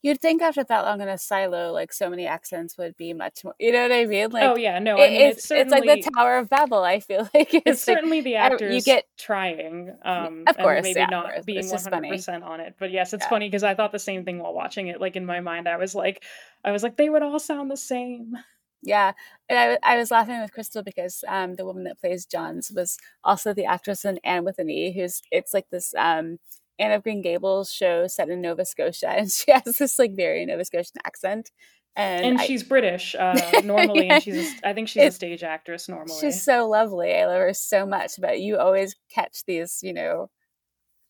You'd 0.00 0.20
think 0.20 0.42
after 0.42 0.62
that 0.62 0.80
long 0.84 1.00
in 1.00 1.08
a 1.08 1.18
silo, 1.18 1.72
like 1.72 1.92
so 1.92 2.08
many 2.08 2.26
accents 2.26 2.78
would 2.78 2.96
be 2.96 3.12
much 3.12 3.42
more. 3.42 3.54
You 3.58 3.72
know 3.72 3.82
what 3.82 3.92
I 3.92 4.04
mean? 4.06 4.30
Like, 4.30 4.50
oh 4.50 4.56
yeah, 4.56 4.78
no, 4.78 4.96
I 4.98 5.08
mean 5.10 5.20
it's, 5.22 5.50
it's 5.50 5.50
it's 5.50 5.70
like 5.72 5.84
the 5.86 6.10
Tower 6.16 6.38
of 6.38 6.48
Babel. 6.48 6.84
I 6.84 7.00
feel 7.00 7.28
like 7.34 7.52
it's, 7.52 7.62
it's 7.66 7.88
like, 7.88 7.96
certainly 7.96 8.20
the 8.20 8.36
actors 8.36 8.74
you 8.76 8.82
get- 8.82 9.06
trying 9.18 9.96
um 10.04 10.44
Of 10.46 10.56
course, 10.56 10.76
and 10.76 10.82
maybe 10.84 11.00
yeah, 11.00 11.06
not 11.06 11.26
course, 11.32 11.44
being 11.44 11.68
just 11.68 11.90
funny. 11.90 12.10
100% 12.10 12.44
on 12.44 12.60
it 12.60 12.76
but 12.78 12.90
yes 12.92 13.12
it's 13.12 13.24
Yeah. 13.24 13.28
funny 13.30 13.48
because 13.48 13.64
i 13.64 13.74
thought 13.74 13.90
the 13.90 13.98
same 13.98 14.24
thing 14.24 14.38
while 14.38 14.54
watching 14.54 14.86
it 14.86 15.00
like 15.00 15.16
in 15.16 15.26
my 15.26 15.40
mind 15.40 15.68
i 15.68 15.76
was 15.76 15.94
like 15.94 16.22
i 16.64 16.70
was 16.70 16.82
like 16.84 16.96
they 16.96 17.08
would 17.08 17.22
all 17.22 17.38
sound 17.40 17.68
the 17.70 17.76
same 17.76 18.34
Yeah, 18.82 19.12
and 19.48 19.58
I, 19.58 19.94
I 19.94 19.96
was 19.98 20.12
laughing 20.12 20.40
with 20.40 20.52
Crystal 20.52 20.84
because 20.84 21.24
um, 21.26 21.56
the 21.56 21.64
woman 21.64 21.82
that 21.84 21.98
plays 22.00 22.24
Jahns 22.26 22.72
was 22.72 22.96
also 23.24 23.52
the 23.52 23.64
actress 23.64 24.04
in 24.04 24.18
Anne 24.22 24.44
with 24.44 24.60
an 24.60 24.70
E, 24.70 24.92
who's 24.92 25.20
it's 25.32 25.52
like 25.52 25.68
this 25.70 25.92
um, 25.98 26.38
Anne 26.78 26.92
of 26.92 27.02
Green 27.02 27.22
Gables 27.22 27.72
show 27.72 28.06
set 28.06 28.28
in 28.28 28.40
Nova 28.40 28.64
Scotia, 28.64 29.08
and 29.16 29.30
she 29.30 29.50
has 29.52 29.78
this 29.78 29.98
like 29.98 30.14
very 30.16 30.44
Nova 30.46 30.64
Scotian 30.64 30.98
accent, 31.04 31.50
and, 31.96 32.24
and 32.24 32.38
I- 32.40 32.46
she's 32.46 32.62
british 32.62 33.16
uh 33.18 33.60
normally 33.64 34.06
Yeah. 34.06 34.14
and 34.14 34.22
she's 34.22 34.36
a, 34.62 34.68
i 34.68 34.72
think 34.72 34.88
she's 34.88 35.02
a 35.02 35.10
stage 35.10 35.42
actress 35.42 35.88
normally 35.88 36.20
she's 36.20 36.42
so 36.44 36.68
lovely. 36.68 37.12
I 37.14 37.26
love 37.26 37.40
her 37.40 37.54
so 37.54 37.84
much, 37.86 38.12
but 38.20 38.40
you 38.40 38.56
always 38.58 38.94
catch 39.12 39.44
these, 39.46 39.80
you 39.82 39.92
know, 39.92 40.30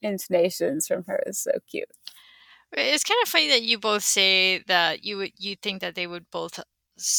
intonations 0.03 0.87
from 0.87 1.05
her. 1.07 1.23
It's 1.27 1.43
so 1.43 1.53
cute. 1.71 1.89
It's 2.73 3.05
kind 3.05 3.19
of 3.23 3.29
funny 3.29 3.49
that 3.49 3.63
you 3.63 3.79
both 3.79 4.05
say 4.05 4.63
that 4.67 5.05
you 5.05 5.17
would 5.19 5.33
you 5.39 5.57
think 5.57 5.81
that 5.81 5.95
they 5.95 6.07
would 6.07 6.27
both 6.31 6.61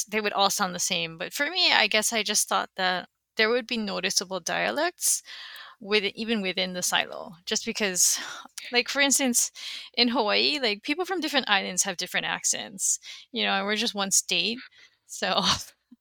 they 0.09 0.21
would 0.21 0.33
all 0.33 0.49
sound 0.49 0.75
the 0.75 0.79
same, 0.79 1.17
but 1.17 1.33
for 1.33 1.49
me, 1.49 1.71
I 1.71 1.87
guess 1.87 2.11
I 2.13 2.21
just 2.23 2.47
thought 2.49 2.69
that 2.75 3.07
there 3.37 3.49
would 3.49 3.65
be 3.67 3.77
noticeable 3.77 4.39
dialects 4.41 5.23
with 5.79 6.03
even 6.15 6.41
within 6.41 6.73
the 6.73 6.83
silo, 6.83 7.33
just 7.45 7.65
because, 7.65 8.19
like 8.71 8.89
for 8.89 9.01
instance, 9.01 9.51
in 9.95 10.09
Hawaii, 10.09 10.59
like 10.61 10.83
people 10.83 11.05
from 11.05 11.21
different 11.21 11.49
islands 11.49 11.83
have 11.83 11.97
different 11.97 12.25
accents, 12.27 12.99
you 13.31 13.43
know, 13.43 13.51
and 13.53 13.65
we're 13.65 13.75
just 13.75 13.95
one 13.95 14.11
state, 14.11 14.59
so 15.07 15.41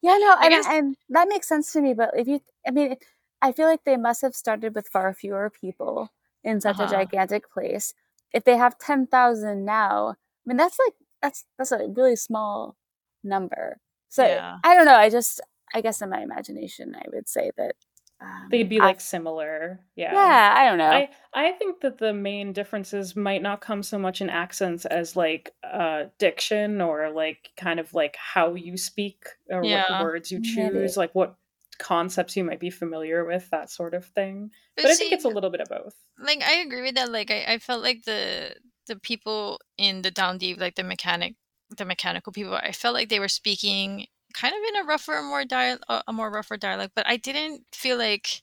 Yeah, 0.03 0.17
no, 0.19 0.37
I 0.38 0.49
and, 0.49 0.51
guess- 0.51 0.67
and 0.67 0.97
that 1.11 1.29
makes 1.29 1.49
sense 1.49 1.73
to 1.73 1.81
me. 1.81 1.95
But 1.95 2.11
if 2.17 2.29
you, 2.29 2.41
I 2.67 2.71
mean, 2.71 2.97
I 3.43 3.53
feel 3.53 3.67
like 3.67 3.85
they 3.85 3.97
must 3.97 4.23
have 4.23 4.35
started 4.35 4.75
with 4.75 4.88
far 4.88 5.12
fewer 5.14 5.51
people 5.51 6.11
in 6.45 6.61
such 6.61 6.77
Uh-huh. 6.77 6.85
a 6.85 6.87
gigantic 6.87 7.51
place. 7.51 7.95
If 8.33 8.45
they 8.45 8.57
have 8.57 8.79
ten 8.79 9.07
thousand 9.07 9.64
now, 9.64 10.11
I 10.11 10.14
mean, 10.47 10.57
that's 10.57 10.79
like 10.85 10.95
that's 11.23 11.45
that's 11.59 11.73
a 11.73 11.88
really 11.88 12.17
small 12.17 12.77
number. 13.25 13.79
So 14.09 14.25
Yeah. 14.25 14.59
I 14.62 14.75
don't 14.75 14.87
know. 14.87 14.95
I 14.97 15.11
just, 15.11 15.41
I 15.75 15.81
guess, 15.81 16.01
in 16.03 16.11
my 16.11 16.21
imagination, 16.23 16.95
I 16.95 17.05
would 17.12 17.29
say 17.29 17.51
that 17.57 17.77
um, 18.20 18.48
they'd 18.50 18.68
be 18.68 18.81
I- 18.81 18.87
like 18.87 19.00
similar 19.00 19.81
yeah 19.96 20.12
yeah, 20.12 20.54
I 20.57 20.64
don't 20.68 20.78
know. 20.78 20.90
I, 20.90 21.09
I 21.35 21.52
think 21.52 21.81
that 21.83 21.98
the 21.98 22.12
main 22.12 22.52
differences 22.52 23.14
might 23.14 23.42
not 23.42 23.61
come 23.61 23.83
so 23.83 23.98
much 23.98 24.20
in 24.20 24.28
accents 24.31 24.85
as 24.87 25.14
like 25.16 25.52
uh 25.62 26.04
diction 26.18 26.81
or 26.81 27.11
like 27.11 27.50
kind 27.57 27.78
of 27.81 27.94
like 27.94 28.16
how 28.16 28.54
you 28.54 28.76
speak 28.76 29.26
or 29.50 29.64
Yeah. 29.64 29.85
what 29.90 30.02
words 30.02 30.33
you 30.33 30.38
Maybe. 30.40 30.54
choose 30.54 30.96
like 30.96 31.14
what 31.14 31.37
concepts 31.78 32.37
you 32.37 32.42
might 32.42 32.59
be 32.59 32.70
familiar 32.70 33.24
with 33.24 33.48
that 33.50 33.70
sort 33.70 33.94
of 33.94 34.04
thing 34.04 34.50
but 34.74 34.87
i 34.87 34.94
think 34.96 35.12
it's 35.12 35.24
a 35.24 35.28
little 35.28 35.50
bit 35.50 35.61
of 35.61 35.68
both 35.68 35.94
like 36.18 36.42
I 36.42 36.54
agree 36.54 36.83
with 36.83 36.96
that. 36.96 37.12
Like 37.12 37.31
I, 37.31 37.44
I 37.46 37.59
felt 37.59 37.81
like 37.81 38.02
the 38.04 38.57
the 38.88 38.96
people 38.96 39.61
in 39.76 40.02
the 40.02 40.11
down 40.11 40.38
deep, 40.38 40.59
like 40.59 40.74
the 40.74 40.83
mechanic, 40.83 41.37
the 41.76 41.85
mechanical 41.85 42.33
people, 42.33 42.54
I 42.54 42.72
felt 42.72 42.94
like 42.94 43.09
they 43.09 43.20
were 43.20 43.28
speaking 43.28 44.07
kind 44.35 44.55
of 44.55 44.61
in 44.69 44.77
a 44.83 44.85
rougher, 44.85 45.21
more 45.23 45.45
dial, 45.45 45.79
a 46.07 46.12
more 46.12 46.31
rougher 46.31 46.57
dialect. 46.57 46.93
But 46.95 47.07
I 47.07 47.17
didn't 47.17 47.64
feel 47.73 47.97
like 47.99 48.43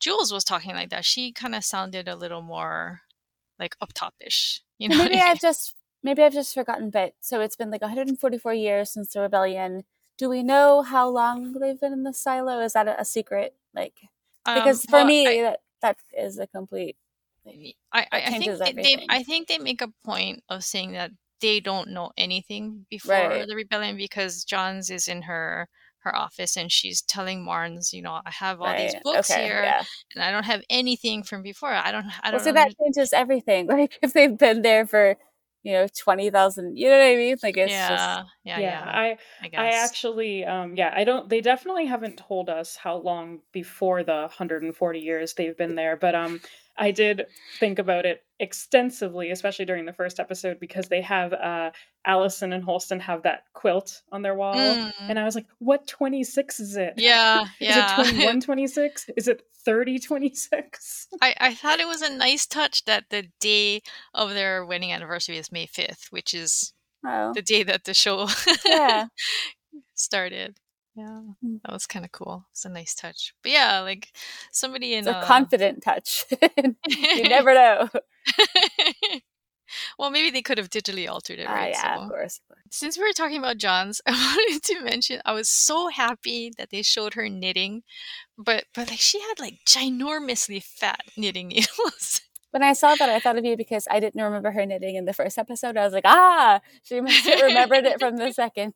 Jules 0.00 0.32
was 0.32 0.44
talking 0.44 0.74
like 0.74 0.90
that. 0.90 1.04
She 1.04 1.32
kind 1.32 1.54
of 1.54 1.64
sounded 1.64 2.08
a 2.08 2.16
little 2.16 2.42
more 2.42 3.02
like 3.58 3.76
up 3.80 3.92
topish. 3.92 4.62
You 4.82 4.88
know, 4.88 4.98
maybe 4.98 5.14
I 5.14 5.18
mean? 5.18 5.24
I've 5.30 5.40
just 5.40 5.74
maybe 6.02 6.22
I've 6.24 6.32
just 6.32 6.52
forgotten. 6.54 6.90
But 6.90 7.14
so 7.20 7.40
it's 7.40 7.54
been 7.54 7.70
like 7.70 7.82
144 7.82 8.52
years 8.54 8.90
since 8.90 9.12
the 9.12 9.20
rebellion. 9.20 9.84
Do 10.18 10.28
we 10.28 10.42
know 10.42 10.82
how 10.82 11.08
long 11.08 11.52
they've 11.52 11.78
been 11.80 11.92
in 11.92 12.02
the 12.02 12.12
silo? 12.12 12.58
Is 12.60 12.72
that 12.72 12.88
a, 12.88 13.00
a 13.00 13.04
secret? 13.04 13.54
Like 13.74 14.00
Um, 14.44 14.56
because 14.56 14.84
for 14.84 14.92
well, 14.96 15.04
me 15.06 15.28
I- 15.28 15.42
that 15.42 15.60
that 15.82 15.96
is 16.18 16.38
a 16.40 16.48
complete. 16.48 16.96
I, 17.46 17.74
I, 17.92 18.06
I 18.12 18.38
think 18.38 18.58
they. 18.58 19.06
I 19.08 19.22
think 19.22 19.48
they 19.48 19.58
make 19.58 19.82
a 19.82 19.92
point 20.04 20.42
of 20.48 20.64
saying 20.64 20.92
that 20.92 21.10
they 21.42 21.60
don't 21.60 21.90
know 21.90 22.12
anything 22.16 22.86
before 22.88 23.14
Right. 23.14 23.46
the 23.46 23.54
rebellion 23.56 23.96
because 23.98 24.44
Jahns 24.46 24.90
is 24.90 25.08
in 25.08 25.22
her 25.22 25.68
her 26.00 26.16
office 26.16 26.56
and 26.56 26.72
she's 26.72 27.00
telling 27.02 27.44
Marnes, 27.44 27.92
you 27.92 28.02
know, 28.02 28.20
I 28.26 28.30
have 28.30 28.60
all 28.60 28.76
these 28.76 28.96
books 29.04 29.30
okay, 29.30 29.44
here 29.44 29.62
yeah. 29.62 29.84
and 30.14 30.24
I 30.24 30.32
don't 30.32 30.44
have 30.44 30.62
anything 30.70 31.22
from 31.22 31.42
before. 31.42 31.72
I 31.72 31.92
don't 31.92 32.06
I 32.24 32.30
don't 32.32 32.40
so 32.40 32.50
know. 32.50 32.54
that 32.54 32.74
changes 32.80 33.12
everything. 33.12 33.66
Like 33.72 33.98
if 34.02 34.12
they've 34.12 34.36
been 34.36 34.62
there 34.62 34.86
for 34.86 35.16
you 35.62 35.72
know 35.74 35.86
twenty 35.96 36.28
thousand, 36.30 36.76
you 36.76 36.88
know 36.88 36.98
what 36.98 37.04
I 37.04 37.16
mean? 37.16 37.36
Like 37.42 37.56
it's 37.56 37.70
yeah, 37.72 37.88
just 37.88 38.20
yeah, 38.44 38.58
yeah, 38.58 38.82
yeah, 38.84 38.84
i 38.84 39.18
I 39.42 39.48
guess. 39.48 39.60
I 39.60 39.68
actually, 39.84 40.44
um, 40.44 40.74
yeah, 40.76 40.92
I 40.94 41.04
don't. 41.04 41.28
They 41.28 41.40
definitely 41.40 41.86
haven't 41.86 42.16
told 42.16 42.48
us 42.48 42.76
how 42.76 42.96
long 42.96 43.40
before 43.52 44.02
the 44.02 44.22
140 44.22 44.98
years 44.98 45.34
they've 45.34 45.56
been 45.56 45.76
there, 45.76 45.96
but 45.96 46.14
um, 46.16 46.40
I 46.76 46.90
did 46.90 47.26
think 47.60 47.78
about 47.78 48.06
it 48.06 48.22
extensively, 48.40 49.30
especially 49.30 49.64
during 49.64 49.84
the 49.84 49.92
first 49.92 50.18
episode, 50.18 50.58
because 50.58 50.88
they 50.88 51.02
have 51.02 51.32
uh, 51.32 51.70
Allison 52.06 52.52
and 52.52 52.64
Holston 52.64 52.98
have 53.00 53.22
that 53.22 53.44
quilt 53.52 54.02
on 54.10 54.22
their 54.22 54.34
wall, 54.34 54.56
Mm, 54.56 54.92
and 55.08 55.18
I 55.18 55.24
was 55.24 55.34
like, 55.34 55.46
"What 55.58 55.86
26 55.86 56.60
is 56.60 56.76
it? 56.76 56.94
yeah, 56.96 57.42
Is 57.60 57.68
yeah. 57.68 58.00
it 58.00 58.12
21 58.12 58.40
26? 58.42 59.10
Is 59.16 59.28
it 59.28 59.42
30 59.64 59.98
26? 60.00 61.08
I, 61.20 61.34
I 61.38 61.54
thought 61.54 61.78
it 61.80 61.86
was 61.86 62.02
a 62.02 62.16
nice 62.16 62.46
touch 62.46 62.84
that 62.86 63.04
the 63.10 63.28
day 63.38 63.82
of 64.14 64.30
their 64.30 64.64
wedding 64.66 64.92
anniversary 64.92 65.36
is 65.36 65.52
May 65.52 65.66
5th, 65.66 66.06
which 66.10 66.34
is 66.34 66.72
oh 67.06 67.32
the 67.34 67.42
day 67.42 67.62
that 67.62 67.84
the 67.84 67.94
show 67.94 68.28
yeah. 68.66 69.06
started. 69.94 70.56
Yeah, 70.94 71.22
Mm. 71.44 71.60
that 71.62 71.72
was 71.72 71.86
kind 71.86 72.04
of 72.04 72.12
cool. 72.12 72.44
It's 72.50 72.64
a 72.66 72.68
nice 72.68 72.94
touch. 72.94 73.34
But 73.42 73.52
yeah, 73.52 73.80
like 73.80 74.12
somebody 74.50 74.92
in 74.94 75.00
It's 75.00 75.08
a 75.08 75.16
uh, 75.16 75.24
confident 75.26 75.82
touch. 75.82 76.24
you 76.86 77.22
never 77.28 77.54
know. 77.54 77.88
well, 79.98 80.10
maybe 80.10 80.30
they 80.30 80.42
could 80.42 80.58
have 80.58 80.68
digitally 80.68 81.08
altered 81.08 81.38
it, 81.38 81.46
Ah, 81.48 81.54
right? 81.54 81.70
yeah, 81.72 81.96
So- 81.96 82.02
of 82.02 82.08
course. 82.10 82.40
since 82.70 82.98
we 82.98 83.04
were 83.04 83.12
talking 83.12 83.38
about 83.38 83.56
Jahns, 83.58 84.00
I 84.06 84.12
wanted 84.12 84.62
to 84.64 84.80
mention 84.84 85.20
I 85.24 85.32
was 85.32 85.48
so 85.48 85.88
happy 85.88 86.52
that 86.58 86.70
they 86.70 86.82
showed 86.82 87.14
her 87.14 87.28
knitting, 87.28 87.82
but 88.36 88.64
but 88.74 88.90
like 88.90 89.00
she 89.00 89.20
had 89.20 89.40
like 89.40 89.60
ginormously 89.66 90.62
fat 90.62 91.02
knitting 91.16 91.48
needles. 91.48 92.20
When 92.50 92.62
I 92.62 92.74
saw 92.74 92.94
that, 92.96 93.08
I 93.08 93.18
thought 93.18 93.38
of 93.38 93.46
you 93.46 93.56
because 93.56 93.88
I 93.90 93.98
didn't 93.98 94.22
remember 94.22 94.50
her 94.50 94.66
knitting 94.66 94.96
in 94.96 95.06
the 95.06 95.14
first 95.14 95.38
episode. 95.38 95.78
I 95.78 95.84
was 95.84 95.94
like, 95.94 96.04
ah, 96.04 96.60
she 96.82 97.00
must 97.00 97.24
have 97.24 97.40
remembered 97.40 97.86
it 97.86 97.98
from 97.98 98.18
the 98.18 98.30
second. 98.30 98.74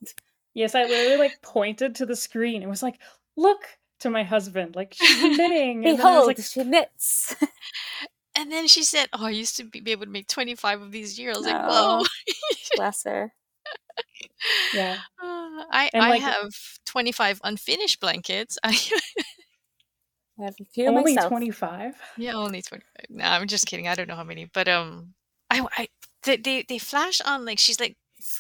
Yes, 0.57 0.75
I 0.75 0.83
literally 0.85 1.19
like 1.19 1.40
pointed 1.42 1.95
to 1.97 2.07
the 2.07 2.16
screen 2.16 2.62
and 2.62 2.71
was 2.71 2.83
like, 2.83 2.99
"Look." 3.37 3.61
To 4.01 4.11
my 4.11 4.25
husband, 4.25 4.77
like 4.77 4.92
she's 4.92 5.38
knitting. 5.38 5.87
And 5.87 5.97
then 5.99 6.07
I 6.07 6.19
was 6.21 6.27
Behold, 6.27 6.27
like, 6.27 6.38
she 6.38 6.62
knits. 6.64 7.35
and 8.37 8.53
then 8.53 8.66
she 8.69 8.85
said, 8.85 9.09
"Oh, 9.14 9.25
I 9.25 9.31
used 9.31 9.57
to 9.57 9.64
be, 9.64 9.81
be 9.81 9.92
able 9.92 10.05
to 10.05 10.11
make 10.12 10.27
twenty 10.29 10.55
five 10.55 10.83
of 10.83 10.92
these 10.92 11.19
years." 11.19 11.37
I 11.37 11.38
was 11.38 11.47
like, 11.47 11.62
Oh. 11.64 11.99
"Whoa!" 12.01 12.37
Bless 12.77 13.05
her. 13.05 13.33
"Yeah, 14.75 14.99
Uh, 15.23 15.64
I 15.73 15.89
And, 15.95 16.03
I 16.03 16.11
like- 16.11 16.20
have 16.20 16.53
twenty 16.85 17.11
five 17.11 17.41
unfinished 17.43 18.01
blankets. 18.01 18.59
I 18.62 18.78
I 20.39 20.45
have 20.45 20.57
a 20.61 20.64
few 20.66 20.89
only 20.89 21.14
myself. 21.14 21.30
25." 21.30 21.95
yeah, 22.18 22.35
only 22.35 22.61
twenty 22.61 22.85
five. 22.85 23.07
No, 23.09 23.24
I'm 23.24 23.47
just 23.49 23.64
kidding. 23.66 23.89
I 23.89 23.95
don't 23.95 24.09
know 24.09 24.16
how 24.16 24.24
many, 24.24 24.45
but 24.53 24.68
um, 24.68 25.14
I 25.49 25.64
I 25.78 25.89
they 26.24 26.37
they, 26.37 26.66
they 26.68 26.78
flash 26.78 27.22
on 27.22 27.47
like 27.47 27.59
she's 27.59 27.80
like 27.80 27.97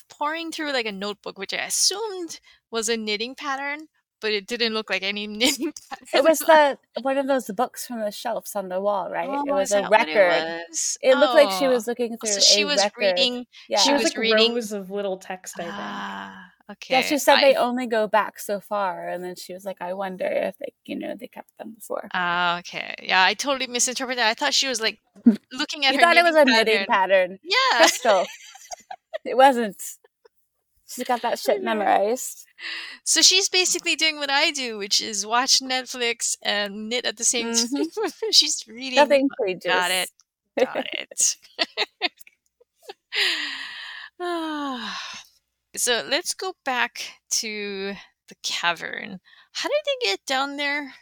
pouring 0.08 0.52
through 0.52 0.72
like 0.72 0.86
a 0.86 0.92
notebook, 0.92 1.38
which 1.38 1.52
I 1.54 1.58
assumed 1.66 2.40
was 2.70 2.88
a 2.88 2.96
knitting 2.96 3.34
pattern, 3.34 3.88
but 4.20 4.32
it 4.32 4.46
didn't 4.46 4.72
look 4.74 4.88
like 4.90 5.02
any 5.02 5.26
knitting 5.40 5.72
pattern. 5.90 6.06
It 6.14 6.24
was 6.24 6.38
the 6.40 6.78
one 7.02 7.18
of 7.18 7.26
those 7.26 7.46
books 7.50 7.86
from 7.86 8.00
the 8.00 8.10
shelves 8.10 8.54
on 8.56 8.68
the 8.68 8.80
wall, 8.80 9.10
right? 9.10 9.28
Oh, 9.30 9.44
it 9.46 9.52
was 9.52 9.72
a 9.72 9.88
record. 9.88 10.32
It, 10.32 10.64
was? 10.70 10.98
It 11.02 11.14
looked 11.16 11.34
like 11.34 11.50
she 11.58 11.66
Oh. 11.66 11.70
was 11.70 11.86
looking 11.86 12.16
through 12.18 12.30
So 12.32 12.40
she 12.40 12.62
a 12.62 12.66
was 12.66 12.82
record. 12.82 13.00
reading. 13.00 13.46
Yeah. 13.68 13.78
she 13.78 13.88
She 13.88 13.92
was 13.92 14.02
was 14.02 14.10
like 14.12 14.18
reading- 14.18 14.54
rows 14.54 14.72
of 14.72 14.90
little 14.90 15.18
text. 15.18 15.58
I 15.60 15.62
think. 15.64 15.74
Ah, 15.76 16.50
okay. 16.72 16.94
yeah, 16.94 17.00
she 17.02 17.18
said 17.18 17.36
I- 17.36 17.40
they 17.42 17.54
only 17.54 17.86
go 17.86 18.08
back 18.08 18.38
so 18.40 18.58
far, 18.60 19.08
and 19.08 19.22
then 19.22 19.36
she 19.36 19.52
was 19.52 19.64
like, 19.64 19.76
"I 19.80 19.92
wonder 19.92 20.26
if 20.26 20.56
they, 20.58 20.72
you 20.84 20.98
know, 20.98 21.14
they 21.18 21.28
kept 21.28 21.50
them 21.58 21.74
before." 21.74 22.08
Ah, 22.14 22.58
okay. 22.60 22.94
Yeah, 23.02 23.22
I 23.22 23.34
totally 23.34 23.66
misinterpreted. 23.68 24.22
I 24.24 24.34
thought 24.34 24.54
she 24.54 24.66
was 24.68 24.80
like 24.80 24.98
looking 25.52 25.84
at 25.86 25.92
you 25.92 25.98
her. 26.00 26.04
thought 26.04 26.16
it 26.16 26.24
was 26.24 26.34
a 26.34 26.44
knitting 26.44 26.64
knitting 26.74 26.86
pattern, 26.86 27.38
Yeah. 27.44 27.76
Crystal. 27.78 28.26
it 29.24 29.36
wasn't. 29.36 29.82
She's 30.88 31.04
got 31.04 31.22
that 31.22 31.38
shit 31.38 31.62
memorized. 31.64 32.46
So 33.04 33.20
she's 33.20 33.48
basically 33.48 33.96
doing 33.96 34.18
what 34.18 34.30
I 34.30 34.50
do, 34.52 34.78
which 34.78 35.00
is 35.00 35.26
watch 35.26 35.60
Netflix 35.60 36.36
and 36.42 36.88
knit 36.88 37.04
at 37.04 37.16
the 37.16 37.24
same 37.24 37.48
Mhm. 37.48 37.92
time. 37.94 38.12
she's 38.30 38.64
reading. 38.68 38.96
Nothing. 38.96 39.28
Got 39.64 39.90
it. 39.90 40.10
Got 40.58 40.86
it. 40.94 41.36
So 45.76 46.02
let's 46.08 46.32
go 46.32 46.54
back 46.64 47.02
to 47.32 47.94
the 48.28 48.34
cavern. 48.42 49.20
How 49.52 49.68
did 49.68 49.82
they 49.84 50.06
get 50.06 50.24
down 50.26 50.56
there? 50.56 50.94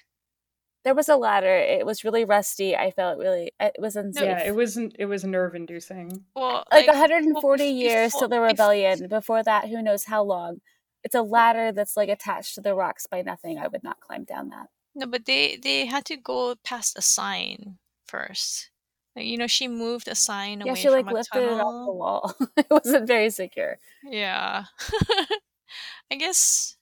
There 0.84 0.94
was 0.94 1.08
a 1.08 1.16
ladder. 1.16 1.56
It 1.56 1.86
was 1.86 2.04
really 2.04 2.24
rusty. 2.24 2.76
I 2.76 2.90
felt 2.90 3.18
really. 3.18 3.52
It 3.58 3.76
was 3.78 3.96
unsafe. 3.96 4.22
Yeah, 4.24 4.46
it 4.46 4.54
wasn't. 4.54 4.94
It 4.98 5.06
was 5.06 5.24
nerve 5.24 5.54
inducing. 5.54 6.24
Well, 6.36 6.64
like, 6.70 6.86
like 6.86 6.88
140 6.88 7.62
well, 7.64 7.72
years 7.72 8.12
before- 8.12 8.20
till 8.20 8.28
the 8.28 8.40
rebellion. 8.40 9.08
Before 9.08 9.42
that, 9.42 9.68
who 9.68 9.82
knows 9.82 10.04
how 10.04 10.22
long. 10.22 10.60
It's 11.02 11.14
a 11.14 11.22
ladder 11.22 11.72
that's 11.72 11.96
like 11.96 12.08
attached 12.08 12.54
to 12.54 12.60
the 12.60 12.74
rocks 12.74 13.06
by 13.06 13.22
nothing. 13.22 13.58
I 13.58 13.68
would 13.68 13.82
not 13.82 14.00
climb 14.00 14.24
down 14.24 14.48
that. 14.50 14.68
No, 14.94 15.06
but 15.06 15.24
they 15.26 15.56
they 15.56 15.86
had 15.86 16.04
to 16.06 16.16
go 16.16 16.54
past 16.64 16.96
a 16.98 17.02
sign 17.02 17.78
first. 18.06 18.70
Like, 19.16 19.26
you 19.26 19.38
know, 19.38 19.46
she 19.46 19.68
moved 19.68 20.08
a 20.08 20.14
sign 20.14 20.60
Yeah, 20.60 20.72
away 20.72 20.80
she 20.80 20.90
like 20.90 21.04
from 21.04 21.14
a 21.14 21.18
lifted 21.18 21.42
it 21.44 21.60
off 21.60 21.86
the 21.86 21.92
wall. 21.92 22.34
it 22.56 22.66
wasn't 22.70 23.06
very 23.06 23.30
secure. 23.30 23.78
Yeah. 24.02 24.64
I 26.10 26.16
guess 26.16 26.76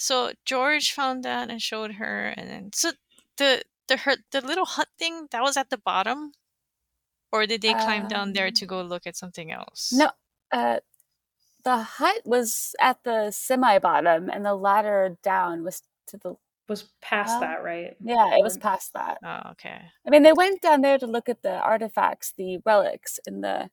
so 0.00 0.32
George 0.46 0.92
found 0.92 1.24
that 1.24 1.50
and 1.50 1.62
showed 1.62 1.92
her 1.94 2.28
and 2.36 2.50
then 2.50 2.70
so 2.74 2.92
the 3.38 3.62
the 3.88 3.98
her 3.98 4.16
the 4.32 4.40
little 4.40 4.66
hut 4.66 4.88
thing 4.98 5.28
that 5.32 5.42
was 5.42 5.56
at 5.56 5.70
the 5.70 5.78
bottom 5.78 6.32
or 7.32 7.46
did 7.46 7.62
they 7.62 7.74
climb 7.74 8.06
down 8.06 8.32
there 8.32 8.48
Um, 8.48 8.52
to 8.54 8.66
go 8.66 8.82
look 8.82 9.06
at 9.06 9.16
something 9.16 9.52
else? 9.52 9.92
No, 9.92 10.10
uh, 10.52 10.80
the 11.64 11.78
hut 11.78 12.22
was 12.24 12.74
at 12.80 13.02
the 13.04 13.30
semi 13.32 13.78
bottom, 13.78 14.30
and 14.30 14.44
the 14.44 14.54
ladder 14.54 15.18
down 15.22 15.64
was 15.64 15.82
to 16.08 16.18
the. 16.18 16.36
Was 16.68 16.84
past 17.02 17.34
Um, 17.36 17.40
that, 17.42 17.62
right? 17.64 17.96
Yeah, 18.00 18.36
it 18.36 18.42
was 18.44 18.56
past 18.58 18.92
that. 18.94 19.18
Oh, 19.24 19.50
okay. 19.52 19.80
I 20.06 20.10
mean, 20.10 20.22
they 20.22 20.32
went 20.32 20.62
down 20.62 20.82
there 20.82 20.98
to 20.98 21.06
look 21.06 21.28
at 21.28 21.42
the 21.42 21.58
artifacts, 21.60 22.32
the 22.32 22.58
relics 22.66 23.18
in 23.26 23.40
the 23.42 23.70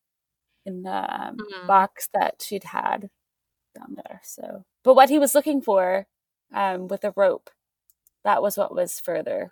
in 0.66 0.84
the 0.84 0.92
um, 1.22 1.38
Mhm. 1.38 1.68
box 1.68 2.10
that 2.14 2.42
she'd 2.42 2.66
had 2.66 3.10
down 3.76 3.96
there. 3.96 4.22
So, 4.24 4.66
but 4.84 4.96
what 4.96 5.10
he 5.10 5.20
was 5.20 5.36
looking 5.36 5.62
for 5.62 6.08
um, 6.54 6.88
with 6.88 7.04
a 7.04 7.14
rope, 7.16 7.50
that 8.24 8.42
was 8.42 8.58
what 8.58 8.74
was 8.74 9.00
further 9.00 9.52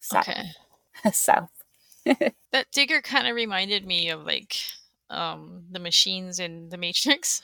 south. 0.00 0.28
Okay. 0.28 0.44
south. 1.12 1.50
That 2.52 2.66
digger 2.72 3.00
kind 3.02 3.26
of 3.26 3.34
reminded 3.34 3.84
me 3.86 4.10
of 4.10 4.24
like 4.24 4.54
um 5.10 5.64
the 5.72 5.78
machines 5.80 6.38
in 6.38 6.68
the 6.68 6.76
Matrix. 6.76 7.42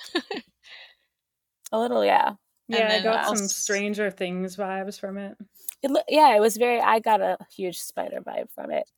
A 1.73 1.79
little, 1.79 2.05
yeah. 2.05 2.35
Yeah, 2.69 2.93
I 3.01 3.03
got 3.03 3.25
some 3.25 3.31
also- 3.33 3.47
Stranger 3.47 4.11
Things 4.11 4.57
vibes 4.57 4.99
from 5.01 5.19
it. 5.19 5.37
It, 5.83 5.91
loo- 5.91 6.03
yeah, 6.09 6.37
it 6.37 6.41
was 6.41 6.57
very. 6.57 6.79
I 6.81 7.01
got 7.01 7.21
a 7.21 7.39
huge 7.57 7.79
spider 7.79 8.21
vibe 8.21 8.51
from 8.55 8.71
it. 8.71 8.89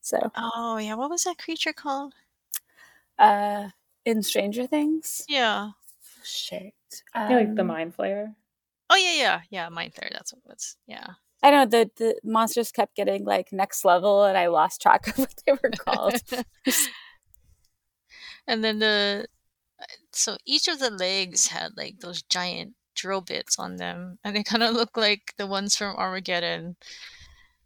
So, 0.00 0.18
oh 0.36 0.78
yeah, 0.78 0.94
what 0.94 1.10
was 1.10 1.22
that 1.24 1.38
creature 1.38 1.72
called? 1.72 2.14
uh, 3.18 3.68
in 4.04 4.22
Stranger 4.22 4.66
Things, 4.66 5.22
Yeah. 5.28 5.70
shit. 6.24 6.74
I 7.14 7.28
feel 7.28 7.36
like 7.36 7.54
the 7.54 7.60
Um, 7.60 7.68
Mind 7.68 7.96
Flayer. 7.96 8.34
Oh 8.92 8.96
yeah, 8.96 9.14
yeah, 9.14 9.40
yeah. 9.48 9.68
Mind 9.70 9.94
Flayer. 9.94 10.12
That's 10.12 10.34
what 10.34 10.42
was. 10.46 10.76
Yeah. 10.86 11.06
I 11.42 11.50
don't 11.50 11.70
know 11.70 11.78
the 11.78 11.90
the 11.96 12.20
monsters 12.22 12.70
kept 12.70 12.94
getting 12.94 13.24
like 13.24 13.52
next 13.52 13.86
level, 13.86 14.24
and 14.24 14.36
I 14.36 14.48
lost 14.48 14.82
track 14.82 15.08
of 15.08 15.18
what 15.18 15.34
they 15.46 15.52
were 15.52 15.70
called. 15.70 16.22
and 18.46 18.62
then 18.62 18.80
the 18.80 19.26
uh, 19.80 19.84
so 20.12 20.36
each 20.44 20.68
of 20.68 20.78
the 20.78 20.90
legs 20.90 21.48
had 21.48 21.70
like 21.74 22.00
those 22.00 22.22
giant 22.22 22.74
drill 22.94 23.22
bits 23.22 23.58
on 23.58 23.76
them, 23.76 24.18
and 24.22 24.36
they 24.36 24.42
kind 24.42 24.62
of 24.62 24.74
look 24.74 24.94
like 24.94 25.32
the 25.38 25.46
ones 25.46 25.74
from 25.74 25.96
Armageddon, 25.96 26.76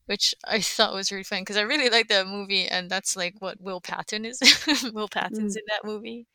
which 0.06 0.32
I 0.44 0.60
thought 0.60 0.94
was 0.94 1.10
really 1.10 1.24
fun 1.24 1.40
because 1.40 1.56
I 1.56 1.62
really 1.62 1.90
like 1.90 2.06
that 2.08 2.28
movie, 2.28 2.68
and 2.68 2.88
that's 2.88 3.16
like 3.16 3.34
what 3.40 3.60
Will 3.60 3.80
Patton 3.80 4.24
is. 4.24 4.40
Will 4.94 5.08
Patton's 5.08 5.56
mm. 5.56 5.58
in 5.58 5.64
that 5.70 5.84
movie. 5.84 6.28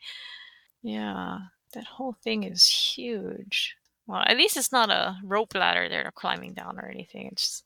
Yeah, 0.83 1.37
that 1.73 1.85
whole 1.85 2.17
thing 2.23 2.43
is 2.43 2.67
huge. 2.67 3.77
Well, 4.07 4.23
at 4.25 4.37
least 4.37 4.57
it's 4.57 4.71
not 4.71 4.89
a 4.89 5.17
rope 5.23 5.55
ladder 5.55 5.87
they're 5.87 6.11
climbing 6.13 6.53
down 6.53 6.79
or 6.79 6.89
anything. 6.89 7.27
It 7.27 7.37
just 7.37 7.63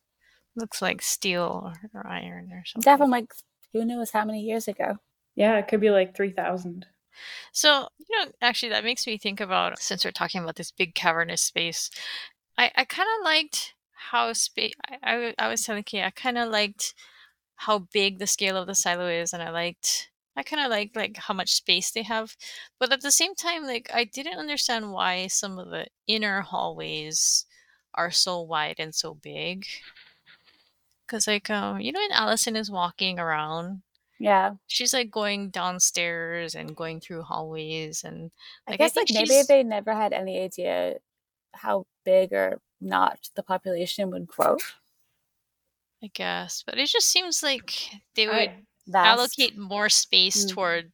looks 0.56 0.82
like 0.82 1.02
steel 1.02 1.74
or, 1.94 2.02
or 2.02 2.08
iron 2.08 2.50
or 2.52 2.64
something. 2.66 2.90
That 2.90 2.98
from 2.98 3.10
like 3.10 3.34
who 3.74 3.86
knows 3.86 4.12
how 4.12 4.26
many 4.26 4.42
years 4.42 4.68
ago. 4.68 4.98
Yeah, 5.36 5.58
it 5.58 5.68
could 5.68 5.82
be 5.82 5.90
like 5.90 6.16
3,000. 6.16 6.86
So, 7.52 7.88
you 7.98 8.20
know, 8.26 8.32
actually, 8.42 8.70
that 8.70 8.84
makes 8.84 9.06
me 9.08 9.18
think 9.18 9.40
about 9.40 9.80
since 9.80 10.04
we're 10.04 10.12
talking 10.12 10.42
about 10.42 10.56
this 10.56 10.72
big 10.72 10.96
cavernous 10.96 11.42
space, 11.42 11.90
I, 12.58 12.72
I 12.76 12.86
kind 12.86 13.08
of 13.20 13.26
liked 13.26 13.74
how 14.12 14.32
space. 14.34 14.74
I 15.04 15.34
I 15.38 15.48
was 15.48 15.64
telling 15.66 15.84
Kay, 15.84 16.04
I 16.04 16.10
kind 16.12 16.38
of 16.38 16.50
liked 16.50 16.94
how 17.56 17.80
big 17.80 18.20
the 18.20 18.28
scale 18.28 18.58
of 18.58 18.68
the 18.68 18.76
silo 18.76 19.08
is, 19.08 19.34
and 19.34 19.42
I 19.42 19.50
liked. 19.50 20.10
I 20.36 20.44
kind 20.44 20.62
of 20.64 20.70
like 20.70 20.92
like 20.96 21.18
how 21.18 21.34
much 21.34 21.54
space 21.54 21.92
they 21.92 22.04
have, 22.04 22.36
but 22.80 22.92
at 22.92 23.02
the 23.02 23.12
same 23.12 23.36
time, 23.36 23.64
like 23.64 23.90
I 23.94 24.04
didn't 24.04 24.38
understand 24.38 24.92
why 24.92 25.28
some 25.28 25.58
of 25.60 25.70
the 25.70 25.88
inner 26.08 26.42
hallways 26.42 27.46
are 27.94 28.12
so 28.12 28.42
wide 28.42 28.76
and 28.80 28.94
so 28.94 29.14
big. 29.16 29.66
Cause 31.08 31.28
like 31.28 31.50
um, 31.50 31.80
you 31.80 31.92
know, 31.92 32.00
when 32.00 32.12
Allison 32.12 32.56
is 32.56 32.72
walking 32.72 33.20
around, 33.20 33.84
Yeah, 34.20 34.56
she's 34.68 34.94
like 34.94 35.12
going 35.12 35.50
downstairs 35.52 36.56
and 36.56 36.76
going 36.76 37.00
through 37.00 37.24
hallways 37.24 38.04
and 38.04 38.32
I 38.68 38.72
Like, 38.72 38.82
I 38.82 38.84
guess 38.86 38.96
like 38.96 39.08
maybe 39.14 39.28
she's- 39.28 39.48
they 39.48 39.64
never 39.64 39.94
had 39.94 40.14
any 40.14 40.40
idea 40.42 40.96
how 41.54 41.86
big 42.04 42.34
or 42.34 42.60
not 42.82 43.30
the 43.36 43.44
population 43.44 44.10
would 44.12 44.28
grow. 44.28 44.58
I 46.04 46.08
guess, 46.14 46.64
but 46.66 46.78
it 46.78 46.88
just 46.88 47.08
seems 47.08 47.42
like 47.42 47.74
they 48.16 48.28
would 48.28 48.36
I, 48.36 48.56
Vast. 48.88 49.08
allocate 49.08 49.58
more 49.58 49.90
space 49.90 50.46
Mm. 50.46 50.50
toward 50.54 50.92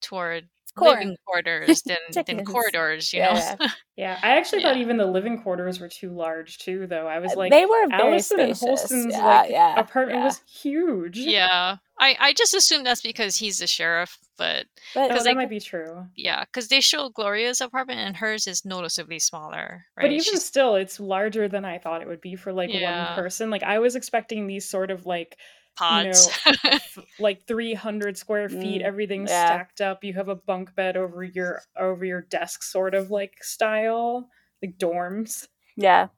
toward 0.00 0.48
Corn. 0.76 0.90
living 0.98 1.16
quarters 1.26 1.82
than 1.82 1.98
than 2.26 2.44
corridors. 2.44 3.12
You 3.12 3.20
Yeah. 3.20 3.56
know, 3.60 3.66
yeah, 3.96 4.18
I 4.22 4.36
actually 4.38 4.62
thought 4.62 4.76
even 4.76 4.96
the 4.96 5.04
living 5.06 5.42
quarters 5.42 5.80
were 5.80 5.88
too 5.88 6.10
large 6.10 6.58
too, 6.58 6.86
though. 6.86 7.06
I 7.06 7.18
was 7.18 7.34
like, 7.34 7.50
they 7.50 7.66
were 7.66 7.88
very 7.88 8.02
Allison 8.12 8.40
and 8.40 8.56
spacious. 8.56 8.80
Holston's 8.80 9.12
yeah, 9.14 9.24
like 9.26 9.50
yeah, 9.50 9.78
apartment 9.80 10.18
yeah. 10.20 10.24
was 10.24 10.40
huge. 10.62 11.18
yeah. 11.18 11.76
I 11.98 12.16
I 12.18 12.32
just 12.32 12.54
assume 12.54 12.82
that's 12.84 13.02
because 13.02 13.36
he's 13.36 13.58
the 13.58 13.66
sheriff, 13.66 14.16
but 14.38 14.66
But 14.94 15.10
Oh, 15.10 15.14
that 15.14 15.24
like- 15.26 15.36
might 15.36 15.50
be 15.50 15.60
true. 15.60 16.06
yeah, 16.16 16.44
because 16.46 16.68
they 16.68 16.80
show 16.80 17.10
Gloria's 17.10 17.60
apartment 17.60 18.00
and 18.00 18.16
hers 18.16 18.46
is 18.46 18.64
noticeably 18.64 19.18
smaller, 19.18 19.84
right? 19.96 20.04
But 20.04 20.12
even 20.12 20.24
She's- 20.24 20.46
still, 20.46 20.76
it's 20.76 20.98
larger 20.98 21.46
than 21.48 21.64
I 21.66 21.76
thought 21.78 22.00
it 22.00 22.08
would 22.08 22.22
be 22.22 22.36
for 22.36 22.52
like 22.54 22.72
Yeah. 22.72 23.06
one 23.08 23.22
person. 23.22 23.50
Like 23.50 23.64
I 23.64 23.80
was 23.80 23.96
expecting 23.96 24.46
these 24.46 24.66
sort 24.70 24.90
of 24.90 25.04
like 25.04 25.36
pods. 25.76 26.28
f- 26.46 26.98
like 27.18 27.46
300 27.46 28.16
square 28.18 28.48
feet, 28.48 28.82
Mm, 28.82 28.84
everything's 28.84 29.30
yeah. 29.30 29.46
stacked 29.46 29.80
up. 29.80 30.04
You 30.04 30.14
have 30.14 30.28
a 30.28 30.36
bunk 30.36 30.74
bed 30.74 30.96
over 30.96 31.22
your 31.24 31.62
over 31.78 32.04
your 32.04 32.22
desk, 32.22 32.62
sort 32.62 32.94
of 32.94 33.10
like 33.10 33.42
style, 33.42 34.28
like 34.62 34.78
dorms. 34.78 35.48
yeah. 35.76 36.08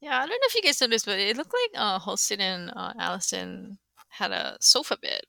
yeah, 0.00 0.16
I 0.18 0.20
don't 0.26 0.30
know 0.30 0.46
if 0.48 0.54
you 0.54 0.62
guys 0.62 0.80
noticed, 0.80 1.06
but 1.06 1.18
it 1.18 1.36
looked 1.36 1.54
like 1.54 1.80
uh, 1.80 1.98
Holston 1.98 2.40
and 2.40 2.70
uh, 2.74 2.92
Allison 2.98 3.78
had 4.08 4.32
a 4.32 4.56
sofa 4.60 4.96
bed. 5.00 5.22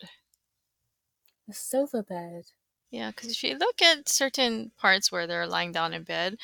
A 1.49 1.53
sofa 1.53 2.03
bed. 2.03 2.43
Yeah, 2.91 3.11
because 3.11 3.31
if 3.31 3.43
you 3.43 3.57
look 3.57 3.81
at 3.81 4.07
certain 4.09 4.71
parts 4.77 5.11
where 5.11 5.25
they're 5.27 5.47
lying 5.47 5.71
down 5.71 5.93
in 5.93 6.03
bed, 6.03 6.37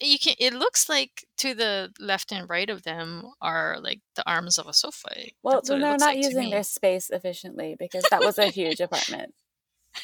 you 0.00 0.18
can. 0.18 0.34
It 0.38 0.54
looks 0.54 0.88
like 0.88 1.26
to 1.38 1.54
the 1.54 1.92
left 1.98 2.32
and 2.32 2.48
right 2.48 2.68
of 2.70 2.82
them 2.84 3.24
are 3.40 3.78
like 3.80 4.00
the 4.16 4.28
arms 4.28 4.58
of 4.58 4.66
a 4.66 4.72
sofa. 4.72 5.10
Well, 5.42 5.62
That's 5.62 5.70
what 5.70 5.80
then 5.80 5.82
it 5.82 5.86
they're 5.86 5.98
not 5.98 6.16
like 6.16 6.16
using 6.16 6.50
their 6.50 6.62
space 6.64 7.10
efficiently 7.10 7.76
because 7.78 8.08
that 8.08 8.22
was 8.22 8.38
a 8.38 8.48
huge 8.48 8.80
apartment. 8.80 9.34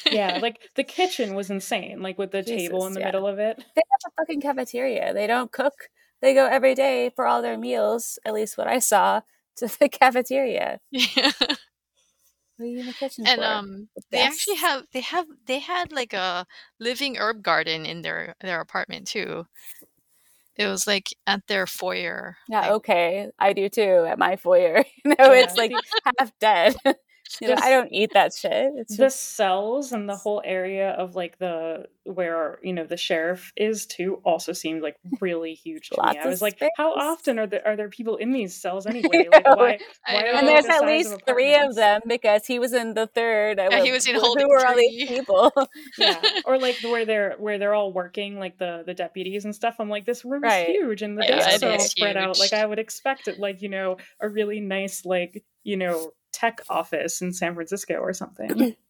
Yeah, 0.09 0.37
like 0.41 0.59
the 0.75 0.83
kitchen 0.85 1.35
was 1.35 1.49
insane, 1.49 2.01
like 2.01 2.17
with 2.17 2.31
the 2.31 2.43
table 2.43 2.85
in 2.87 2.93
the 2.93 3.01
yeah. 3.01 3.07
middle 3.07 3.27
of 3.27 3.39
it. 3.39 3.57
They 3.75 3.81
have 3.91 4.11
a 4.11 4.21
fucking 4.21 4.41
cafeteria. 4.41 5.13
They 5.13 5.27
don't 5.27 5.51
cook. 5.51 5.89
They 6.21 6.33
go 6.33 6.45
every 6.47 6.75
day 6.75 7.11
for 7.15 7.25
all 7.27 7.41
their 7.41 7.57
meals, 7.57 8.19
at 8.25 8.33
least 8.33 8.57
what 8.57 8.67
I 8.67 8.79
saw, 8.79 9.21
to 9.57 9.67
the 9.79 9.89
cafeteria. 9.89 10.79
yeah, 10.91 11.31
What 12.57 12.65
are 12.65 12.69
you 12.69 12.79
in 12.79 12.85
the 12.87 12.93
kitchen 12.93 13.25
and 13.25 13.41
for? 13.41 13.43
um, 13.43 13.89
they 14.11 14.21
actually 14.21 14.55
have 14.57 14.85
they 14.93 15.01
have 15.01 15.25
they 15.45 15.59
had 15.59 15.91
like 15.91 16.13
a 16.13 16.45
living 16.79 17.17
herb 17.17 17.43
garden 17.43 17.85
in 17.85 18.01
their 18.01 18.35
their 18.41 18.61
apartment 18.61 19.07
too. 19.07 19.47
It 20.57 20.67
was 20.67 20.87
like 20.87 21.13
at 21.27 21.45
their 21.47 21.67
foyer. 21.67 22.37
Yeah, 22.47 22.61
like- 22.61 22.71
okay. 22.71 23.29
I 23.37 23.53
do 23.53 23.67
too 23.69 24.05
at 24.07 24.17
my 24.19 24.35
foyer. 24.37 24.83
You 25.05 25.11
know, 25.19 25.31
it's 25.33 25.55
like 25.55 25.71
half 26.17 26.31
dead. 26.39 26.75
you 27.41 27.47
know, 27.49 27.55
I 27.57 27.69
don't 27.71 27.91
eat 27.91 28.11
that 28.13 28.33
shit. 28.33 28.71
It's 28.77 28.95
the 28.97 29.03
just 29.05 29.35
cells 29.35 29.91
and 29.91 30.07
the 30.09 30.15
whole 30.15 30.41
area 30.45 30.91
of 30.91 31.15
like 31.15 31.37
the 31.39 31.85
where 32.03 32.59
you 32.61 32.71
know 32.71 32.85
the 32.85 32.97
sheriff 32.97 33.51
is 33.57 33.87
too 33.87 34.21
also 34.23 34.53
seemed 34.53 34.83
like 34.83 34.95
really 35.19 35.55
huge 35.55 35.89
to 35.89 36.01
me. 36.03 36.19
I 36.19 36.27
was 36.27 36.41
like, 36.41 36.61
how 36.77 36.93
often 36.93 37.39
are 37.39 37.47
there 37.47 37.65
are 37.67 37.75
there 37.75 37.89
people 37.89 38.17
in 38.17 38.31
these 38.31 38.55
cells 38.55 38.85
anyway? 38.93 39.27
Like 39.31 39.45
why? 39.45 39.79
Why 40.07 40.21
and 40.21 40.47
there's 40.47 40.65
the 40.65 40.73
at 40.73 40.85
least 40.85 41.13
of 41.13 41.21
three 41.27 41.55
of 41.55 41.73
them 41.75 42.01
because 42.07 42.45
he 42.45 42.59
was 42.59 42.73
in 42.73 42.93
the 42.93 43.07
third. 43.07 43.59
I 43.59 43.69
Yeah, 43.69 43.83
he 43.83 43.91
was 43.91 44.05
in 44.07 44.15
"Who- 44.15 44.21
holding 44.21 44.45
Who 44.47 44.53
are 44.53 44.65
all 44.67 44.75
these 44.75 45.07
people? 45.09 45.51
yeah 45.97 46.21
or 46.45 46.57
like 46.59 46.75
where 46.83 47.05
they're 47.05 47.35
where 47.39 47.57
they're 47.57 47.73
all 47.73 47.91
working 47.91 48.37
like 48.37 48.57
the 48.57 48.83
the 48.85 48.93
deputies 48.93 49.45
and 49.45 49.55
stuff 49.55 49.75
i'm 49.79 49.89
like 49.89 50.05
this 50.05 50.25
room 50.25 50.41
Right. 50.43 50.69
is 50.69 50.75
huge 50.75 51.01
and 51.01 51.17
the 51.17 51.23
Yeah, 51.23 51.37
desks 51.37 51.55
it 51.55 51.63
are 51.65 51.69
all 51.71 51.75
is 51.77 51.91
spread 51.91 52.17
out 52.17 52.37
like 52.37 52.53
i 52.53 52.65
would 52.65 52.79
expect 52.79 53.27
it 53.27 53.39
like 53.39 53.61
you 53.61 53.69
know 53.69 53.97
a 54.19 54.27
really 54.29 54.59
nice 54.59 55.05
like 55.05 55.43
you 55.63 55.77
know 55.77 56.11
tech 56.35 56.61
office 56.69 57.21
in 57.21 57.31
San 57.33 57.53
Francisco 57.55 57.95
or 57.95 58.13
something. 58.13 58.75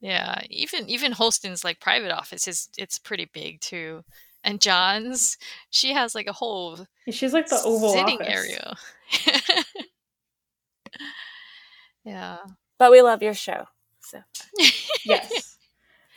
Yeah, 0.00 0.42
even 0.48 0.88
even 0.88 1.10
Holston's 1.10 1.64
like 1.64 1.80
private 1.80 2.12
office 2.12 2.46
is 2.46 2.68
it's 2.78 3.00
pretty 3.00 3.28
big 3.32 3.60
too. 3.60 4.04
And 4.44 4.60
Jahns, 4.60 5.36
she 5.70 5.92
has 5.92 6.14
like 6.14 6.28
a 6.28 6.32
whole 6.32 6.86
She's 7.10 7.32
like 7.32 7.48
the 7.48 7.60
Oval 7.64 7.94
sitting 7.94 8.20
Office. 8.22 8.28
area. 8.32 8.76
yeah. 12.04 12.36
But 12.78 12.92
we 12.92 13.02
love 13.02 13.22
your 13.22 13.34
show. 13.34 13.64
So 14.00 14.18
Yes. 15.04 15.56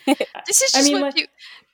This 0.47 0.61
is 0.61 0.75
I 0.75 0.79
just 0.79 0.91
mean, 0.91 1.01
what 1.01 1.13
like- 1.15 1.17
you, 1.17 1.27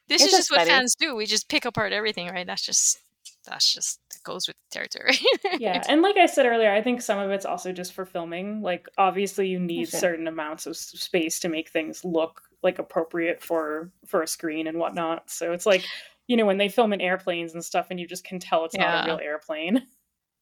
this 0.07 0.21
is 0.21 0.27
just 0.31 0.37
just 0.37 0.51
what 0.51 0.59
funny. 0.59 0.69
fans 0.71 0.95
do. 0.95 1.13
We 1.15 1.25
just 1.25 1.49
pick 1.49 1.65
apart 1.65 1.91
everything, 1.91 2.27
right? 2.29 2.47
That's 2.47 2.61
just 2.61 2.99
that's 3.45 3.73
just 3.73 3.99
goes 4.23 4.47
with 4.47 4.55
the 4.69 4.73
territory. 4.79 5.17
yeah 5.59 5.83
and 5.89 6.01
like 6.01 6.17
i 6.17 6.25
said 6.25 6.45
earlier 6.45 6.71
i 6.71 6.81
think 6.81 7.01
some 7.01 7.19
of 7.19 7.31
it's 7.31 7.45
also 7.45 7.71
just 7.71 7.93
for 7.93 8.05
filming 8.05 8.61
like 8.61 8.87
obviously 8.97 9.47
you 9.47 9.59
need 9.59 9.89
Sure. 9.89 9.99
certain 9.99 10.27
amounts 10.27 10.65
of 10.65 10.75
space 10.77 11.39
to 11.41 11.49
make 11.49 11.69
things 11.69 12.03
look 12.05 12.41
like 12.63 12.79
appropriate 12.79 13.41
for 13.41 13.91
for 14.05 14.21
a 14.23 14.27
screen 14.27 14.67
and 14.67 14.77
whatnot 14.77 15.29
so 15.29 15.51
it's 15.53 15.65
like 15.65 15.83
you 16.27 16.35
know 16.35 16.45
when 16.45 16.57
they 16.57 16.69
film 16.69 16.91
in 16.93 17.01
airplanes 17.01 17.53
and 17.53 17.63
stuff 17.63 17.87
and 17.89 17.99
you 17.99 18.07
just 18.07 18.23
can 18.23 18.39
tell 18.39 18.65
it's 18.65 18.75
not 18.75 19.05
a 19.05 19.09
real 19.09 19.19
airplane 19.23 19.81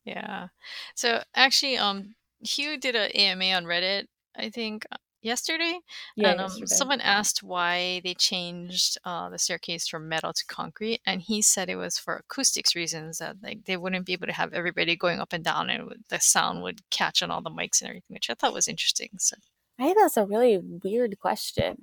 Yeah. 0.06 0.50
So 0.94 1.24
actually, 1.34 1.78
um, 1.80 2.14
Hugh 2.42 2.78
did 2.78 2.96
a 2.96 3.10
AMA 3.20 3.46
on 3.46 3.64
Reddit, 3.64 4.06
I 4.38 4.52
think, 4.52 4.86
yesterday, 5.26 5.80
yeah 6.16 6.32
and 6.32 6.40
um, 6.40 6.46
yesterday. 6.46 6.66
someone 6.68 7.02
asked 7.02 7.44
why 7.44 8.02
they 8.04 8.14
changed 8.14 8.98
uh, 9.04 9.30
the 9.30 9.40
staircase 9.40 9.88
from 9.88 10.08
metal 10.08 10.32
to 10.32 10.46
concrete, 10.46 11.02
and 11.06 11.22
he 11.22 11.42
said 11.42 11.70
it 11.70 11.76
was 11.76 11.98
for 11.98 12.16
acoustics 12.18 12.76
reasons 12.76 13.18
that 13.18 13.38
like 13.44 13.66
they 13.66 13.78
wouldn't 13.78 14.06
be 14.06 14.14
able 14.14 14.28
to 14.28 14.34
have 14.34 14.54
everybody 14.54 14.96
going 14.96 15.20
up 15.20 15.34
and 15.34 15.44
down, 15.44 15.70
and 15.70 15.86
would, 15.86 16.04
the 16.10 16.20
sound 16.20 16.64
would 16.64 16.82
catch 16.92 17.22
on 17.22 17.32
all 17.32 17.42
the 17.42 17.50
mics 17.50 17.82
and 17.82 17.90
everything, 17.90 18.14
which 18.14 18.30
I 18.30 18.36
thought 18.36 18.54
was 18.54 18.68
interesting. 18.68 19.10
So 19.18 19.36
I 19.80 19.84
think 19.84 19.98
that's 19.98 20.18
a 20.18 20.26
really 20.26 20.58
weird 20.58 21.20
question. 21.20 21.78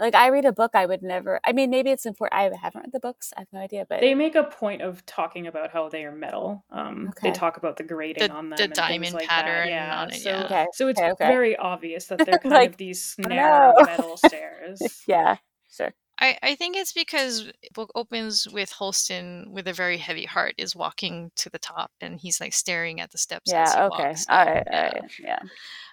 Like 0.00 0.14
I 0.14 0.28
read 0.28 0.46
a 0.46 0.52
book, 0.52 0.70
I 0.74 0.86
would 0.86 1.02
never. 1.02 1.38
I 1.44 1.52
mean, 1.52 1.68
maybe 1.70 1.90
it's 1.90 2.06
important. 2.06 2.40
I 2.40 2.44
haven't 2.56 2.80
read 2.82 2.92
the 2.92 3.00
books. 3.00 3.32
I 3.36 3.40
have 3.40 3.48
no 3.52 3.60
idea, 3.60 3.84
but 3.88 4.00
they 4.00 4.14
make 4.14 4.34
a 4.34 4.44
point 4.44 4.80
of 4.80 5.04
talking 5.04 5.46
about 5.46 5.70
how 5.70 5.88
they 5.90 6.04
are 6.04 6.12
metal 6.12 6.64
um 6.70 7.10
they 7.22 7.30
talk 7.30 7.58
about 7.58 7.76
the 7.76 7.82
grading 7.84 8.28
The- 8.28 8.34
on 8.34 8.48
them 8.48 8.56
the 8.56 8.64
and 8.64 8.72
diamond 8.72 9.12
like 9.14 9.28
pattern 9.28 9.66
that. 9.66 9.68
yeah 9.68 10.00
on 10.00 10.10
it, 10.10 10.14
so. 10.22 10.30
Okay, 10.46 10.66
so 10.72 10.88
it's 10.88 10.98
okay, 10.98 11.10
okay. 11.12 11.26
very 11.28 11.54
obvious 11.56 12.06
that 12.06 12.18
they're 12.24 12.38
kind 12.38 12.54
Like, 12.54 12.70
of 12.70 12.76
these 12.78 13.14
narrow 13.18 13.74
no. 13.78 13.84
metal 13.84 14.16
stairs 14.26 14.80
yeah, 15.06 15.36
sure. 15.70 15.92
I, 16.20 16.38
I 16.42 16.54
think 16.54 16.76
it's 16.76 16.92
because 16.92 17.50
book 17.72 17.90
opens 17.94 18.46
with 18.48 18.70
Holston 18.72 19.50
with 19.52 19.66
a 19.68 19.72
very 19.72 19.96
heavy 19.98 20.26
heart 20.26 20.54
is 20.58 20.76
walking 20.76 21.30
to 21.36 21.48
the 21.50 21.58
top 21.58 21.92
and 22.00 22.20
he's 22.20 22.40
like 22.40 22.52
staring 22.52 23.00
at 23.00 23.10
the 23.10 23.18
steps 23.18 23.54
as 23.54 23.72
he 23.72 23.80
Yeah, 23.80 23.86
okay. 23.86 24.16
walks. 24.16 24.26
All 24.28 24.44
right, 24.44 24.66
Yeah. 24.66 24.72
all 24.72 24.82
right. 24.82 25.10
Yeah. 25.18 25.42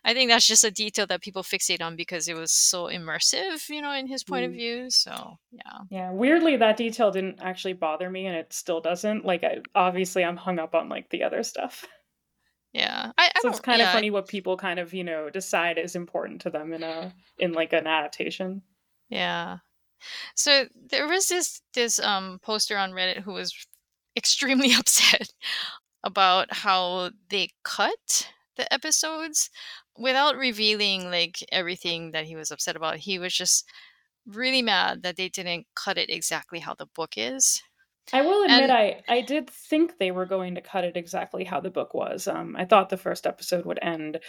I 0.03 0.13
think 0.13 0.29
that's 0.29 0.47
just 0.47 0.63
a 0.63 0.71
detail 0.71 1.07
that 1.07 1.21
people 1.21 1.43
fixate 1.43 1.81
on 1.81 1.95
because 1.95 2.27
it 2.27 2.35
was 2.35 2.51
so 2.51 2.85
immersive, 2.85 3.69
you 3.69 3.81
know, 3.81 3.91
in 3.93 4.07
his 4.07 4.23
point 4.23 4.45
of 4.45 4.51
Mm. 4.51 4.53
view. 4.53 4.89
So 4.89 5.37
yeah, 5.51 5.79
Yeah, 5.89 6.11
weirdly, 6.11 6.55
that 6.57 6.77
detail 6.77 7.11
didn't 7.11 7.39
actually 7.41 7.73
bother 7.73 8.09
me, 8.09 8.25
and 8.25 8.35
it 8.37 8.53
still 8.53 8.79
doesn't. 8.81 9.25
Like, 9.25 9.43
I, 9.43 9.61
obviously, 9.75 10.23
I'm 10.23 10.37
hung 10.37 10.59
up 10.59 10.75
on 10.75 10.89
like 10.89 11.09
the 11.09 11.23
other 11.23 11.43
stuff. 11.43 11.85
yeah. 12.73 13.11
I, 13.17 13.31
I 13.35 13.41
So 13.41 13.47
it's 13.49 13.59
kind 13.61 13.81
yeah, 13.81 13.87
of 13.87 13.89
funny 13.89 14.09
what 14.11 14.27
people 14.27 14.57
kind 14.57 14.79
of 14.79 14.93
you 14.93 15.03
know 15.03 15.29
decide 15.29 15.77
is 15.77 15.95
important 15.95 16.41
to 16.41 16.49
them 16.49 16.73
in 16.73 16.83
a 16.83 17.13
in 17.37 17.53
like 17.53 17.71
an 17.73 17.87
adaptation. 17.87 18.63
Yeah. 19.09 19.59
So 20.35 20.65
there 20.89 21.07
was 21.07 21.27
this 21.27 21.61
this 21.73 21.99
um 21.99 22.39
poster 22.41 22.77
on 22.77 22.91
Reddit 22.91 23.21
who 23.21 23.33
was 23.33 23.53
extremely 24.15 24.73
upset 24.77 25.29
about 26.03 26.47
how 26.53 27.11
they 27.29 27.49
cut 27.63 28.31
the 28.55 28.71
episodes 28.73 29.49
without 29.97 30.35
revealing 30.37 31.09
like 31.11 31.43
everything 31.51 32.11
that 32.11 32.25
he 32.25 32.35
was 32.35 32.51
upset 32.51 32.75
about. 32.75 32.97
He 32.97 33.19
was 33.19 33.33
just 33.33 33.65
really 34.25 34.61
mad 34.61 35.03
that 35.03 35.15
they 35.15 35.29
didn't 35.29 35.65
cut 35.75 35.97
it 35.97 36.09
exactly 36.09 36.59
how 36.59 36.73
the 36.73 36.87
book 36.87 37.13
is. 37.17 37.61
I 38.13 38.21
will 38.21 38.43
admit, 38.43 38.61
And- 38.63 38.71
I 38.71 39.01
I 39.07 39.21
did 39.21 39.49
think 39.49 39.97
they 39.97 40.11
were 40.11 40.25
going 40.25 40.55
to 40.55 40.61
cut 40.61 40.83
it 40.85 40.95
exactly 40.95 41.43
how 41.43 41.59
the 41.59 41.69
book 41.69 41.93
was. 41.93 42.27
Um, 42.27 42.55
I 42.57 42.65
thought 42.65 42.89
the 42.89 42.97
first 42.97 43.27
episode 43.27 43.65
would 43.65 43.79
end 43.81 44.19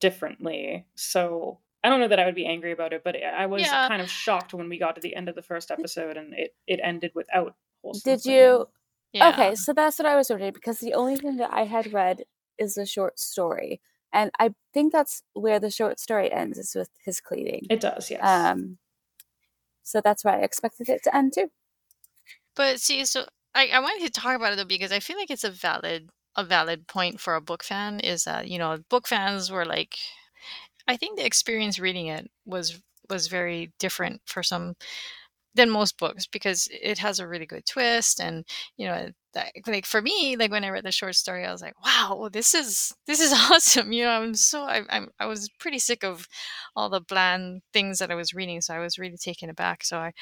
differently, 0.00 0.86
so 0.94 1.60
I 1.86 1.90
don't 1.90 2.00
know 2.00 2.08
that 2.08 2.18
I 2.18 2.26
would 2.26 2.34
be 2.34 2.46
angry 2.46 2.72
about 2.72 2.92
it, 2.92 3.02
but 3.04 3.14
I 3.16 3.44
I 3.44 3.46
was 3.46 3.62
Yeah. 3.62 3.86
kind 3.88 4.02
of 4.02 4.10
shocked 4.10 4.52
when 4.54 4.68
we 4.68 4.78
got 4.78 4.96
to 4.96 5.00
the 5.00 5.14
end 5.14 5.28
of 5.28 5.36
the 5.36 5.42
first 5.42 5.70
episode 5.70 6.16
and 6.16 6.34
it 6.34 6.54
it 6.66 6.80
ended 6.82 7.12
without. 7.14 7.54
Wholesome 7.82 8.00
Did 8.10 8.22
singing. 8.22 8.38
you? 8.40 8.68
Yeah. 9.12 9.28
Okay, 9.32 9.54
so 9.54 9.72
that's 9.72 9.98
what 9.98 10.06
I 10.06 10.16
was 10.16 10.28
wondering 10.28 10.52
because 10.52 10.80
the 10.80 10.94
only 10.94 11.16
thing 11.16 11.36
that 11.36 11.52
I 11.52 11.64
had 11.64 11.92
read 11.92 12.24
is 12.58 12.74
the 12.74 12.86
short 12.86 13.18
story, 13.20 13.80
and 14.12 14.30
I 14.40 14.54
think 14.74 14.92
that's 14.92 15.22
where 15.34 15.60
the 15.60 15.70
short 15.70 16.00
story 16.00 16.32
ends 16.32 16.58
is 16.58 16.74
with 16.74 16.90
his 17.04 17.20
cleaning. 17.20 17.66
It 17.70 17.80
does, 17.80 18.10
yes. 18.10 18.20
Um, 18.22 18.78
so 19.82 20.00
that's 20.00 20.24
why 20.24 20.38
I 20.40 20.42
expected 20.42 20.88
it 20.88 21.02
to 21.04 21.16
end 21.16 21.32
too. 21.34 21.50
But 22.54 22.80
see, 22.80 23.04
so 23.04 23.26
I, 23.54 23.68
I 23.68 23.80
wanted 23.80 24.04
to 24.06 24.10
talk 24.20 24.34
about 24.36 24.52
it 24.52 24.56
though 24.56 24.64
because 24.64 24.92
I 24.92 25.00
feel 25.00 25.16
like 25.16 25.30
it's 25.30 25.44
a 25.44 25.50
valid 25.50 26.10
a 26.36 26.44
valid 26.44 26.86
point 26.86 27.20
for 27.20 27.34
a 27.34 27.40
book 27.40 27.64
fan 27.64 28.00
is 28.00 28.24
that 28.24 28.48
you 28.48 28.58
know 28.58 28.78
book 28.90 29.06
fans 29.08 29.50
were 29.50 29.64
like, 29.64 29.96
I 30.88 30.96
think 30.96 31.18
the 31.18 31.26
experience 31.26 31.78
reading 31.78 32.06
it 32.08 32.30
was 32.44 32.80
was 33.08 33.28
very 33.28 33.72
different 33.78 34.20
for 34.26 34.42
some 34.42 34.74
than 35.54 35.70
most 35.70 35.98
books 35.98 36.26
because 36.26 36.68
it 36.70 36.98
has 36.98 37.18
a 37.18 37.26
really 37.26 37.46
good 37.46 37.64
twist 37.64 38.20
and 38.20 38.44
you 38.76 38.86
know 38.86 39.08
that, 39.32 39.52
like 39.66 39.86
for 39.86 40.02
me 40.02 40.36
like 40.36 40.50
when 40.50 40.64
I 40.64 40.68
read 40.68 40.84
the 40.84 40.92
short 40.92 41.14
story 41.14 41.46
I 41.46 41.52
was 41.52 41.62
like 41.62 41.74
wow 41.84 42.28
this 42.32 42.54
is 42.54 42.94
this 43.06 43.20
is 43.20 43.32
awesome 43.50 43.92
you 43.92 44.04
know 44.04 44.10
I'm 44.10 44.34
so 44.34 44.62
I, 44.64 44.82
I'm 44.90 45.08
I 45.18 45.26
was 45.26 45.48
pretty 45.58 45.78
sick 45.78 46.04
of 46.04 46.28
all 46.76 46.90
the 46.90 47.00
bland 47.00 47.62
things 47.72 47.98
that 48.00 48.10
I 48.10 48.14
was 48.16 48.34
reading 48.34 48.60
so 48.60 48.74
I 48.74 48.80
was 48.80 48.98
really 48.98 49.16
taken 49.16 49.48
aback 49.50 49.84
so 49.84 49.98
I 49.98 50.12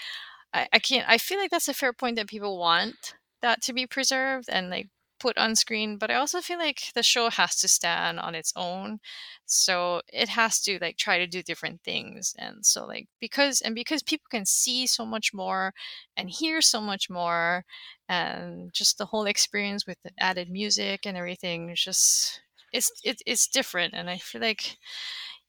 I, 0.53 0.69
I 0.75 0.79
can't 0.79 1.07
i 1.09 1.19
feel 1.19 1.39
like 1.39 1.51
that's 1.51 1.69
a 1.69 1.75
fair 1.75 1.93
point 1.93 2.17
that 2.17 2.29
people 2.29 2.59
want 2.59 3.15
that 3.43 3.63
to 3.63 3.73
be 3.73 3.87
preserved 3.87 4.49
and 4.51 4.71
like 4.71 4.89
put 5.25 5.39
on 5.39 5.57
screen 5.57 5.97
but 5.97 6.11
i 6.11 6.15
also 6.15 6.43
feel 6.43 6.59
like 6.59 6.93
the 6.95 7.03
show 7.03 7.31
has 7.31 7.57
to 7.57 7.67
stand 7.67 8.21
on 8.21 8.35
its 8.35 8.53
own 8.57 8.99
so 9.47 10.03
it 10.13 10.29
has 10.29 10.61
to 10.61 10.79
like 10.83 10.99
try 10.99 11.17
to 11.17 11.27
do 11.27 11.43
different 11.43 11.81
things 11.83 12.35
and 12.39 12.67
so 12.67 12.85
like 12.85 13.09
because 13.23 13.63
and 13.63 13.75
because 13.75 14.03
people 14.03 14.27
can 14.31 14.45
see 14.45 14.87
so 14.87 15.07
much 15.07 15.33
more 15.33 15.73
and 16.15 16.29
hear 16.29 16.61
so 16.61 16.79
much 16.79 17.09
more 17.09 17.65
and 18.07 18.71
just 18.75 18.99
the 18.99 19.07
whole 19.07 19.25
experience 19.25 19.87
with 19.87 19.97
the 20.05 20.11
added 20.19 20.51
music 20.51 21.07
and 21.07 21.17
everything 21.17 21.71
is 21.71 21.83
just 21.83 22.43
it's 22.71 22.93
it, 23.03 23.23
it's 23.25 23.49
different 23.49 23.95
and 23.95 24.11
i 24.11 24.19
feel 24.19 24.43
like 24.43 24.77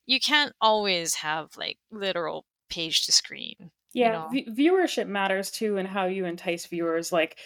you 0.05 0.21
can't 0.21 0.53
always 0.61 1.15
have 1.15 1.49
like 1.57 1.79
literal 1.91 2.45
page 2.69 3.05
to 3.05 3.11
screen 3.11 3.71
yeah 3.93 4.13
know? 4.13 4.29
v- 4.31 4.47
viewership 4.57 5.07
matters 5.07 5.51
too 5.51 5.75
and 5.75 5.89
how 5.89 6.05
you 6.05 6.23
entice 6.23 6.65
viewers 6.65 7.11
like 7.11 7.37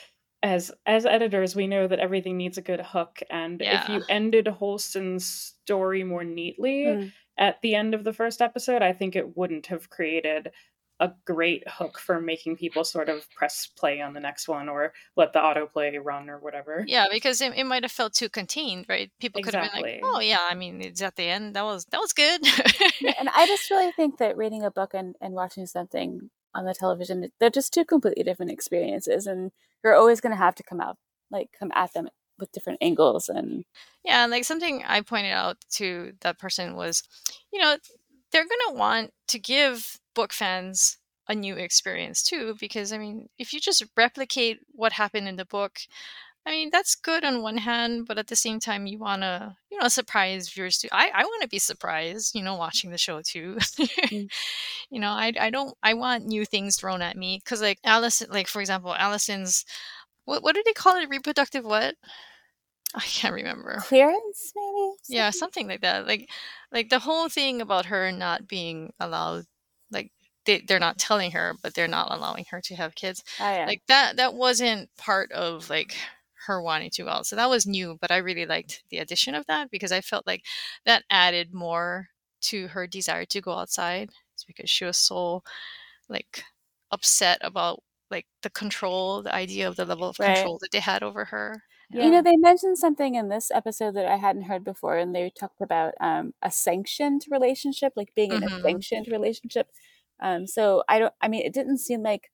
as 0.41 0.71
as 0.85 1.05
editors 1.05 1.55
we 1.55 1.67
know 1.67 1.87
that 1.87 1.99
everything 1.99 2.37
needs 2.37 2.57
a 2.57 2.61
good 2.61 2.79
hook 2.81 3.19
and 3.29 3.61
if 3.61 3.89
you 3.89 4.03
ended 4.09 4.47
holston's 4.47 5.25
story 5.25 6.03
more 6.03 6.23
neatly 6.23 6.85
Mm. 6.85 7.11
at 7.37 7.61
the 7.61 7.75
end 7.75 7.93
of 7.93 8.03
the 8.05 8.13
first 8.13 8.41
episode 8.41 8.81
i 8.81 8.93
think 8.93 9.15
it 9.15 9.35
wouldn't 9.35 9.65
have 9.67 9.89
created 9.89 10.51
a 11.01 11.11
great 11.25 11.63
hook 11.67 11.97
for 11.97 12.19
making 12.19 12.57
people 12.57 12.83
sort 12.83 13.07
of 13.07 13.29
press 13.31 13.67
play 13.67 14.01
on 14.01 14.13
the 14.13 14.19
next 14.19 14.49
one 14.49 14.67
or 14.67 14.91
let 15.15 15.31
the 15.31 15.39
autoplay 15.39 15.97
run 16.01 16.29
or 16.29 16.39
whatever 16.39 16.83
Yeah, 16.85 17.05
because 17.09 17.39
it, 17.39 17.53
it 17.55 17.63
might 17.63 17.83
have 17.83 17.91
felt 17.91 18.13
too 18.13 18.27
contained, 18.27 18.85
right? 18.89 19.09
People 19.19 19.41
could 19.41 19.53
have 19.53 19.71
been 19.71 19.81
like, 19.81 20.01
"Oh 20.03 20.19
yeah, 20.19 20.45
I 20.49 20.55
mean, 20.55 20.81
it's 20.81 21.01
at 21.01 21.15
the 21.15 21.23
end. 21.23 21.55
That 21.55 21.63
was 21.63 21.85
that 21.91 22.01
was 22.01 22.11
good." 22.11 22.41
And 23.17 23.29
I 23.29 23.47
just 23.47 23.69
really 23.71 23.93
think 23.93 24.17
that 24.17 24.35
reading 24.35 24.63
a 24.65 24.71
book 24.71 24.93
and, 24.93 25.15
and 25.21 25.33
watching 25.33 25.65
something 25.67 26.29
on 26.55 26.65
the 26.65 26.73
television, 26.73 27.29
they're 27.39 27.49
just 27.49 27.73
two 27.73 27.85
completely 27.85 28.23
different 28.23 28.51
experiences, 28.51 29.27
and 29.27 29.51
you're 29.83 29.95
always 29.95 30.21
going 30.21 30.31
to 30.31 30.37
have 30.37 30.55
to 30.55 30.63
come 30.63 30.81
out 30.81 30.97
like 31.31 31.49
come 31.57 31.71
at 31.75 31.93
them 31.93 32.09
with 32.39 32.51
different 32.51 32.79
angles 32.81 33.29
and 33.29 33.65
yeah, 34.03 34.23
and 34.23 34.31
like 34.31 34.45
something 34.45 34.83
I 34.87 35.01
pointed 35.01 35.31
out 35.33 35.57
to 35.73 36.13
that 36.21 36.39
person 36.39 36.75
was, 36.75 37.03
you 37.51 37.61
know, 37.61 37.77
they're 38.31 38.45
gonna 38.45 38.77
want 38.77 39.11
to 39.27 39.39
give 39.39 39.99
book 40.15 40.33
fans 40.33 40.97
a 41.27 41.35
new 41.35 41.55
experience 41.55 42.23
too, 42.23 42.55
because 42.59 42.91
I 42.93 42.97
mean, 42.97 43.27
if 43.37 43.53
you 43.53 43.59
just 43.59 43.83
replicate 43.97 44.59
what 44.71 44.93
happened 44.93 45.27
in 45.27 45.35
the 45.35 45.45
book. 45.45 45.79
I 46.45 46.51
mean 46.51 46.69
that's 46.71 46.95
good 46.95 47.23
on 47.23 47.41
one 47.41 47.57
hand, 47.57 48.07
but 48.07 48.17
at 48.17 48.27
the 48.27 48.35
same 48.35 48.59
time 48.59 48.87
you 48.87 48.97
wanna 48.97 49.57
you 49.71 49.77
know 49.79 49.87
surprise 49.87 50.49
viewers 50.49 50.77
too. 50.79 50.87
I, 50.91 51.11
I 51.13 51.23
wanna 51.25 51.47
be 51.47 51.59
surprised, 51.59 52.33
you 52.35 52.41
know, 52.43 52.55
watching 52.55 52.91
the 52.91 52.97
show 52.97 53.21
too. 53.21 53.57
Mm. 54.11 54.29
you 54.89 54.99
know, 54.99 55.11
I 55.11 55.33
I 55.39 55.49
don't 55.49 55.75
I 55.83 55.93
want 55.93 56.25
new 56.25 56.45
things 56.45 56.77
thrown 56.77 57.01
at 57.01 57.17
me 57.17 57.39
because 57.43 57.61
like 57.61 57.79
Allison, 57.83 58.29
like 58.31 58.47
for 58.47 58.61
example, 58.61 58.93
Allison's 58.95 59.65
what 60.25 60.43
what 60.43 60.55
do 60.55 60.63
they 60.65 60.73
call 60.73 60.95
it? 60.97 61.09
Reproductive 61.09 61.65
what? 61.65 61.95
I 62.95 63.01
can't 63.01 63.33
remember. 63.35 63.77
clearance, 63.81 64.51
maybe. 64.55 64.93
Yeah, 65.07 65.29
something 65.29 65.67
like 65.67 65.81
that. 65.81 66.07
Like 66.07 66.29
like 66.71 66.89
the 66.89 66.99
whole 66.99 67.29
thing 67.29 67.61
about 67.61 67.85
her 67.85 68.11
not 68.11 68.47
being 68.47 68.93
allowed, 68.99 69.45
like 69.91 70.11
they 70.45 70.61
they're 70.61 70.79
not 70.79 70.97
telling 70.97 71.31
her, 71.31 71.53
but 71.61 71.75
they're 71.75 71.87
not 71.87 72.11
allowing 72.11 72.45
her 72.49 72.61
to 72.61 72.75
have 72.75 72.95
kids 72.95 73.23
Oh, 73.39 73.43
yeah. 73.51 73.65
like 73.67 73.83
that 73.87 74.17
that 74.17 74.33
wasn't 74.33 74.89
part 74.97 75.31
of 75.33 75.69
like 75.69 75.95
her 76.49 76.61
wanting 76.61 76.89
to 76.91 77.03
go 77.03 77.09
out 77.09 77.25
so 77.27 77.35
that 77.35 77.49
was 77.49 77.65
new 77.67 77.97
but 78.01 78.11
i 78.11 78.17
really 78.17 78.45
liked 78.45 78.83
the 78.89 78.97
addition 78.99 79.35
of 79.35 79.45
that 79.47 79.71
because 79.71 79.91
i 79.91 80.01
felt 80.01 80.27
like 80.27 80.43
that 80.85 81.03
added 81.09 81.53
more 81.53 82.09
to 82.41 82.67
her 82.69 82.87
desire 82.87 83.25
to 83.25 83.41
go 83.41 83.51
outside. 83.51 84.09
It's 84.33 84.45
because 84.45 84.69
she 84.69 84.85
was 84.85 84.97
so 84.97 85.43
like 86.09 86.43
upset 86.91 87.39
about 87.41 87.83
like 88.11 88.27
the 88.43 88.49
control, 88.49 89.23
the 89.23 89.33
idea 89.33 89.67
of 89.67 89.75
the 89.75 89.85
level 89.85 90.07
of 90.09 90.19
Right. 90.19 90.51
control 90.51 90.59
that 90.61 90.71
they 90.71 90.79
had 90.79 91.03
over 91.03 91.25
her. 91.25 91.63
You 91.91 92.11
know, 92.11 92.21
they 92.21 92.37
mentioned 92.37 92.77
something 92.77 93.15
in 93.15 93.29
this 93.29 93.49
episode 93.51 93.95
that 93.95 94.05
I 94.05 94.17
hadn't 94.17 94.43
heard 94.43 94.63
before, 94.63 94.97
and 94.97 95.15
they 95.15 95.29
talked 95.31 95.59
about 95.61 95.95
um, 95.99 96.33
a 96.41 96.51
sanctioned 96.51 97.25
relationship, 97.31 97.93
like 97.95 98.13
being 98.15 98.33
in 98.33 98.43
a 98.43 98.47
Mhm. 98.47 98.61
sanctioned 98.63 99.07
relationship. 99.07 99.71
Um, 100.19 100.45
so 100.47 100.83
I 100.87 100.99
don't. 100.99 101.13
I 101.21 101.27
mean, 101.29 101.43
it 101.45 101.53
didn't 101.53 101.79
seem 101.79 102.03
like 102.03 102.31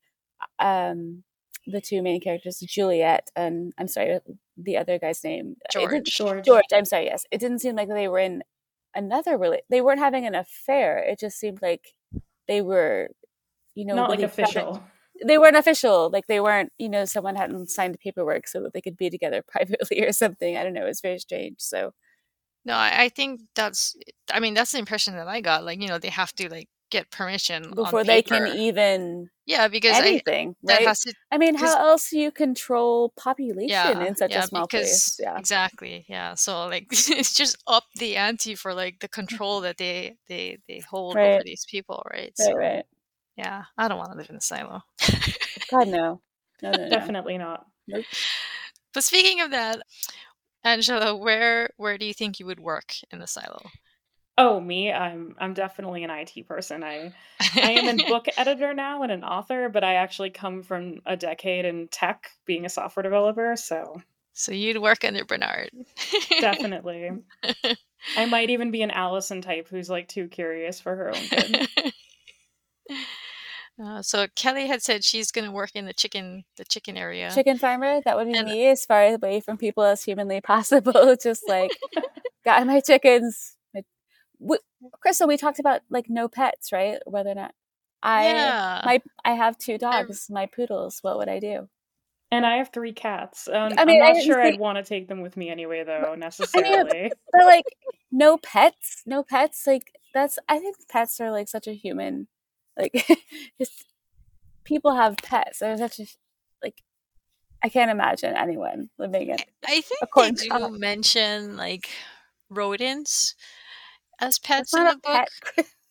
um, 0.58 1.24
the 1.66 1.80
two 1.80 2.02
main 2.02 2.20
characters, 2.20 2.58
Juliette 2.60 3.30
and 3.36 3.72
I'm 3.78 3.88
sorry, 3.88 4.20
the 4.56 4.76
other 4.76 4.98
guy's 4.98 5.22
name, 5.24 5.56
George. 5.72 6.04
George. 6.04 6.44
George. 6.44 6.64
I'm 6.72 6.84
sorry. 6.84 7.06
Yes, 7.06 7.24
it 7.30 7.38
didn't 7.40 7.58
seem 7.60 7.76
like 7.76 7.88
they 7.88 8.08
were 8.08 8.18
in 8.20 8.42
another 8.94 9.36
really. 9.36 9.60
They 9.70 9.80
weren't 9.80 9.98
having 9.98 10.26
an 10.26 10.34
affair. 10.34 10.98
It 10.98 11.18
just 11.18 11.38
seemed 11.38 11.60
like 11.62 11.94
they 12.48 12.62
were, 12.62 13.08
you 13.74 13.84
know, 13.84 13.94
Not 13.96 14.10
like 14.10 14.20
with 14.20 14.38
each 14.38 14.46
official. 14.46 14.82
they 15.24 15.38
weren't 15.38 15.56
official. 15.56 16.08
Like 16.10 16.26
they 16.28 16.40
weren't, 16.40 16.72
you 16.78 16.88
know, 16.88 17.04
someone 17.04 17.36
hadn't 17.36 17.68
signed 17.70 17.94
the 17.94 17.98
paperwork 17.98 18.46
so 18.46 18.62
that 18.62 18.72
they 18.72 18.80
could 18.80 18.96
be 18.96 19.10
together 19.10 19.42
privately 19.48 20.02
or 20.04 20.12
something. 20.12 20.56
I 20.56 20.62
don't 20.62 20.72
know. 20.74 20.84
It 20.84 20.88
was 20.88 21.00
very 21.00 21.18
strange. 21.18 21.56
So 21.58 21.92
No, 22.64 22.74
I, 22.74 23.04
I 23.04 23.08
think 23.08 23.40
that's 23.54 23.96
I 24.32 24.40
mean 24.40 24.54
that's 24.54 24.72
the 24.72 24.78
impression 24.78 25.14
that 25.16 25.28
I 25.28 25.40
got. 25.40 25.64
Like, 25.64 25.80
you 25.82 25.88
know, 25.88 25.98
they 25.98 26.10
have 26.10 26.32
to 26.34 26.48
like 26.48 26.68
get 26.90 27.10
permission 27.10 27.64
on 27.66 27.74
before 27.74 28.04
they 28.04 28.22
can 28.22 28.46
even 28.56 29.28
Yeah, 29.46 29.68
because 29.68 29.96
I, 29.96 30.08
anything, 30.08 30.56
that 30.64 30.78
right? 30.78 30.86
has 30.88 31.00
to 31.00 31.14
I 31.30 31.38
mean, 31.38 31.54
how 31.54 31.76
else 31.78 32.10
do 32.10 32.18
you 32.18 32.30
control 32.32 33.12
population 33.16 33.70
yeah, 33.70 34.04
in 34.06 34.16
such 34.16 34.32
yeah, 34.32 34.44
a 34.44 34.46
small 34.46 34.66
because 34.66 34.90
place? 34.90 35.20
Yeah. 35.20 35.38
exactly, 35.38 36.04
yeah. 36.08 36.34
So 36.34 36.66
like 36.66 36.86
it's 36.90 37.34
just 37.34 37.56
up 37.66 37.84
the 37.96 38.16
ante 38.16 38.54
for 38.56 38.74
like 38.74 38.98
the 39.00 39.08
control 39.20 39.60
that 39.62 39.78
they 39.78 40.16
they 40.28 40.58
they 40.68 40.80
hold 40.80 41.16
over 41.16 41.42
these 41.44 41.64
people, 41.70 42.02
right? 42.12 42.32
Right, 42.38 42.46
So 42.46 42.54
right. 42.56 42.84
yeah, 43.36 43.64
I 43.78 43.88
don't 43.88 43.98
want 43.98 44.12
to 44.12 44.18
live 44.18 44.30
in 44.30 44.36
a 44.36 44.40
silo. 44.40 44.82
God 45.70 45.88
no. 45.88 46.20
No, 46.62 46.72
no, 46.72 46.76
no. 46.76 46.88
Definitely 46.88 47.38
not. 47.38 47.66
But 48.94 49.04
speaking 49.04 49.40
of 49.42 49.50
that, 49.50 49.82
Angela, 50.64 51.14
where 51.14 51.70
where 51.76 51.98
do 51.98 52.04
you 52.06 52.14
think 52.14 52.40
you 52.40 52.46
would 52.46 52.60
work 52.60 52.94
in 53.12 53.18
the 53.20 53.26
silo? 53.26 53.60
Oh, 54.38 54.60
me, 54.60 54.92
I'm 54.92 55.34
I'm 55.38 55.54
definitely 55.54 56.04
an 56.04 56.10
IT 56.10 56.46
person. 56.46 56.84
I 56.84 57.12
I 57.54 57.70
am 57.72 57.98
a 57.98 58.06
book 58.08 58.26
editor 58.36 58.74
now 58.74 59.02
and 59.02 59.10
an 59.10 59.24
author, 59.24 59.68
but 59.70 59.82
I 59.82 59.94
actually 59.94 60.30
come 60.30 60.62
from 60.62 61.00
a 61.06 61.16
decade 61.16 61.64
in 61.64 61.88
tech, 61.88 62.30
being 62.44 62.66
a 62.66 62.68
software 62.68 63.02
developer. 63.02 63.56
So 63.56 64.02
so 64.34 64.52
you'd 64.52 64.82
work 64.82 65.04
under 65.04 65.24
Bernard. 65.24 65.70
definitely, 66.40 67.10
I 68.18 68.26
might 68.28 68.50
even 68.50 68.70
be 68.70 68.82
an 68.82 68.90
Allison 68.90 69.40
type 69.40 69.68
who's 69.68 69.88
like 69.88 70.08
too 70.08 70.28
curious 70.28 70.80
for 70.80 70.94
her 70.94 71.08
own 71.16 71.28
good. 71.30 71.68
Uh, 73.82 74.00
so 74.00 74.26
Kelly 74.34 74.66
had 74.66 74.82
said 74.82 75.04
she's 75.04 75.30
going 75.30 75.44
to 75.44 75.50
work 75.50 75.70
in 75.74 75.84
the 75.84 75.92
chicken 75.92 76.44
the 76.56 76.64
chicken 76.64 76.96
area. 76.96 77.30
Chicken 77.34 77.58
farmer, 77.58 78.00
that 78.06 78.16
would 78.16 78.26
be 78.26 78.32
And- 78.32 78.48
me 78.48 78.68
as 78.68 78.86
far 78.86 79.04
away 79.04 79.40
from 79.40 79.58
people 79.58 79.82
as 79.82 80.02
humanly 80.02 80.40
possible. 80.40 81.14
Just 81.22 81.46
like 81.46 81.72
got 82.44 82.66
my 82.66 82.80
chickens. 82.80 83.55
My, 84.40 84.46
w- 84.46 84.60
Crystal, 85.00 85.28
we 85.28 85.36
talked 85.36 85.58
about 85.58 85.82
like 85.90 86.06
no 86.08 86.28
pets, 86.28 86.72
right? 86.72 86.98
Whether 87.06 87.30
or 87.30 87.34
not 87.34 87.54
I 88.02 88.26
yeah. 88.28 88.82
my 88.84 89.02
I 89.24 89.32
have 89.32 89.58
two 89.58 89.78
dogs, 89.78 90.28
my 90.30 90.46
poodles. 90.46 90.98
What 91.02 91.18
would 91.18 91.28
I 91.28 91.40
do? 91.40 91.68
And 92.30 92.44
I 92.44 92.56
have 92.56 92.70
three 92.72 92.92
cats. 92.92 93.48
Um, 93.48 93.72
I 93.78 93.84
mean, 93.84 94.02
I 94.02 94.06
I'm 94.06 94.12
not 94.12 94.14
didn't 94.14 94.26
sure 94.26 94.42
say- 94.42 94.48
I'd 94.48 94.58
want 94.60 94.78
to 94.78 94.84
take 94.84 95.08
them 95.08 95.20
with 95.22 95.36
me 95.36 95.48
anyway, 95.48 95.84
though 95.84 96.14
necessarily. 96.16 97.12
But 97.32 97.44
like 97.44 97.64
no 98.10 98.36
pets, 98.38 99.02
no 99.06 99.22
pets. 99.22 99.66
Like 99.66 99.92
that's 100.12 100.38
I 100.48 100.58
think 100.58 100.76
pets 100.88 101.20
are 101.20 101.30
like 101.30 101.48
such 101.48 101.66
a 101.66 101.72
human. 101.74 102.28
Like 102.76 103.06
just 103.58 103.86
people 104.64 104.94
have 104.94 105.16
pets. 105.18 105.60
They're 105.60 105.76
such 105.78 106.00
a 106.00 106.06
like 106.62 106.82
I 107.62 107.68
can't 107.68 107.90
imagine 107.90 108.36
anyone 108.36 108.90
living 108.98 109.30
in. 109.30 109.38
I 109.66 109.80
think 109.80 110.00
a 110.02 110.32
they 110.32 110.48
do 110.48 110.78
mention 110.78 111.56
like 111.56 111.88
rodents 112.50 113.34
as 114.20 114.38
That's 114.38 114.38
pets 114.38 114.74
in 114.74 114.84
not 114.84 115.02
the 115.02 115.08
a 115.08 115.18
book. 115.18 115.28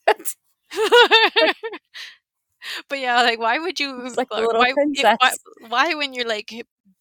pet. 0.06 0.26
but 2.88 2.98
yeah, 2.98 3.22
like 3.22 3.38
why 3.38 3.58
would 3.58 3.78
you 3.78 4.04
It's 4.06 4.16
like 4.16 4.28
the 4.28 4.36
like, 4.36 4.46
little 4.46 4.60
why, 4.60 4.68
it- 4.68 4.74
why 4.76 4.82
princess. 5.22 5.38
why 5.68 5.94
when 5.94 6.12
you're 6.14 6.26
like 6.28 6.50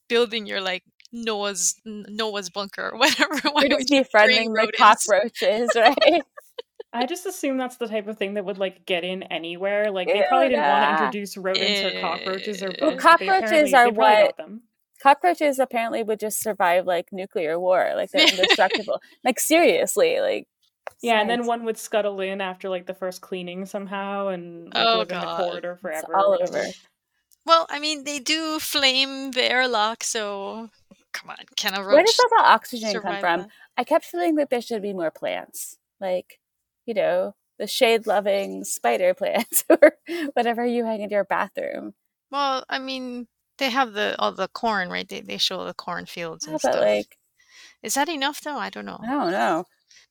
building 0.08 0.46
your 0.46 0.62
like 0.62 0.84
Noah's 1.12 1.76
Noah's 1.86 2.50
bunker 2.50 2.92
or 2.94 2.98
whatever 3.00 3.36
why 3.52 3.64
We're 3.70 3.78
would 3.78 3.80
just 3.82 3.90
you 3.92 4.04
befriending 4.04 4.54
bring 4.54 4.68
the 4.68 4.72
cockroaches, 4.78 5.70
right? 5.76 6.22
I 6.94 7.06
just 7.06 7.26
assume 7.26 7.58
that's 7.58 7.78
the 7.78 7.88
type 7.88 8.08
of 8.08 8.18
thing 8.18 8.36
that 8.36 8.46
would 8.46 8.58
like 8.58 8.86
get 8.86 9.04
in 9.04 9.24
anywhere. 9.24 9.92
Like 9.92 10.08
they 10.08 10.24
probably 10.30 10.50
didn't 10.50 10.64
want 10.64 10.98
to 10.98 11.04
introduce 11.06 11.36
rodents 11.38 11.94
or 11.96 12.00
cockroaches 12.02 12.64
or 12.64 12.68
bugs. 12.70 12.82
Well, 12.82 12.98
cockroaches 12.98 13.74
are 13.74 13.86
they 13.90 13.92
probably 13.92 13.94
got 13.96 14.24
what- 14.24 14.38
them. 14.38 14.62
cockroaches 15.02 15.60
apparently 15.60 16.04
would 16.04 16.20
just 16.20 16.40
survive 16.42 16.86
like 16.86 17.08
nuclear 17.12 17.60
war. 17.60 17.92
Like 17.96 18.12
they're 18.12 18.28
indestructible. 18.28 19.02
like 19.24 19.40
seriously, 19.40 20.20
like 20.22 20.48
Yeah, 21.02 21.22
and 21.22 21.30
then 21.30 21.46
one 21.46 21.66
would 21.66 21.78
scuttle 21.78 22.20
in 22.22 22.42
after 22.42 22.70
like 22.70 22.86
the 22.88 22.94
first 22.94 23.22
cleaning 23.22 23.66
somehow 23.66 24.30
and 24.30 24.66
like, 24.74 24.88
Oh, 24.88 25.00
live 25.00 25.12
in 25.12 25.20
the 25.20 25.26
God. 25.26 25.46
corridor 25.46 25.74
It's 25.74 25.82
forever. 25.82 26.16
all 26.16 26.38
over. 26.42 26.64
Well, 27.46 27.68
I 27.70 27.80
mean 27.80 28.04
they 28.04 28.20
do 28.20 28.60
flame 28.60 29.32
the 29.32 29.44
airlock, 29.44 30.04
so 30.04 30.70
come 31.14 31.30
on, 31.30 31.38
can 31.56 31.76
a 31.76 31.80
roach 31.84 31.94
Where 31.94 32.04
does 32.04 32.20
all 32.20 32.30
the 32.44 32.50
oxygen 32.50 33.02
come 33.02 33.18
from? 33.20 33.40
that? 33.42 33.50
I 33.78 33.84
kept 33.84 34.06
feeling 34.06 34.36
that 34.36 34.50
there 34.50 34.62
should 34.62 34.82
be 34.82 34.94
more 34.94 35.12
plants, 35.12 35.78
like 36.00 36.40
you 36.86 36.94
know, 36.94 37.36
the 37.60 37.68
shade-loving 37.68 38.64
spider 38.64 39.14
plants 39.14 39.64
or 39.70 39.94
whatever 40.34 40.66
you 40.66 40.86
hang 40.86 41.02
in 41.02 41.10
your 41.10 41.24
bathroom. 41.24 41.94
Well, 42.32 42.64
I 42.70 42.80
mean, 42.80 43.28
they 43.60 43.70
have 43.70 43.94
the 43.94 44.16
all 44.20 44.32
the 44.32 44.48
corn, 44.48 44.90
right? 44.90 45.08
They 45.08 45.22
they 45.22 45.38
show 45.38 45.66
the 45.66 45.74
cornfields 45.74 46.46
Yeah, 46.46 46.54
and 46.54 46.60
stuff. 46.62 46.76
like, 46.76 47.18
Is 47.84 47.94
that 47.94 48.10
enough 48.10 48.42
though? 48.42 48.58
I 48.58 48.70
don't 48.70 48.86
know. 48.86 49.00
I 49.04 49.08
don't 49.08 49.32
know. 49.32 49.66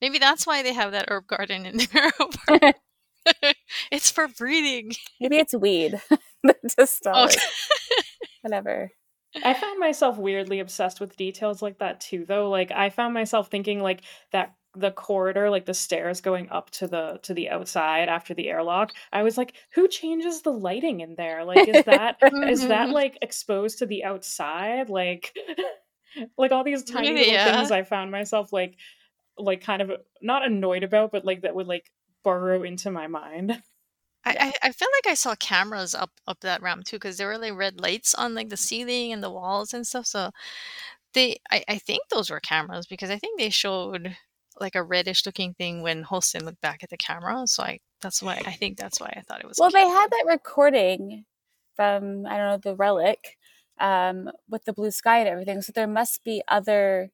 Maybe 0.04 0.18
that's 0.18 0.46
why 0.46 0.62
they 0.62 0.74
have 0.74 0.92
that 0.92 1.06
herb 1.08 1.26
garden 1.26 1.64
in 1.64 1.78
their 1.92 2.08
apartment. 2.20 2.76
it's 3.90 4.10
for 4.10 4.28
breeding. 4.28 4.92
Maybe 5.18 5.38
it's 5.38 5.54
weed. 5.54 5.98
Just 6.78 7.06
all, 7.06 7.22
Oh. 7.22 7.24
like, 7.24 7.38
whatever. 8.42 8.90
I 9.42 9.54
found 9.54 9.80
myself 9.80 10.18
weirdly 10.18 10.60
obsessed 10.60 11.00
with 11.00 11.16
details 11.16 11.62
like 11.62 11.78
that 11.78 12.02
too 12.02 12.26
though. 12.26 12.50
Like 12.50 12.70
I 12.70 12.90
found 12.90 13.14
myself 13.14 13.50
thinking 13.50 13.80
like 13.80 14.02
that 14.32 14.52
the 14.74 14.90
corridor, 14.90 15.48
like 15.48 15.64
the 15.64 15.72
stairs 15.72 16.20
going 16.20 16.50
up 16.50 16.68
to 16.72 16.86
the 16.86 17.18
to 17.22 17.32
the 17.32 17.48
outside 17.48 18.10
after 18.10 18.34
the 18.34 18.50
airlock. 18.50 18.92
I 19.10 19.22
was 19.22 19.38
like, 19.38 19.54
who 19.72 19.88
changes 19.88 20.42
the 20.42 20.52
lighting 20.52 21.00
in 21.00 21.14
there? 21.14 21.46
Like 21.46 21.66
is 21.66 21.82
that 21.86 22.18
is 22.46 22.68
that 22.68 22.88
mm-hmm. 22.88 22.92
like 22.92 23.18
exposed 23.22 23.78
to 23.78 23.86
the 23.86 24.04
outside? 24.04 24.90
Like 24.90 25.32
like 26.36 26.52
all 26.52 26.62
these 26.62 26.84
tiny 26.84 27.08
Really, 27.08 27.20
little 27.20 27.32
yeah. 27.32 27.56
things 27.56 27.70
I 27.70 27.84
found 27.84 28.10
myself 28.10 28.52
like 28.52 28.76
like 29.38 29.62
kind 29.62 29.82
of 29.82 29.92
not 30.22 30.44
annoyed 30.44 30.82
about, 30.82 31.12
but 31.12 31.24
like 31.24 31.42
that 31.42 31.54
would 31.54 31.66
like 31.66 31.90
burrow 32.22 32.62
into 32.62 32.90
my 32.90 33.06
mind. 33.06 33.62
I, 34.26 34.36
I, 34.40 34.68
I 34.68 34.72
feel 34.72 34.88
like 34.96 35.12
I 35.12 35.14
saw 35.14 35.34
cameras 35.34 35.94
up 35.94 36.10
up 36.26 36.40
that 36.40 36.62
ramp 36.62 36.84
too 36.84 36.96
because 36.96 37.18
there 37.18 37.26
were 37.26 37.36
like 37.36 37.54
red 37.54 37.80
lights 37.80 38.14
on 38.14 38.34
like 38.34 38.48
the 38.48 38.56
ceiling 38.56 39.12
and 39.12 39.22
the 39.22 39.30
walls 39.30 39.74
and 39.74 39.86
stuff. 39.86 40.06
So 40.06 40.30
they 41.12 41.38
I, 41.50 41.64
I 41.68 41.78
think 41.78 42.02
those 42.10 42.30
were 42.30 42.40
cameras 42.40 42.86
because 42.86 43.10
I 43.10 43.18
think 43.18 43.38
they 43.38 43.50
showed 43.50 44.16
like 44.60 44.74
a 44.74 44.82
reddish 44.82 45.26
looking 45.26 45.54
thing 45.54 45.82
when 45.82 46.02
Holston 46.02 46.44
looked 46.44 46.60
back 46.60 46.82
at 46.82 46.90
the 46.90 46.96
camera. 46.96 47.42
So 47.46 47.64
I 47.64 47.80
that's 48.00 48.22
why 48.22 48.40
I 48.46 48.52
think 48.52 48.78
that's 48.78 49.00
why 49.00 49.12
I 49.16 49.22
thought 49.22 49.40
it 49.40 49.46
was. 49.46 49.58
a 49.58 49.62
Well, 49.62 49.70
they 49.70 49.86
had 49.86 50.10
that 50.10 50.24
recording 50.26 51.24
from 51.74 52.26
I 52.26 52.36
don't 52.36 52.46
know 52.46 52.70
the 52.70 52.76
relic 52.76 53.36
um, 53.78 54.30
with 54.48 54.64
the 54.64 54.72
blue 54.72 54.90
sky 54.90 55.18
and 55.18 55.28
everything. 55.28 55.62
So 55.62 55.72
there 55.74 55.86
must 55.86 56.24
be 56.24 56.42
other 56.48 57.10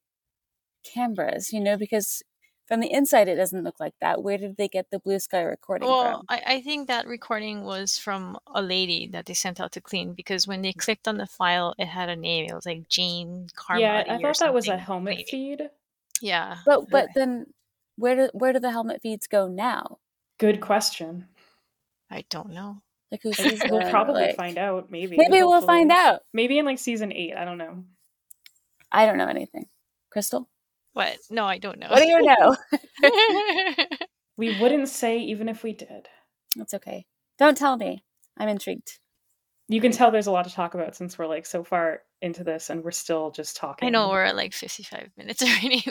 cameras, 0.82 1.52
you 1.52 1.60
know, 1.60 1.76
because 1.76 2.22
from 2.66 2.80
the 2.80 2.92
inside 2.92 3.26
it 3.28 3.34
doesn't 3.34 3.64
look 3.64 3.80
like 3.80 3.94
that. 4.00 4.22
Where 4.22 4.38
did 4.38 4.56
they 4.56 4.68
get 4.68 4.86
the 4.90 5.00
blue 5.00 5.18
sky 5.18 5.42
recording 5.42 5.88
Well, 5.88 6.18
from? 6.18 6.26
I, 6.28 6.42
I 6.54 6.60
think 6.60 6.86
that 6.88 7.06
recording 7.06 7.64
was 7.64 7.98
from 7.98 8.38
a 8.54 8.62
lady 8.62 9.08
that 9.12 9.26
they 9.26 9.34
sent 9.34 9.60
out 9.60 9.72
to 9.72 9.80
clean 9.80 10.12
because 10.14 10.46
when 10.46 10.62
they 10.62 10.72
clicked 10.72 11.08
on 11.08 11.16
the 11.16 11.26
file, 11.26 11.74
it 11.78 11.86
had 11.86 12.08
a 12.08 12.16
name. 12.16 12.46
It 12.48 12.54
was 12.54 12.66
like 12.66 12.86
Jane 12.88 13.48
Carmody. 13.56 13.82
yeah, 13.84 14.04
I 14.08 14.16
or 14.18 14.32
thought 14.34 14.38
that 14.38 14.54
was 14.54 14.68
a 14.68 14.76
helmet 14.78 15.26
cleaning. 15.28 15.58
feed. 15.58 15.70
Yeah. 16.20 16.58
But 16.64 16.88
but 16.90 17.04
Okay. 17.04 17.12
then 17.16 17.46
where 17.96 18.14
do 18.14 18.30
where 18.34 18.52
do 18.52 18.60
the 18.60 18.70
helmet 18.70 19.02
feeds 19.02 19.26
go 19.26 19.48
now? 19.48 19.98
Good 20.38 20.60
question. 20.60 21.26
I 22.10 22.24
don't 22.30 22.50
know. 22.50 22.82
Like 23.10 23.22
who 23.24 23.32
sees 23.32 23.60
we'll 23.68 23.80
them? 23.80 23.90
probably 23.90 24.22
Like, 24.22 24.36
find 24.36 24.58
out. 24.58 24.90
Maybe. 24.92 25.16
Maybe 25.16 25.42
we'll 25.42 25.60
find 25.66 25.90
out. 25.90 26.20
Maybe 26.32 26.58
in 26.58 26.64
like 26.66 26.78
season 26.78 27.12
eight. 27.12 27.34
I 27.36 27.44
don't 27.44 27.58
know. 27.58 27.82
I 28.92 29.06
don't 29.06 29.18
know 29.18 29.26
anything. 29.26 29.66
Crystal, 30.10 30.48
What? 30.92 31.16
No, 31.30 31.44
I 31.46 31.58
don't 31.58 31.78
know. 31.78 31.88
what 31.88 32.00
do 32.00 32.08
you 32.08 32.22
know? 32.22 32.56
We 34.36 34.58
wouldn't 34.58 34.88
say 34.88 35.18
even 35.18 35.50
if 35.50 35.62
we 35.62 35.74
did. 35.74 36.08
It's 36.56 36.72
okay. 36.72 37.04
Don't 37.38 37.58
tell 37.58 37.76
me. 37.76 38.04
I'm 38.38 38.48
intrigued. 38.48 38.98
You 39.68 39.82
can 39.82 39.92
tell 39.92 40.10
there's 40.10 40.28
a 40.28 40.30
lot 40.32 40.46
to 40.48 40.52
talk 40.54 40.72
about 40.74 40.96
since 40.96 41.18
we're 41.18 41.26
like 41.26 41.44
so 41.44 41.62
far 41.62 42.00
into 42.22 42.42
this 42.42 42.70
and 42.70 42.82
we're 42.82 42.90
still 42.90 43.30
just 43.32 43.56
talking. 43.58 43.86
I 43.86 43.90
know 43.90 44.08
we're 44.08 44.24
at 44.24 44.36
like 44.36 44.54
55 44.54 45.10
minutes 45.18 45.42
already. 45.42 45.84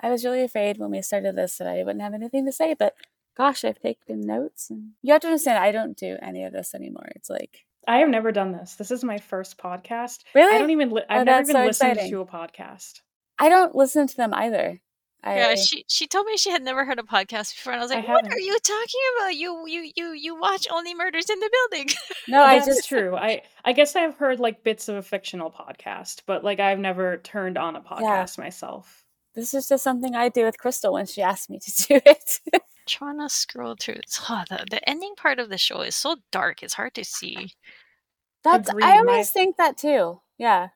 I 0.00 0.10
was 0.10 0.22
really 0.24 0.42
afraid 0.42 0.76
when 0.76 0.90
we 0.90 1.00
started 1.00 1.34
this 1.34 1.56
that 1.56 1.66
I 1.66 1.78
wouldn't 1.82 2.02
have 2.02 2.12
anything 2.14 2.44
to 2.44 2.52
say, 2.52 2.74
but 2.78 2.94
gosh, 3.36 3.64
I've 3.64 3.80
taken 3.80 4.20
notes. 4.20 4.68
And 4.68 4.90
you 5.00 5.12
have 5.14 5.22
to 5.22 5.28
understand, 5.28 5.58
I 5.58 5.72
don't 5.72 5.96
do 5.96 6.18
any 6.20 6.44
of 6.44 6.52
this 6.52 6.74
anymore. 6.74 7.08
It's 7.16 7.30
like 7.30 7.64
I 7.86 7.98
have 7.98 8.08
never 8.10 8.32
done 8.32 8.52
this. 8.52 8.74
This 8.74 8.90
is 8.90 9.02
my 9.02 9.16
first 9.16 9.56
podcast. 9.56 10.18
really, 10.34 10.54
I 10.54 10.58
don't 10.58 10.70
even. 10.70 10.90
Li- 10.90 11.02
I've 11.08 11.22
Oh, 11.22 11.24
never 11.24 11.40
even 11.40 11.54
so 11.54 11.64
listened 11.64 11.90
exciting. 11.92 12.10
to 12.12 12.20
a 12.20 12.26
podcast. 12.26 13.00
I 13.38 13.48
don't 13.48 13.74
listen 13.74 14.06
to 14.06 14.16
them 14.16 14.34
either. 14.34 14.80
I, 15.22 15.36
Yeah, 15.36 15.54
she 15.56 15.84
she 15.88 16.06
told 16.06 16.26
me 16.26 16.36
she 16.36 16.50
had 16.50 16.62
never 16.62 16.84
heard 16.84 17.00
a 17.00 17.02
podcast 17.02 17.54
before, 17.56 17.72
and 17.72 17.80
I 17.80 17.84
was 17.84 17.90
I 17.90 17.96
like, 17.96 18.08
"What 18.08 18.32
are 18.32 18.38
you 18.38 18.56
talking 18.60 19.00
about? 19.16 19.34
You 19.34 19.66
you 19.66 19.90
you 19.96 20.12
you 20.12 20.38
watch 20.40 20.68
only 20.70 20.94
Murders 20.94 21.28
in 21.28 21.40
the 21.40 21.50
Building." 21.70 21.90
no, 22.28 22.42
I 22.42 22.56
That's 22.60 22.66
just 22.76 22.88
true. 22.88 23.16
I 23.16 23.42
I 23.64 23.72
guess 23.72 23.96
I've 23.96 24.14
heard 24.16 24.38
like 24.38 24.62
bits 24.62 24.88
of 24.88 24.94
a 24.94 25.02
fictional 25.02 25.50
podcast, 25.50 26.22
but 26.26 26.44
like 26.44 26.60
I've 26.60 26.78
never 26.78 27.16
turned 27.16 27.58
on 27.58 27.74
a 27.74 27.80
podcast 27.80 28.38
myself. 28.38 29.04
this 29.34 29.54
is 29.54 29.68
just 29.68 29.82
something 29.82 30.14
I 30.14 30.28
do 30.28 30.44
with 30.44 30.56
Crystal 30.58 30.92
when 30.92 31.06
she 31.06 31.20
asked 31.20 31.50
me 31.50 31.58
to 31.58 31.72
do 31.88 32.00
it. 32.06 32.40
Trying 32.86 33.18
to 33.18 33.28
scroll 33.28 33.74
through. 33.78 34.00
Oh, 34.30 34.44
the 34.48 34.64
the 34.70 34.88
ending 34.88 35.14
part 35.16 35.40
of 35.40 35.48
the 35.50 35.58
show 35.58 35.80
is 35.80 35.96
so 35.96 36.16
dark; 36.30 36.62
it's 36.62 36.74
hard 36.74 36.94
to 36.94 37.04
see. 37.04 37.50
That's 38.44 38.70
Agreed, 38.70 38.84
I 38.84 39.02
my- 39.02 39.12
always 39.12 39.30
think 39.30 39.56
that 39.56 39.76
too. 39.76 40.20
Yeah. 40.38 40.68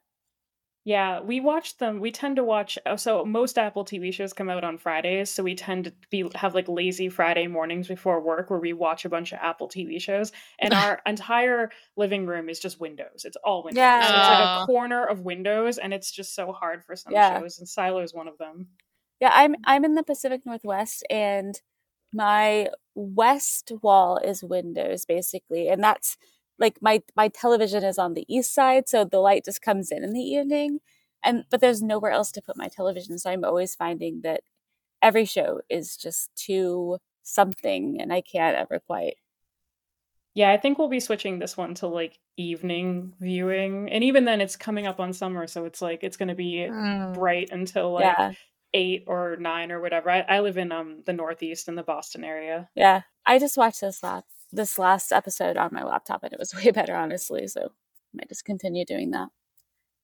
Yeah, 0.84 1.20
we 1.20 1.38
watch 1.38 1.78
them. 1.78 2.00
We 2.00 2.10
tend 2.10 2.36
to 2.36 2.44
watch. 2.44 2.76
uh, 2.84 2.96
So 2.96 3.24
most 3.24 3.56
Apple 3.56 3.84
TV 3.84 4.12
shows 4.12 4.32
come 4.32 4.50
out 4.50 4.64
on 4.64 4.78
Fridays, 4.78 5.30
so 5.30 5.44
we 5.44 5.54
tend 5.54 5.84
to 5.84 5.92
be 6.10 6.28
have 6.34 6.54
like 6.56 6.68
lazy 6.68 7.08
Friday 7.08 7.46
mornings 7.46 7.86
before 7.86 8.20
work 8.20 8.50
where 8.50 8.58
we 8.58 8.72
watch 8.72 9.04
a 9.04 9.08
bunch 9.08 9.32
of 9.32 9.38
Apple 9.40 9.68
TV 9.68 10.00
shows, 10.00 10.32
and 10.58 10.74
our 10.82 11.00
entire 11.06 11.70
living 11.96 12.26
room 12.26 12.48
is 12.48 12.58
just 12.58 12.80
windows. 12.80 13.24
It's 13.24 13.36
all 13.44 13.62
windows. 13.62 13.78
Yeah. 13.78 14.10
So 14.10 14.18
it's 14.18 14.28
like 14.28 14.62
a 14.62 14.66
corner 14.66 15.04
of 15.04 15.20
windows, 15.20 15.78
and 15.78 15.94
it's 15.94 16.10
just 16.10 16.34
so 16.34 16.50
hard 16.52 16.84
for 16.84 16.96
some 16.96 17.12
Yeah. 17.12 17.38
shows. 17.38 17.58
And 17.60 17.68
Silo 17.68 18.00
is 18.02 18.12
one 18.12 18.26
of 18.26 18.36
them. 18.38 18.66
Yeah, 19.20 19.30
I'm 19.32 19.54
I'm 19.64 19.84
in 19.84 19.94
the 19.94 20.02
Pacific 20.02 20.40
Northwest 20.44 21.06
and 21.08 21.60
my 22.12 22.68
west 22.94 23.70
wall 23.82 24.18
is 24.18 24.42
windows 24.42 25.04
basically. 25.06 25.68
And 25.68 25.82
that's 25.82 26.16
like 26.62 26.78
my 26.80 27.02
my 27.16 27.28
television 27.28 27.84
is 27.84 27.98
on 27.98 28.14
the 28.14 28.24
east 28.34 28.54
side, 28.54 28.88
so 28.88 29.04
the 29.04 29.18
light 29.20 29.44
just 29.44 29.60
comes 29.60 29.90
in 29.92 30.02
in 30.04 30.12
the 30.14 30.20
evening. 30.20 30.80
And 31.22 31.44
but 31.50 31.60
there's 31.60 31.82
nowhere 31.82 32.10
else 32.12 32.32
to 32.32 32.42
put 32.42 32.56
my 32.56 32.68
television, 32.68 33.18
so 33.18 33.30
I'm 33.30 33.44
always 33.44 33.74
finding 33.74 34.22
that 34.22 34.42
every 35.02 35.24
show 35.24 35.60
is 35.68 35.96
just 35.96 36.30
too 36.36 36.98
something 37.24 38.00
and 38.00 38.12
I 38.12 38.20
can't 38.22 38.56
ever 38.56 38.80
quite. 38.80 39.16
Yeah, 40.34 40.50
I 40.50 40.56
think 40.56 40.78
we'll 40.78 40.88
be 40.88 41.00
switching 41.00 41.38
this 41.38 41.56
one 41.56 41.74
to 41.74 41.86
like 41.88 42.18
evening 42.38 43.12
viewing, 43.20 43.90
and 43.90 44.02
even 44.02 44.24
then, 44.24 44.40
it's 44.40 44.56
coming 44.56 44.86
up 44.86 44.98
on 45.00 45.12
summer, 45.12 45.46
so 45.46 45.66
it's 45.66 45.82
like 45.82 46.02
it's 46.02 46.16
going 46.16 46.28
to 46.30 46.34
be 46.34 46.66
Mm. 46.70 47.14
bright 47.14 47.50
until 47.52 47.92
like 47.92 48.04
yeah. 48.04 48.32
eight 48.72 49.04
or 49.06 49.36
nine 49.36 49.70
or 49.70 49.80
whatever. 49.80 50.08
I, 50.10 50.20
I 50.20 50.40
live 50.40 50.56
in 50.56 50.72
um 50.72 51.02
the 51.04 51.12
Northeast 51.12 51.68
in 51.68 51.74
the 51.74 51.82
Boston 51.82 52.24
area. 52.24 52.68
Yeah. 52.74 53.02
I 53.26 53.38
just 53.38 53.56
watched 53.56 53.80
this 53.80 54.02
last 54.02 54.24
this 54.54 54.78
last 54.78 55.12
episode 55.12 55.56
on 55.56 55.70
my 55.72 55.82
laptop 55.82 56.22
and 56.24 56.32
it 56.32 56.38
was 56.38 56.54
way 56.64 56.70
better 56.70 56.94
honestly, 56.94 57.46
so 57.46 57.60
I 57.62 57.68
might 58.14 58.28
just 58.28 58.44
continue 58.44 58.84
doing 58.84 59.10
that. 59.12 59.28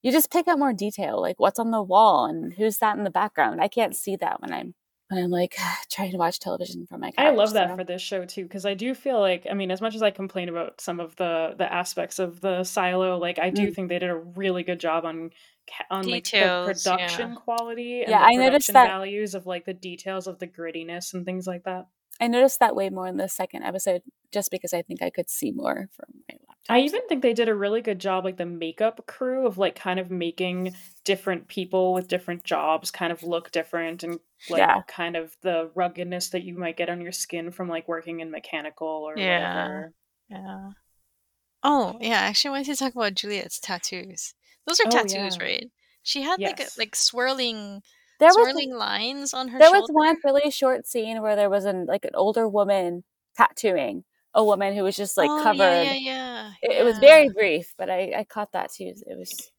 You 0.01 0.11
just 0.11 0.31
pick 0.31 0.47
up 0.47 0.57
more 0.57 0.73
detail, 0.73 1.19
like 1.21 1.39
what's 1.39 1.59
on 1.59 1.71
the 1.71 1.83
wall 1.83 2.25
and 2.25 2.53
who's 2.53 2.77
that 2.77 2.97
in 2.97 3.03
the 3.03 3.09
background. 3.11 3.61
I 3.61 3.67
can't 3.67 3.95
see 3.95 4.15
that 4.15 4.41
when 4.41 4.51
I'm 4.53 4.73
when 5.09 5.23
I'm 5.23 5.29
like 5.31 5.55
trying 5.91 6.11
to 6.11 6.17
watch 6.17 6.39
television 6.39 6.85
from 6.87 7.01
my 7.01 7.11
couch. 7.11 7.25
I 7.25 7.31
love 7.31 7.53
that 7.53 7.69
so- 7.69 7.75
for 7.75 7.83
this 7.83 8.01
show 8.01 8.25
too 8.25 8.43
because 8.43 8.65
I 8.65 8.73
do 8.75 8.93
feel 8.95 9.19
like 9.19 9.45
I 9.49 9.53
mean 9.53 9.69
as 9.71 9.81
much 9.81 9.93
as 9.95 10.01
I 10.01 10.09
complain 10.11 10.49
about 10.49 10.79
some 10.81 10.99
of 10.99 11.15
the 11.17 11.53
the 11.57 11.71
aspects 11.71 12.17
of 12.17 12.39
the 12.41 12.63
silo, 12.63 13.17
like 13.17 13.37
I 13.39 13.49
do 13.49 13.67
Mm. 13.67 13.75
think 13.75 13.89
they 13.89 13.99
did 13.99 14.09
a 14.09 14.15
really 14.15 14.63
good 14.63 14.79
job 14.79 15.05
on 15.05 15.31
ca- 15.69 15.85
on 15.91 16.03
like 16.07 16.23
the 16.23 16.31
Details, 16.31 16.85
yeah. 16.85 16.95
production 16.95 17.35
quality 17.35 18.01
and 18.01 18.09
Yeah, 18.09 18.19
the 18.19 18.25
I 18.25 18.33
noticed 18.35 18.69
production 18.69 18.73
that- 18.75 18.87
values 18.87 19.35
of 19.35 19.45
like 19.45 19.65
the 19.65 19.73
details 19.73 20.25
of 20.27 20.39
the 20.39 20.47
grittiness 20.47 21.13
and 21.13 21.25
things 21.25 21.45
like 21.45 21.65
that. 21.65 21.87
I 22.19 22.27
noticed 22.27 22.59
that 22.59 22.75
way 22.75 22.89
more 22.89 23.07
in 23.07 23.17
the 23.17 23.29
second 23.29 23.63
episode 23.63 24.01
just 24.31 24.51
because 24.51 24.73
I 24.73 24.81
think 24.81 25.01
I 25.01 25.09
could 25.09 25.29
see 25.29 25.51
more 25.51 25.89
from 25.95 26.05
my 26.27 26.35
laptop. 26.47 26.55
I 26.67 26.81
even 26.81 27.07
think 27.07 27.21
they 27.23 27.33
did 27.33 27.49
a 27.49 27.55
really 27.55 27.81
good 27.81 27.99
job, 27.99 28.25
like 28.25 28.37
the 28.37 28.45
makeup 28.45 29.05
crew, 29.07 29.47
of 29.47 29.57
like 29.57 29.75
kind 29.75 29.99
of 29.99 30.11
making 30.11 30.75
different 31.05 31.47
people 31.47 31.93
with 31.93 32.07
different 32.07 32.43
jobs 32.43 32.91
kind 32.91 33.11
of 33.11 33.23
look 33.23 33.51
different 33.51 34.03
and 34.03 34.19
like 34.49 34.59
Yeah. 34.59 34.81
kind 34.87 35.15
of 35.15 35.35
the 35.41 35.71
ruggedness 35.75 36.29
that 36.29 36.43
you 36.43 36.55
might 36.55 36.77
get 36.77 36.89
on 36.89 37.01
your 37.01 37.11
skin 37.13 37.51
from 37.51 37.69
like 37.69 37.87
working 37.87 38.19
in 38.19 38.29
mechanical 38.31 38.87
or 38.87 39.17
Yeah. 39.17 39.63
whatever. 39.63 39.93
Yeah. 40.29 40.69
Oh, 41.63 41.97
yeah. 42.01 42.19
Actually, 42.19 42.49
I 42.49 42.51
wanted 42.51 42.65
to 42.73 42.75
talk 42.75 42.93
about 42.95 43.15
Juliette's 43.15 43.59
tattoos. 43.59 44.33
Those 44.67 44.79
are 44.79 44.87
Oh, 44.87 44.89
tattoos, 44.91 45.37
yeah. 45.37 45.43
right? 45.43 45.71
She 46.03 46.21
had 46.21 46.39
like 46.39 46.59
a, 46.59 46.67
like 46.77 46.95
swirling 46.95 47.81
there 48.19 48.27
was 48.27 48.35
swirling 48.35 48.75
lines 48.75 49.33
on 49.33 49.47
her 49.47 49.59
there 49.59 49.71
was 49.71 49.87
one 49.91 50.17
really 50.23 50.51
short 50.51 50.85
scene 50.85 51.21
where 51.21 51.35
there 51.35 51.49
was 51.49 51.65
an 51.65 51.85
like 51.85 52.05
an 52.05 52.11
older 52.15 52.47
woman 52.47 53.03
tattooing 53.35 54.03
a 54.33 54.43
woman 54.43 54.75
who 54.75 54.83
was 54.83 54.95
just 54.95 55.17
like 55.17 55.29
oh, 55.29 55.41
covered. 55.41 55.59
Yeah, 55.59 55.93
yeah, 55.93 55.93
yeah. 55.93 56.51
It, 56.61 56.81
it 56.81 56.83
was 56.83 56.97
very 56.99 57.29
brief, 57.29 57.73
but 57.77 57.89
I 57.89 58.13
I 58.17 58.23
caught 58.23 58.51
that 58.51 58.71
too. 58.71 58.93
It 59.05 59.17
was 59.17 59.51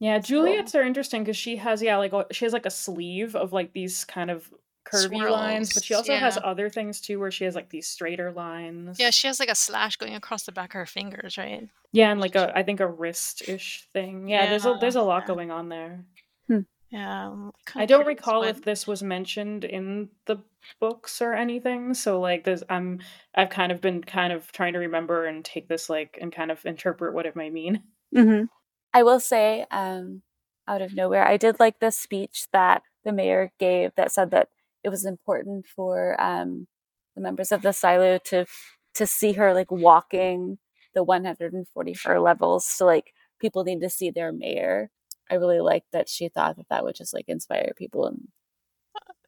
Yeah, 0.00 0.14
That's 0.14 0.28
cool. 0.28 0.44
Juliette's 0.44 0.74
are 0.74 0.82
interesting 0.82 1.22
because 1.22 1.36
she 1.36 1.56
has 1.56 1.82
yeah 1.82 1.96
like 1.96 2.12
she 2.32 2.44
has 2.44 2.52
like 2.52 2.66
a 2.66 2.70
sleeve 2.70 3.36
of 3.36 3.52
like 3.52 3.72
these 3.72 4.04
kind 4.04 4.30
of 4.30 4.50
curvy 4.86 5.28
lines, 5.28 5.74
but 5.74 5.84
she 5.84 5.94
Swirls, 5.94 6.08
also 6.08 6.16
has 6.16 6.38
other 6.42 6.70
things 6.70 7.00
too 7.00 7.18
where 7.18 7.30
she 7.30 7.44
has 7.44 7.54
like 7.54 7.68
these 7.68 7.88
straighter 7.88 8.32
lines. 8.32 8.98
Yeah, 8.98 9.10
she 9.10 9.26
has 9.26 9.40
like 9.40 9.50
a 9.50 9.54
slash 9.54 9.96
going 9.96 10.14
across 10.14 10.44
the 10.44 10.52
back 10.52 10.70
of 10.74 10.78
her 10.78 10.86
fingers, 10.86 11.36
right? 11.36 11.68
yeah, 11.92 12.10
and 12.10 12.20
like 12.20 12.36
a 12.36 12.56
I 12.56 12.62
think 12.62 12.80
a 12.80 12.86
wrist 12.86 13.42
ish 13.48 13.86
thing. 13.92 14.28
Yeah, 14.28 14.48
there's 14.48 14.64
a 14.64 14.78
there's 14.80 14.96
a 14.96 15.02
lot 15.02 15.24
yeah. 15.24 15.34
going 15.34 15.50
on 15.50 15.68
there. 15.68 16.04
Yeah. 16.90 17.28
I'm 17.30 17.48
I 17.48 17.70
kinda 17.72 17.86
don't 17.86 18.06
recall 18.06 18.40
what- 18.40 18.48
if 18.50 18.62
this 18.62 18.86
was 18.86 19.02
mentioned 19.02 19.64
in 19.64 20.10
the 20.26 20.38
books 20.80 21.20
or 21.20 21.34
anything. 21.34 21.94
So 21.94 22.20
like 22.20 22.44
this, 22.44 22.62
I'm 22.68 23.00
I've 23.34 23.50
kind 23.50 23.72
of 23.72 23.80
been 23.80 24.02
kind 24.02 24.32
of 24.32 24.50
trying 24.52 24.72
to 24.74 24.78
remember 24.80 25.26
and 25.26 25.44
take 25.44 25.68
this 25.68 25.88
like 25.90 26.18
and 26.20 26.32
kind 26.32 26.50
of 26.50 26.64
interpret 26.66 27.14
what 27.14 27.26
it 27.26 27.36
might 27.36 27.52
mean. 27.52 27.82
Mm-hmm. 28.14 28.44
I 28.94 29.02
will 29.02 29.18
say, 29.18 29.66
um, 29.72 30.22
out 30.68 30.80
of 30.80 30.94
nowhere, 30.94 31.26
I 31.26 31.36
did 31.36 31.58
like 31.58 31.80
the 31.80 31.90
speech 31.90 32.46
that 32.52 32.82
the 33.04 33.12
mayor 33.12 33.52
gave 33.58 33.90
that 33.96 34.12
said 34.12 34.30
that 34.30 34.48
it 34.84 34.90
was 34.90 35.04
important 35.04 35.66
for 35.66 36.18
um, 36.20 36.68
the 37.16 37.20
members 37.20 37.50
of 37.50 37.62
the 37.62 37.72
silo 37.72 38.18
to 38.26 38.46
to 38.94 39.06
see 39.06 39.32
her 39.32 39.52
like 39.52 39.70
walking 39.72 40.58
the 40.94 41.02
144 41.02 42.20
levels. 42.20 42.64
So 42.64 42.86
like 42.86 43.12
people 43.40 43.64
need 43.64 43.80
to 43.80 43.90
see 43.90 44.10
their 44.10 44.32
mayor. 44.32 44.90
I 45.30 45.34
really 45.36 45.60
liked 45.60 45.92
that 45.92 46.08
she 46.08 46.28
thought 46.28 46.56
that 46.56 46.68
that 46.70 46.84
would 46.84 46.94
just 46.96 47.12
like 47.14 47.28
inspire 47.28 47.72
people 47.76 48.06
and 48.06 48.28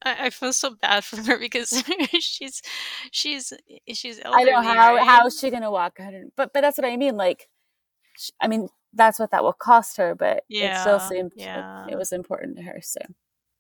I, 0.03 0.27
I 0.27 0.31
feel 0.31 0.53
so 0.53 0.71
bad 0.71 1.05
for 1.05 1.17
her 1.23 1.39
because 1.47 1.83
she's 2.21 2.63
she's 3.11 3.53
eh, 3.53 3.95
she's 3.95 4.21
I 4.25 4.45
don't 4.45 4.63
know 4.65 4.75
how 4.75 4.95
right? 4.97 5.05
how 5.07 5.27
is 5.27 5.39
she 5.39 5.51
gonna 5.51 5.71
walk 5.71 5.99
100 5.99 6.33
but 6.37 6.53
but 6.53 6.61
that's 6.61 6.79
what 6.79 6.87
I 6.87 6.97
mean 6.97 7.17
like 7.17 7.49
sh- 8.17 8.31
I 8.41 8.49
mean 8.49 8.69
that's 8.95 9.19
what 9.19 9.31
that 9.33 9.43
will 9.45 9.53
cost 9.53 9.97
her 9.99 10.15
but 10.15 10.45
it 10.49 10.77
still 10.77 10.99
Yeah, 10.99 11.09
seemed 11.09 11.33
yeah. 11.37 11.83
like 11.85 11.93
it 11.93 11.97
was 11.99 12.13
important 12.13 12.57
to 12.57 12.63
her 12.63 12.81
so 12.83 13.01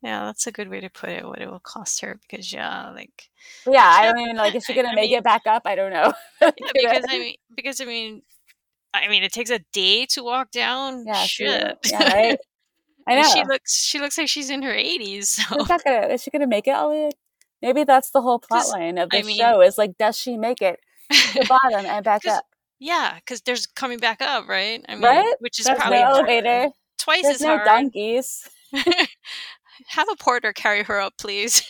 Yeah, 0.03 0.26
that's 0.26 0.47
a 0.47 0.53
good 0.53 0.68
way 0.68 0.80
to 0.80 0.89
put 0.89 1.11
it. 1.11 1.26
What 1.26 1.41
it 1.43 1.51
will 1.51 1.59
cost 1.61 2.01
her 2.03 2.18
because 2.22 2.53
yeah, 2.53 2.91
like 2.91 3.30
yeah, 3.66 3.84
I 3.86 4.07
don't 4.07 4.20
even 4.20 4.36
like 4.36 4.55
is 4.55 4.64
she 4.64 4.74
gonna 4.74 4.89
I 4.89 4.95
make 4.95 5.11
mean- 5.11 5.18
it 5.18 5.24
back 5.24 5.43
up? 5.47 5.62
I 5.66 5.74
don't 5.74 5.93
know. 5.93 6.12
yeah, 6.41 6.53
because 6.57 7.05
I 7.11 7.18
mean 7.18 7.34
because 7.55 7.80
I 7.80 7.84
mean 7.84 8.22
I 8.95 9.09
mean 9.09 9.22
it 9.22 9.32
takes 9.32 9.51
a 9.51 9.61
day 9.72 10.07
to 10.07 10.22
walk 10.24 10.51
down. 10.51 11.05
yeah, 11.07 11.14
she- 11.24 11.47
Shit. 11.47 11.78
yeah, 11.91 12.12
right. 12.12 12.39
I 13.09 13.14
know. 13.22 13.28
she 13.32 13.43
looks 13.45 13.74
she 13.74 13.99
looks 14.01 14.18
like 14.18 14.28
she's 14.28 14.51
in 14.51 14.62
her 14.62 14.72
eighties. 14.72 15.30
So 15.49 15.57
She's 15.59 15.68
not 15.68 15.82
gonna. 15.84 16.07
Is 16.09 16.22
she 16.22 16.30
gonna 16.30 16.47
make 16.47 16.66
it? 16.68 16.72
All 16.72 16.91
the 16.91 16.95
way? 16.97 17.11
Maybe 17.62 17.84
that's 17.84 18.11
the 18.11 18.20
whole 18.20 18.39
plot 18.39 18.68
line 18.68 18.99
of 18.99 19.09
I 19.12 19.20
the 19.22 19.26
mean- 19.26 19.39
show. 19.39 19.61
Is 19.62 19.78
like, 19.78 19.97
does 19.99 20.16
she 20.18 20.36
make 20.36 20.61
it 20.62 20.78
to 21.11 21.39
the 21.41 21.47
bottom 21.49 21.86
and 21.86 22.05
back 22.05 22.26
up? 22.26 22.45
yeah, 22.78 23.14
because 23.16 23.41
there's 23.43 23.66
coming 23.66 23.99
back 23.99 24.20
up, 24.22 24.47
right? 24.47 24.84
I 24.89 24.95
mean, 24.95 25.03
Right? 25.05 25.34
Which 25.41 25.59
is 25.59 25.66
There's 25.66 25.78
probably 25.78 25.99
no 25.99 26.05
elevator. 26.11 26.68
twice 26.99 27.22
There's 27.22 27.36
as 27.36 27.41
no 27.43 27.57
hard. 27.57 27.64
donkeys. 27.64 28.49
Have 29.89 30.09
a 30.12 30.16
porter 30.16 30.53
carry 30.53 30.82
her 30.82 31.01
up, 31.01 31.14
please. 31.18 31.62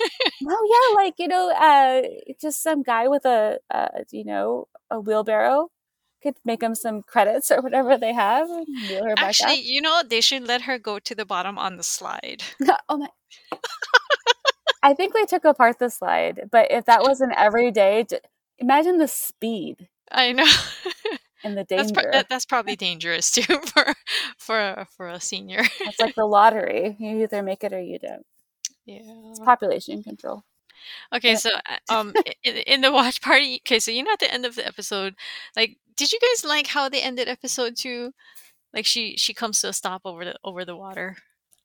Oh 0.48 0.90
yeah, 0.94 1.02
like 1.04 1.14
you 1.18 1.28
know, 1.28 1.52
uh, 1.52 2.02
just 2.40 2.62
some 2.62 2.82
guy 2.82 3.06
with 3.08 3.24
a, 3.26 3.58
uh, 3.70 3.88
you 4.10 4.24
know, 4.24 4.66
a 4.90 4.98
wheelbarrow 4.98 5.68
could 6.22 6.36
make 6.44 6.60
them 6.60 6.74
some 6.74 7.02
credits 7.02 7.50
or 7.50 7.60
whatever 7.60 7.96
they 7.96 8.12
have 8.12 8.48
and 8.50 8.66
wheel 8.88 9.04
her 9.04 9.14
back 9.14 9.24
Actually, 9.28 9.60
you 9.62 9.80
know, 9.80 10.02
they 10.06 10.20
should 10.20 10.46
let 10.46 10.62
her 10.62 10.78
go 10.78 10.98
to 10.98 11.14
the 11.14 11.24
bottom 11.24 11.58
on 11.58 11.76
the 11.76 11.82
slide. 11.82 12.42
oh 12.88 12.96
my. 12.98 13.08
I 14.82 14.94
think 14.94 15.12
they 15.12 15.24
took 15.24 15.44
apart 15.44 15.78
the 15.78 15.90
slide, 15.90 16.48
but 16.52 16.70
if 16.70 16.84
that 16.84 17.02
was 17.02 17.20
an 17.20 17.32
every 17.36 17.70
day, 17.70 18.06
imagine 18.58 18.98
the 18.98 19.08
speed 19.08 19.88
I 20.10 20.32
know. 20.32 20.46
and 21.44 21.56
the 21.56 21.64
that's, 21.68 21.90
danger. 21.90 22.00
pro- 22.02 22.12
that, 22.12 22.28
that's 22.28 22.46
probably 22.46 22.76
dangerous 22.76 23.30
too 23.30 23.42
for 23.66 23.92
for 24.38 24.58
a- 24.58 24.86
for 24.96 25.08
a 25.08 25.20
senior. 25.20 25.62
It's 25.80 25.98
like 26.00 26.14
the 26.14 26.26
lottery. 26.26 26.96
You 26.98 27.22
either 27.22 27.42
make 27.42 27.64
it 27.64 27.72
or 27.72 27.80
you 27.80 27.98
don't. 27.98 28.24
yeah. 28.86 29.00
It's 29.30 29.40
population 29.40 30.02
control. 30.02 30.44
Okay, 31.14 31.34
so 31.34 31.50
uh, 31.50 31.76
um, 31.92 32.14
in, 32.42 32.56
in 32.56 32.80
the 32.80 32.92
watch 32.92 33.20
party, 33.20 33.60
okay, 33.66 33.78
so 33.78 33.90
you 33.90 34.02
know 34.02 34.12
at 34.12 34.20
the 34.20 34.32
end 34.32 34.46
of 34.46 34.56
the 34.56 34.66
episode, 34.66 35.14
like, 35.56 35.78
did 35.96 36.12
you 36.12 36.18
guys 36.20 36.44
like 36.44 36.66
how 36.66 36.88
they 36.88 37.02
ended 37.02 37.28
episode 37.28 37.76
two? 37.76 38.12
Like 38.72 38.86
she 38.86 39.16
she 39.16 39.32
comes 39.34 39.60
to 39.60 39.68
a 39.68 39.72
stop 39.72 40.02
over 40.04 40.24
the 40.24 40.36
over 40.44 40.64
the 40.64 40.76
water. 40.76 41.16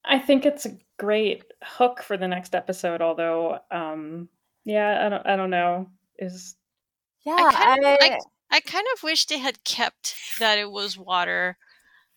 I 0.06 0.20
think 0.20 0.46
it's 0.46 0.66
a 0.66 0.78
great 0.98 1.44
hook 1.64 2.02
for 2.02 2.18
the 2.18 2.28
next 2.28 2.56
episode. 2.56 3.02
Although, 3.02 3.60
um, 3.72 4.28
yeah, 4.66 5.06
I 5.06 5.10
don't, 5.10 5.28
I 5.28 5.36
don't 5.36 5.50
know. 5.50 5.90
Is 6.20 6.56
Yeah, 7.26 7.36
I 7.38 7.54
kind 7.54 7.86
of 7.86 7.98
I, 8.02 8.06
like. 8.06 8.20
I 8.52 8.60
kind 8.60 8.86
of 8.96 9.02
wish 9.02 9.26
they 9.26 9.40
had 9.40 9.64
kept 9.64 10.16
that 10.40 10.60
it 10.60 10.70
was 10.70 10.98
water, 10.98 11.58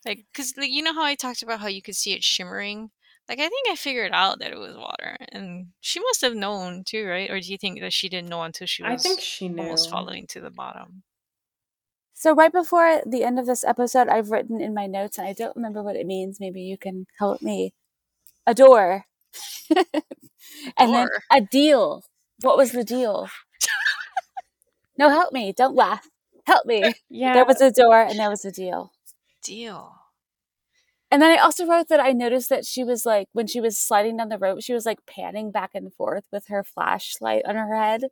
like 0.05 0.27
because 0.33 0.55
like, 0.57 0.71
you 0.71 0.83
know 0.83 0.93
how 0.93 1.03
I 1.03 1.15
talked 1.15 1.43
about 1.43 1.61
how 1.61 1.67
you 1.67 1.81
could 1.81 1.97
see 1.97 2.13
it 2.13 2.23
shimmering. 2.23 2.91
Like 3.29 3.41
I 3.41 3.49
think 3.49 3.69
I 3.71 3.75
figured 3.75 4.13
out 4.13 4.39
that 4.39 4.53
it 4.53 4.59
was 4.59 4.77
water, 4.77 5.17
and 5.33 5.69
she 5.81 5.99
must 5.99 6.21
have 6.21 6.35
known 6.37 6.85
too, 6.85 7.07
right? 7.07 7.29
Or 7.31 7.41
do 7.41 7.51
you 7.51 7.59
think 7.59 7.81
that 7.81 7.93
she 7.93 8.09
didn't 8.09 8.29
know 8.29 8.43
until 8.43 8.67
she 8.69 8.83
was? 8.85 8.91
I 8.91 8.93
was 8.95 9.03
think 9.03 9.21
she 9.21 9.49
knew. 9.49 9.63
almost 9.63 9.91
falling 9.91 10.27
to 10.29 10.41
the 10.41 10.51
bottom? 10.51 11.03
so 12.19 12.35
right 12.35 12.53
before 12.53 13.03
the 13.05 13.25
end 13.25 13.39
of 13.39 13.47
this 13.47 13.63
episode, 13.65 14.09
I've 14.09 14.31
written 14.31 14.61
in 14.61 14.73
my 14.73 14.87
notes, 14.87 15.19
and 15.19 15.27
I 15.27 15.33
don't 15.33 15.57
remember 15.57 15.83
what 15.83 15.97
it 15.97 16.07
means. 16.07 16.39
Maybe 16.41 16.63
you 16.63 16.79
can 16.79 17.07
help 17.19 17.43
me. 17.43 17.75
A 18.47 18.55
door, 18.55 19.07
and 20.79 20.95
then 20.95 21.09
a 21.33 21.41
deal. 21.41 22.05
What 22.43 22.57
was 22.57 22.71
the 22.71 22.85
deal? 22.85 23.29
no, 24.97 25.09
help 25.09 25.33
me! 25.33 25.53
Don't 25.53 25.75
laugh. 25.75 26.09
Help 26.47 26.65
me. 26.65 26.95
Yeah, 27.11 27.35
There 27.35 27.45
was 27.45 27.61
a 27.61 27.73
door, 27.73 28.01
and 28.03 28.19
there 28.19 28.31
was 28.31 28.45
a 28.45 28.53
deal. 28.53 28.93
Deal. 29.43 29.93
And 31.17 31.23
then 31.23 31.31
I 31.31 31.41
also 31.41 31.65
wrote 31.65 31.89
that 31.89 31.99
I 31.99 32.13
noticed 32.13 32.51
that 32.51 32.67
she 32.67 32.85
was 32.85 33.07
like, 33.07 33.29
when 33.33 33.47
she 33.47 33.59
was 33.59 33.79
sliding 33.79 34.19
down 34.19 34.29
the 34.29 34.37
rope, 34.37 34.61
she 34.61 34.75
was 34.75 34.85
like 34.85 34.99
panning 35.07 35.51
back 35.51 35.71
and 35.73 35.91
forth 35.95 36.25
with 36.31 36.49
her 36.49 36.63
flashlight 36.63 37.43
on 37.47 37.57
her 37.57 37.75
head. 37.75 38.03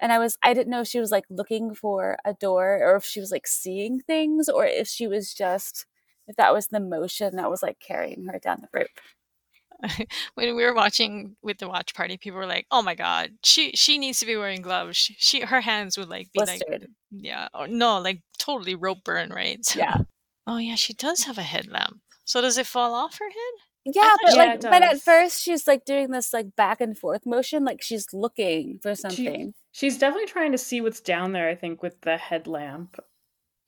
And 0.00 0.12
I 0.12 0.18
was, 0.18 0.36
I 0.42 0.52
didn't 0.52 0.72
know 0.72 0.80
if 0.80 0.88
she 0.88 0.98
was 0.98 1.12
like 1.12 1.26
looking 1.30 1.76
for 1.76 2.16
a 2.24 2.34
door 2.34 2.80
or 2.82 2.96
if 2.96 3.04
she 3.04 3.20
was 3.20 3.30
like 3.30 3.46
seeing 3.46 4.00
things 4.00 4.48
or 4.48 4.66
if 4.66 4.88
she 4.88 5.06
was 5.06 5.32
just, 5.32 5.86
if 6.26 6.34
that 6.34 6.52
was 6.52 6.66
the 6.66 6.80
motion 6.80 7.36
that 7.36 7.48
was 7.48 7.62
like 7.62 7.78
carrying 7.78 8.24
her 8.24 8.40
down 8.40 8.62
the 8.62 8.78
rope. 8.80 10.08
when 10.34 10.56
we 10.56 10.64
were 10.64 10.74
watching 10.74 11.36
with 11.40 11.58
the 11.58 11.68
watch 11.68 11.94
party, 11.94 12.16
people 12.16 12.40
were 12.40 12.46
like, 12.46 12.66
"Oh 12.72 12.82
my 12.82 12.96
god, 12.96 13.30
she 13.44 13.70
she 13.74 13.98
needs 13.98 14.18
to 14.20 14.26
be 14.26 14.36
wearing 14.36 14.62
gloves. 14.62 14.96
She, 14.96 15.14
she 15.18 15.40
her 15.42 15.60
hands 15.60 15.98
would 15.98 16.08
like 16.08 16.32
be 16.32 16.40
like 16.40 16.62
yeah, 17.10 17.48
or 17.52 17.68
no, 17.68 18.00
like 18.00 18.22
totally 18.38 18.74
rope 18.74 19.04
burn, 19.04 19.30
right? 19.30 19.64
So- 19.64 19.78
Yeah. 19.78 19.98
Oh 20.46 20.58
yeah, 20.58 20.74
she 20.74 20.92
does 20.92 21.24
have 21.24 21.38
a 21.38 21.42
headlamp. 21.42 22.00
So 22.24 22.40
does 22.40 22.58
it 22.58 22.66
fall 22.66 22.94
off 22.94 23.18
her 23.18 23.28
head? 23.28 23.94
Yeah, 23.94 24.14
but 24.22 24.32
she- 24.32 24.38
like, 24.38 24.60
but 24.62 24.82
at 24.82 25.00
first 25.02 25.42
she's 25.42 25.66
like 25.66 25.84
doing 25.84 26.10
this 26.10 26.32
like 26.32 26.56
back 26.56 26.80
and 26.80 26.96
forth 26.96 27.26
motion, 27.26 27.64
like 27.64 27.82
she's 27.82 28.06
looking 28.12 28.78
for 28.82 28.94
something. 28.94 29.52
she's 29.72 29.98
definitely 29.98 30.26
trying 30.26 30.52
to 30.52 30.58
see 30.58 30.80
what's 30.80 31.00
down 31.00 31.32
there. 31.32 31.48
I 31.48 31.54
think 31.54 31.82
with 31.82 32.00
the 32.00 32.16
headlamp. 32.16 32.96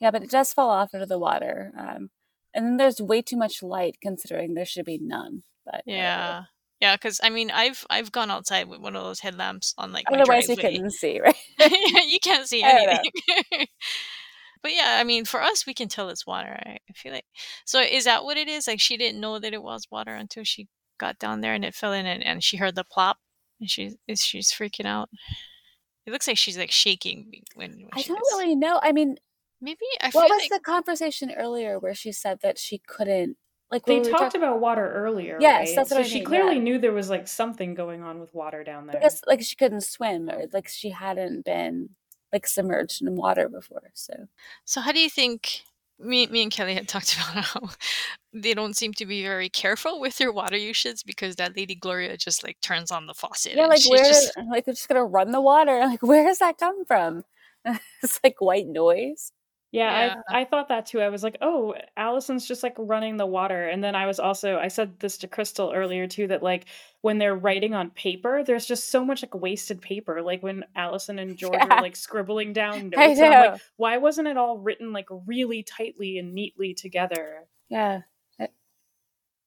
Yeah, 0.01 0.11
but 0.11 0.23
it 0.23 0.31
does 0.31 0.53
fall 0.53 0.71
off 0.71 0.95
into 0.95 1.07
the 1.07 1.19
water. 1.19 1.73
Um, 1.79 2.11
and 2.55 2.65
then 2.67 2.77
there's 2.79 3.01
way 3.01 3.21
too 3.23 3.37
much 3.37 3.63
light 3.63 3.97
considering 4.03 4.55
there 4.55 4.65
should 4.65 4.85
be 4.87 4.99
none. 5.03 5.43
But 5.65 5.83
whatever. 5.85 5.99
Yeah. 6.03 6.43
Yeah, 6.81 6.95
because 6.95 7.21
I 7.23 7.31
mean, 7.31 7.51
I've 7.51 7.87
I've 7.89 8.13
gone 8.13 8.31
outside 8.31 8.69
with 8.69 8.81
one 8.81 8.97
of 8.97 9.03
those 9.03 9.21
headlamps 9.21 9.73
on 9.79 9.93
like 9.93 10.05
my 10.11 10.19
Otherwise, 10.19 10.49
you 10.49 10.57
couldn't 10.57 10.91
see, 10.91 11.21
right? 11.25 11.35
you 12.07 12.19
can't 12.23 12.47
see 12.47 12.63
I 12.65 12.73
don't 12.73 12.87
know. 12.87 13.01
anything. 13.53 13.67
but 14.67 14.75
yeah, 14.75 14.99
I 15.01 15.05
mean, 15.05 15.25
for 15.25 15.41
us, 15.41 15.65
we 15.65 15.75
can 15.75 15.87
tell 15.89 16.09
it's 16.09 16.27
water. 16.27 16.59
I 16.67 16.79
I 16.89 16.93
feel 16.95 17.13
like. 17.13 17.25
So 17.65 17.81
is 17.81 18.05
that 18.05 18.25
what 18.25 18.37
it 18.37 18.49
is? 18.49 18.67
Like 18.67 18.81
she 18.81 18.97
didn't 18.97 19.21
know 19.21 19.39
that 19.39 19.55
it 19.55 19.63
was 19.63 19.87
water 19.93 20.15
until 20.15 20.43
she 20.43 20.67
got 20.99 21.19
down 21.21 21.41
there 21.41 21.55
and 21.55 21.65
it 21.65 21.75
fell 21.75 21.93
in, 21.93 22.07
and, 22.07 22.25
and 22.25 22.43
she 22.43 22.57
heard 22.57 22.75
the 22.75 22.83
plop, 22.85 23.19
and 23.61 23.71
she 23.71 23.93
is 24.09 24.21
she's 24.23 24.51
freaking 24.51 24.87
out. 24.87 25.09
It 26.05 26.11
looks 26.13 26.27
like 26.27 26.39
she's 26.39 26.59
like 26.59 26.73
shaking 26.73 27.43
when, 27.55 27.71
when 27.73 27.89
I 27.93 28.01
she 28.01 28.09
don't 28.09 28.19
was- 28.19 28.41
really 28.41 28.57
know. 28.57 28.81
I 28.83 28.91
mean, 28.93 29.17
Maybe 29.61 29.79
I 30.03 30.07
what 30.11 30.27
feel 30.29 30.37
was 30.37 30.43
like 30.43 30.51
the 30.51 30.65
conversation 30.65 31.31
earlier 31.33 31.79
where 31.79 31.95
she 31.95 32.13
said 32.13 32.41
that 32.43 32.59
she 32.59 32.79
couldn't, 32.87 33.39
like, 33.71 33.87
They 33.87 33.95
when 33.95 34.03
we 34.03 34.11
talked 34.11 34.23
talk- 34.33 34.35
about 34.35 34.61
water 34.61 34.93
earlier. 34.93 35.39
Yes, 35.41 35.69
right? 35.69 35.77
that's 35.77 35.91
what 35.91 35.97
so 35.97 36.01
I 36.01 36.03
she 36.03 36.15
mean, 36.17 36.25
clearly 36.25 36.57
yeah. 36.57 36.63
knew 36.63 36.79
there 36.79 36.93
was 36.93 37.09
like 37.09 37.27
something 37.27 37.75
going 37.75 38.03
on 38.03 38.21
with 38.21 38.35
water 38.35 38.65
down 38.65 38.87
there. 38.87 38.97
I 38.99 39.01
guess, 39.01 39.23
like, 39.27 39.41
she 39.43 39.57
couldn't 39.57 39.81
swim 39.83 40.29
or 40.29 40.45
like 40.53 40.69
she 40.69 40.91
hadn't 40.91 41.45
been 41.47 41.89
like 42.33 42.47
submerged 42.47 43.03
in 43.03 43.17
water 43.17 43.49
before. 43.49 43.91
So, 43.95 44.29
So 44.65 44.81
how 44.81 44.93
do 44.93 45.01
you 45.01 45.11
think 45.11 45.63
me 45.99 46.27
me 46.27 46.43
and 46.43 46.53
Kelly 46.53 46.75
had 46.75 46.89
talked 46.95 47.15
about 47.15 47.45
how 47.45 47.61
they 48.33 48.55
don't 48.55 48.77
seem 48.77 48.93
to 48.95 49.07
be 49.07 49.23
very 49.23 49.49
careful 49.49 50.01
with 50.05 50.19
their 50.19 50.33
water 50.33 50.57
usage 50.57 51.05
because 51.07 51.37
that 51.37 51.57
lady 51.57 51.75
Gloria 51.75 52.17
just 52.17 52.45
like 52.45 52.61
turns 52.61 52.91
on 52.91 53.07
the 53.07 53.15
faucet. 53.15 53.55
yeah, 53.55 53.63
and 53.63 53.71
like, 53.71 53.81
she's 53.81 53.91
where, 53.91 54.05
just 54.05 54.33
like, 54.51 54.65
they're 54.65 54.75
just 54.75 54.89
gonna 54.89 55.05
run 55.05 55.31
the 55.31 55.41
water. 55.41 55.81
Like, 55.87 56.03
where 56.03 56.25
does 56.25 56.39
that 56.39 56.59
come 56.59 56.85
from? 56.85 57.25
it's 58.03 58.21
like 58.23 58.41
white 58.41 58.67
noise. 58.67 59.33
Yeah, 59.73 60.07
Yeah. 60.07 60.15
I 60.29 60.41
I 60.41 60.45
thought 60.45 60.69
that 60.69 60.87
too. 60.87 61.01
I 61.01 61.09
was 61.09 61.23
like, 61.23 61.37
oh, 61.41 61.75
Allison's 61.97 62.47
just 62.47 62.63
like 62.63 62.75
running 62.79 63.17
the 63.17 63.27
water. 63.27 63.69
And 63.69 63.83
then 63.83 63.95
I 63.95 64.07
was 64.07 64.19
also 64.21 64.59
I 64.59 64.69
said 64.69 64.99
this 65.01 65.19
to 65.19 65.29
Crystal 65.29 65.73
earlier 65.75 66.07
too 66.07 66.29
that 66.29 66.43
like 66.43 66.67
when 67.03 67.19
they're 67.19 67.35
writing 67.37 67.75
on 67.75 67.91
paper, 67.91 68.43
there's 68.45 68.67
just 68.67 68.91
so 68.91 69.05
much 69.05 69.23
like 69.23 69.35
wasted 69.35 69.83
paper. 69.83 70.23
Like 70.23 70.43
when 70.43 70.65
Allison 70.77 71.19
and 71.19 71.37
George 71.37 71.55
Yeah. 71.55 71.67
are 71.79 71.83
like 71.83 71.97
scribbling 71.97 72.53
down 72.53 72.93
I 72.97 73.09
notes. 73.09 73.21
I'm 73.21 73.31
know. 73.31 73.41
like, 73.53 73.61
why 73.77 73.97
wasn't 73.99 74.29
it 74.29 74.37
all 74.37 74.59
written 74.59 74.93
like 74.93 75.09
really 75.27 75.63
tightly 75.63 76.19
and 76.19 76.33
neatly 76.35 76.73
together? 76.75 77.47
Yeah. 77.69 78.03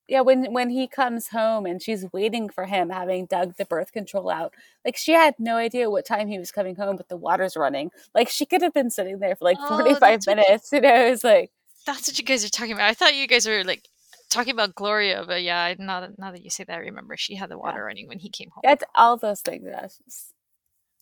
Yeah, 0.09 0.21
when 0.21 0.51
when 0.51 0.69
he 0.71 0.87
comes 0.87 1.27
home 1.27 1.65
and 1.65 1.81
she's 1.81 2.05
waiting 2.11 2.49
for 2.49 2.65
him, 2.65 2.89
having 2.89 3.27
dug 3.27 3.55
the 3.57 3.65
birth 3.65 3.91
control 3.91 4.29
out, 4.29 4.53
like 4.83 4.97
she 4.97 5.11
had 5.13 5.35
no 5.39 5.55
idea 5.57 5.89
what 5.89 6.05
time 6.05 6.27
he 6.27 6.39
was 6.39 6.51
coming 6.51 6.75
home, 6.75 6.95
but 6.97 7.09
the 7.09 7.15
water's 7.17 7.55
running. 7.55 7.91
Like 8.15 8.27
she 8.27 8.45
could 8.45 8.61
have 8.63 8.73
been 8.73 8.89
sitting 8.89 9.19
there 9.19 9.35
for 9.35 9.45
like 9.45 9.57
Oh, 9.59 9.67
forty 9.77 9.93
five 9.93 10.21
that's 10.23 10.27
what 10.27 10.37
you- 10.37 10.43
minutes. 10.43 10.69
You 10.73 10.81
know, 10.81 11.05
it's 11.05 11.23
like 11.23 11.51
that's 11.85 12.07
what 12.07 12.17
you 12.17 12.25
guys 12.25 12.43
are 12.43 12.49
talking 12.49 12.73
about. 12.73 12.89
I 12.89 12.93
thought 12.95 13.15
you 13.15 13.27
guys 13.27 13.47
were 13.47 13.63
like 13.63 13.87
talking 14.29 14.51
about 14.53 14.75
Gloria, 14.75 15.23
but 15.27 15.43
yeah, 15.43 15.61
I- 15.61 15.75
now 15.79 16.01
that 16.01 16.17
now 16.17 16.31
that 16.31 16.43
you 16.43 16.49
say 16.49 16.63
that, 16.63 16.73
I 16.75 16.79
remember 16.79 17.15
she 17.15 17.35
had 17.35 17.49
the 17.49 17.57
water 17.59 17.83
running 17.83 18.07
when 18.07 18.19
he 18.19 18.29
came 18.29 18.49
home. 18.49 18.61
that's 18.63 18.83
all 18.95 19.15
those 19.17 19.41
things. 19.41 19.63
yeah, 19.65 19.87
just- 20.05 20.33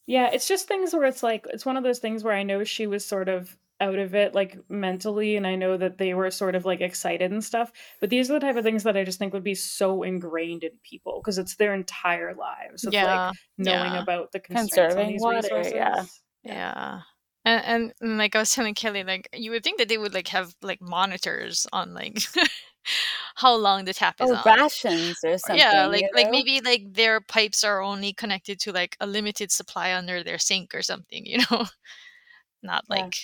Yeah, 0.05 0.29
it's 0.33 0.47
just 0.47 0.67
things 0.67 0.93
where 0.93 1.05
it's 1.05 1.23
like 1.23 1.45
it's 1.49 1.65
one 1.65 1.77
of 1.77 1.83
those 1.83 1.99
things 1.99 2.23
where 2.23 2.33
I 2.35 2.43
know 2.43 2.63
she 2.65 2.87
was 2.87 3.05
sort 3.05 3.29
of 3.29 3.55
out 3.79 3.99
of 3.99 4.15
it 4.15 4.33
like 4.33 4.57
mentally 4.69 5.35
and 5.35 5.45
I 5.45 5.55
know 5.55 5.77
that 5.77 5.97
they 5.99 6.13
were 6.13 6.31
sort 6.31 6.55
of 6.55 6.65
like 6.65 6.81
excited 6.81 7.31
and 7.31 7.43
stuff, 7.43 7.71
but 7.99 8.09
these 8.09 8.29
are 8.29 8.33
the 8.33 8.39
type 8.39 8.55
of 8.55 8.63
things 8.63 8.83
that 8.83 8.97
I 8.97 9.03
just 9.03 9.19
think 9.19 9.33
would 9.33 9.43
be 9.43 9.55
so 9.55 10.03
ingrained 10.03 10.63
in 10.63 10.71
people 10.83 11.21
because 11.21 11.37
it's 11.37 11.55
their 11.55 11.73
entire 11.73 12.33
lives 12.35 12.85
of 12.85 12.93
yeah, 12.93 13.27
like 13.27 13.35
knowing 13.57 13.93
yeah. 13.93 14.01
about 14.01 14.31
the 14.31 14.39
constraints 14.39 14.97
on 14.97 15.07
Conserving 15.07 15.07
these 15.09 15.21
water, 15.21 15.37
resources. 15.37 15.73
yeah. 15.73 16.05
Yeah. 16.43 17.01
And, 17.45 17.63
and 17.65 17.93
and, 18.01 18.17
like 18.17 18.35
I 18.35 18.39
was 18.39 18.51
telling 18.53 18.73
Kelly, 18.73 19.03
like 19.03 19.29
you 19.33 19.51
would 19.51 19.63
think 19.63 19.77
that 19.79 19.87
they 19.89 19.97
would 19.97 20.13
like 20.13 20.27
have 20.29 20.55
like 20.61 20.81
monitors 20.81 21.65
on 21.71 21.93
like 21.93 22.19
how 23.35 23.55
long 23.55 23.85
the 23.85 23.93
tap 23.93 24.19
is 24.21 24.31
oh 24.31 24.35
on. 24.35 24.43
rations 24.45 25.19
or 25.23 25.37
something. 25.37 25.57
yeah, 25.57 25.85
like 25.87 26.01
you 26.03 26.09
like 26.13 26.25
know? 26.25 26.31
maybe 26.31 26.61
like 26.61 26.93
their 26.93 27.21
pipes 27.21 27.63
are 27.63 27.81
only 27.81 28.13
connected 28.13 28.59
to 28.61 28.71
like 28.71 28.97
a 28.99 29.07
limited 29.07 29.51
supply 29.51 29.93
under 29.93 30.23
their 30.23 30.37
sink 30.39 30.73
or 30.75 30.81
something, 30.81 31.25
you 31.25 31.39
know, 31.51 31.65
not 32.63 32.85
Yeah. 32.89 33.05
like 33.05 33.15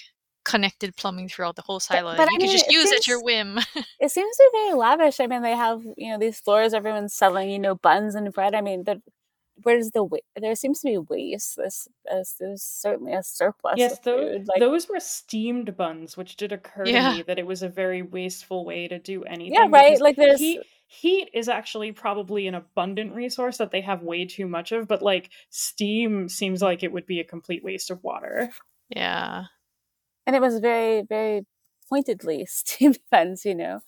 connected 0.44 0.96
plumbing 0.96 1.30
throughout 1.30 1.56
the 1.56 1.62
whole 1.62 1.80
silo. 1.80 2.12
but 2.12 2.18
that 2.18 2.30
I 2.30 2.34
you 2.34 2.40
can 2.40 2.50
just 2.50 2.68
it 2.68 2.74
use 2.74 2.92
at 2.92 3.08
your 3.08 3.24
whim. 3.24 3.60
it 4.00 4.12
seems 4.12 4.36
to 4.38 4.50
be 4.54 4.60
very 4.60 4.74
lavish. 4.74 5.20
I 5.20 5.28
mean, 5.28 5.42
they 5.42 5.56
have 5.56 5.82
you 5.98 6.12
know 6.12 6.20
these 6.20 6.40
floors. 6.40 6.74
Everyone's 6.74 7.14
selling 7.14 7.50
you 7.50 7.60
know 7.60 7.76
buns 7.76 8.16
and 8.16 8.32
bread. 8.34 8.54
I 8.56 8.62
mean, 8.62 8.84
the, 8.84 9.02
where's 9.64 9.92
the 9.92 10.04
wa- 10.04 10.18
there 10.36 10.56
seems 10.56 10.82
to 10.82 10.88
be 10.88 10.98
waste. 10.98 11.56
This, 11.58 11.88
this 12.06 12.36
there's 12.40 12.64
certainly 12.64 13.14
a 13.14 13.24
surplus. 13.24 13.76
Yes, 13.78 13.94
of 13.98 14.04
those, 14.04 14.32
food. 14.32 14.48
Like, 14.48 14.60
those 14.60 14.88
were 14.90 15.00
steamed 15.00 15.76
buns, 15.78 16.18
which 16.18 16.36
did 16.36 16.52
occur 16.52 16.86
Yeah. 16.86 17.10
to 17.10 17.16
me 17.18 17.24
that 17.24 17.40
it 17.40 17.46
was 17.46 17.64
a 17.64 17.70
very 17.70 18.02
wasteful 18.02 18.66
way 18.66 18.88
to 18.88 19.00
do 19.00 19.24
anything. 19.24 19.54
yeah, 19.54 19.68
right. 19.70 20.00
Like 20.00 20.16
there's 20.16 20.40
heat 20.40 20.62
heat 20.88 21.30
is 21.34 21.50
actually 21.50 21.92
probably 21.92 22.46
an 22.48 22.54
abundant 22.54 23.16
resource 23.16 23.58
that 23.58 23.72
they 23.72 23.82
have 23.82 24.04
way 24.04 24.26
too 24.26 24.46
much 24.48 24.72
of 24.72 24.88
but 24.88 25.02
like 25.02 25.32
steam 25.50 26.30
seems 26.30 26.62
like 26.62 26.84
it 26.84 26.92
would 26.92 27.08
be 27.08 27.20
a 27.20 27.24
complete 27.24 27.64
waste 27.64 27.90
of 27.90 28.04
water 28.04 28.52
yeah. 28.90 29.46
And 30.26 30.36
it 30.36 30.42
was 30.42 30.60
very 30.60 31.02
very 31.02 31.46
pointedly 31.90 32.46
steamed 32.50 33.00
buns. 33.12 33.46
You 33.46 33.56
know. 33.56 33.82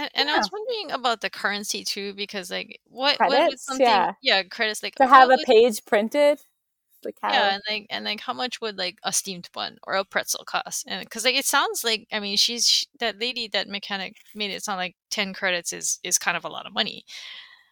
And, 0.00 0.10
and 0.14 0.30
I 0.30 0.36
was 0.36 0.50
wondering 0.52 0.92
about 0.92 1.22
the 1.22 1.30
currency 1.30 1.82
too, 1.82 2.14
because 2.14 2.50
like 2.52 2.80
what 2.84 3.18
what 3.18 3.48
would 3.48 3.58
something 3.60 4.14
Yeah. 4.22 4.42
credits 4.44 4.82
like 4.82 4.94
to 4.96 5.06
have 5.08 5.24
a 5.28 5.36
would- 5.36 5.40
page 5.46 5.84
printed. 5.84 6.40
Like 7.04 7.14
how, 7.22 7.30
yeah 7.32 7.54
and 7.54 7.62
like 7.70 7.86
and 7.90 8.04
like 8.04 8.18
how 8.20 8.32
much 8.32 8.60
would 8.60 8.76
like 8.76 8.98
a 9.04 9.12
steamed 9.12 9.48
bun 9.52 9.78
or 9.86 9.94
a 9.94 10.04
pretzel 10.04 10.42
cost 10.44 10.84
and 10.88 10.98
because 11.04 11.24
like 11.24 11.36
it 11.36 11.44
sounds 11.44 11.84
like 11.84 12.08
i 12.10 12.18
mean 12.18 12.36
she's 12.36 12.68
sh 12.68 12.86
that 12.98 13.20
lady 13.20 13.46
that 13.52 13.68
mechanic 13.68 14.16
made 14.34 14.50
it 14.50 14.64
sound 14.64 14.78
like 14.78 14.96
10 15.10 15.32
credits 15.32 15.72
is 15.72 16.00
is 16.02 16.18
kind 16.18 16.36
of 16.36 16.44
a 16.44 16.48
lot 16.48 16.66
of 16.66 16.72
money 16.72 17.04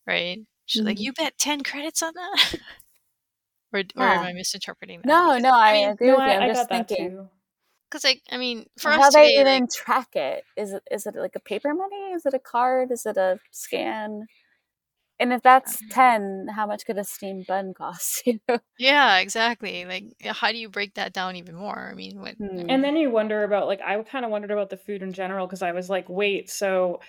right 0.06 0.38
she's 0.66 0.82
like 0.82 0.98
Mhm. 0.98 1.00
you 1.00 1.12
bet 1.12 1.36
10 1.38 1.64
credits 1.64 2.04
on 2.04 2.12
that 2.14 2.54
or, 3.72 3.82
or 3.96 4.04
am 4.06 4.22
i 4.26 4.32
misinterpreting 4.32 5.00
that 5.02 5.08
no, 5.08 5.36
no, 5.38 5.50
I, 5.52 5.72
mean, 5.72 5.88
agree 5.90 6.06
no 6.06 6.14
with 6.18 6.22
you. 6.22 6.30
i, 6.30 6.36
I'm 6.36 6.42
I 6.42 6.54
just 6.54 6.68
thinking 6.68 7.10
too 7.10 7.28
because 7.90 8.04
like 8.04 8.22
i 8.30 8.36
mean 8.38 8.66
for 8.78 8.92
how 8.92 8.94
us 8.94 9.10
they 9.10 9.28
today 9.28 9.40
even 9.40 9.68
like, 9.68 9.68
track 9.68 10.14
it. 10.16 10.44
Is 10.56 10.72
it 10.72 10.82
is 10.90 11.06
it 11.06 11.14
like 11.16 11.36
a 11.36 11.40
paper 11.40 11.74
money? 11.74 12.12
Is 12.14 12.26
it 12.26 12.34
a 12.34 12.38
card? 12.38 12.90
Is 12.90 13.06
it 13.06 13.16
a 13.16 13.38
scan? 13.50 14.26
And 15.20 15.32
if 15.32 15.42
that's 15.42 15.82
ten, 15.90 16.48
how 16.54 16.66
much 16.66 16.86
could 16.86 16.98
a 16.98 17.04
steamed 17.04 17.46
bun 17.46 17.74
cost? 17.74 18.22
You 18.26 18.40
know? 18.48 18.60
yeah 18.78 19.18
exactly 19.18 19.84
like 19.86 20.14
how 20.26 20.52
do 20.52 20.58
you 20.58 20.68
break 20.68 20.94
that 20.94 21.12
down 21.12 21.36
even 21.36 21.54
more 21.54 21.88
i 21.90 21.94
mean 21.94 22.20
what 22.20 22.36
Hmm. 22.38 22.66
and 22.68 22.84
then 22.84 22.96
you 22.96 23.10
wonder 23.10 23.44
about 23.44 23.66
like 23.66 23.80
i 23.80 24.00
kind 24.02 24.24
of 24.24 24.30
wondered 24.30 24.50
about 24.50 24.68
the 24.68 24.76
food 24.76 25.02
in 25.02 25.12
general 25.12 25.46
because 25.46 25.62
i 25.62 25.72
was 25.72 25.88
like 25.88 26.08
wait 26.08 26.50
so 26.50 27.00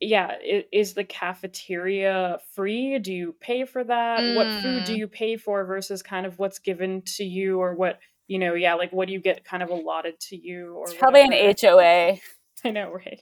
yeah, 0.00 0.36
i- 0.42 0.66
is 0.72 0.94
the 0.94 1.04
cafeteria 1.04 2.38
free? 2.54 2.98
Do 2.98 3.12
you 3.12 3.34
pay 3.40 3.64
for 3.64 3.84
that? 3.84 4.28
What 4.28 4.52
food 4.52 4.84
do 4.84 4.92
Mm. 4.92 4.98
you 4.98 5.08
pay 5.08 5.36
for 5.36 5.64
versus 5.64 6.02
kind 6.02 6.26
of 6.26 6.38
what's 6.38 6.58
given 6.58 7.02
to 7.16 7.24
you 7.24 7.60
or 7.60 7.74
what, 7.74 8.00
you 8.32 8.38
know, 8.38 8.54
yeah, 8.54 8.74
like 8.74 8.92
what 8.92 9.08
do 9.08 9.12
you 9.14 9.20
get 9.20 9.44
kind 9.44 9.62
of 9.62 9.70
allotted 9.70 10.18
to 10.20 10.36
you 10.36 10.74
or 10.74 10.86
It's 10.86 10.94
probably 10.94 11.22
an? 11.22 11.32
HOA. 11.32 12.20
I 12.64 12.70
know, 12.70 12.90
right? 12.92 13.20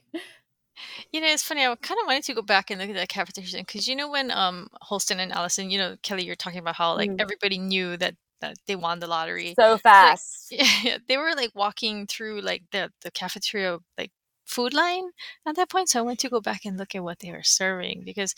You 1.11 1.21
know, 1.21 1.27
it's 1.27 1.43
funny. 1.43 1.65
I 1.65 1.75
kind 1.75 1.99
of 2.01 2.07
wanted 2.07 2.23
to 2.25 2.33
go 2.33 2.41
back 2.41 2.69
and 2.71 2.79
look 2.79 2.89
at 2.89 2.95
that 2.95 3.09
cafeteria 3.09 3.63
because 3.65 3.87
you 3.87 3.95
know 3.95 4.09
when 4.09 4.31
um 4.31 4.67
Holston 4.81 5.19
and 5.19 5.31
Allison, 5.31 5.69
you 5.69 5.77
know, 5.77 5.95
Kelly, 6.03 6.23
you're 6.25 6.35
talking 6.35 6.59
about 6.59 6.75
how 6.75 6.95
like 6.95 7.11
Mm. 7.11 7.19
everybody 7.19 7.57
knew 7.57 7.97
that 7.97 8.15
that 8.41 8.55
they 8.67 8.75
won 8.75 8.99
the 8.99 9.07
lottery. 9.07 9.57
So 9.59 9.77
So, 9.99 10.05
like, 10.05 10.17
fast. 10.17 10.47
yeah, 10.83 10.97
they 11.07 11.17
were 11.17 11.33
like 11.35 11.51
walking 11.55 12.07
through 12.07 12.41
like 12.41 12.63
the 12.71 12.91
the 13.01 13.11
cafeteria 13.11 13.79
like 13.97 14.11
food 14.45 14.73
line 14.73 15.05
at 15.45 15.55
that 15.55 15.69
point. 15.69 15.89
So 15.89 15.99
I 15.99 16.03
went 16.03 16.19
to 16.19 16.29
go 16.29 16.41
back 16.41 16.65
and 16.65 16.77
look 16.77 16.95
at 16.95 17.03
what 17.03 17.19
they 17.19 17.31
were 17.31 17.43
serving 17.43 18.03
because 18.05 18.33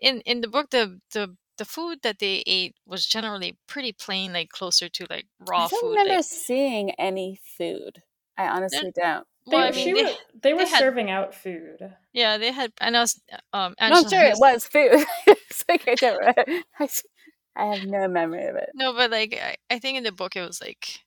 in 0.00 0.20
in 0.22 0.40
the 0.40 0.48
book 0.48 0.70
the 0.70 1.00
the 1.12 1.36
the 1.58 1.64
food 1.64 2.00
that 2.02 2.18
they 2.18 2.42
ate 2.46 2.76
was 2.86 3.06
generally 3.06 3.58
pretty 3.66 3.92
plain, 3.92 4.32
like 4.32 4.50
closer 4.50 4.88
to 4.88 5.06
like 5.10 5.26
raw 5.40 5.46
food. 5.46 5.52
I 5.54 5.58
raw 5.60 5.68
don't 5.68 5.80
food. 5.80 5.90
remember 5.90 6.14
Like 6.16 6.24
seeing 6.24 6.90
any 6.92 7.40
food. 7.58 8.02
I 8.36 8.48
honestly 8.48 8.92
don't. 8.94 9.26
They, 9.50 9.56
well, 9.56 9.66
I 9.68 9.70
she 9.72 9.94
mean, 9.94 10.04
was, 10.04 10.16
they 10.42 10.50
they 10.50 10.52
were 10.54 10.64
they 10.64 10.66
had 10.66 10.78
serving 10.80 11.10
out 11.10 11.34
food. 11.34 11.94
yeah 12.12 12.36
they 12.38 12.52
had 12.52 12.72
and 12.80 12.96
I 12.96 13.00
was 13.00 13.20
um 13.52 13.74
No, 13.80 13.98
I'm 13.98 14.04
Angela 14.04 14.10
sure 14.10 14.22
it 14.24 14.38
was 14.38 14.64
food. 14.66 15.06
it's 15.26 15.64
like 15.68 15.88
I 15.88 15.94
don't. 15.94 16.24
I, 16.80 16.84
s- 16.84 17.04
I 17.56 17.66
have 17.66 17.82
no 17.82 18.08
memory 18.08 18.46
of 18.46 18.56
it. 18.56 18.70
No, 18.74 18.92
but 18.92 19.10
like 19.10 19.34
I, 19.40 19.56
I 19.70 19.78
think 19.78 19.98
in 19.98 20.04
the 20.04 20.12
book 20.12 20.36
it 20.36 20.46
was 20.46 20.60
like 20.60 21.00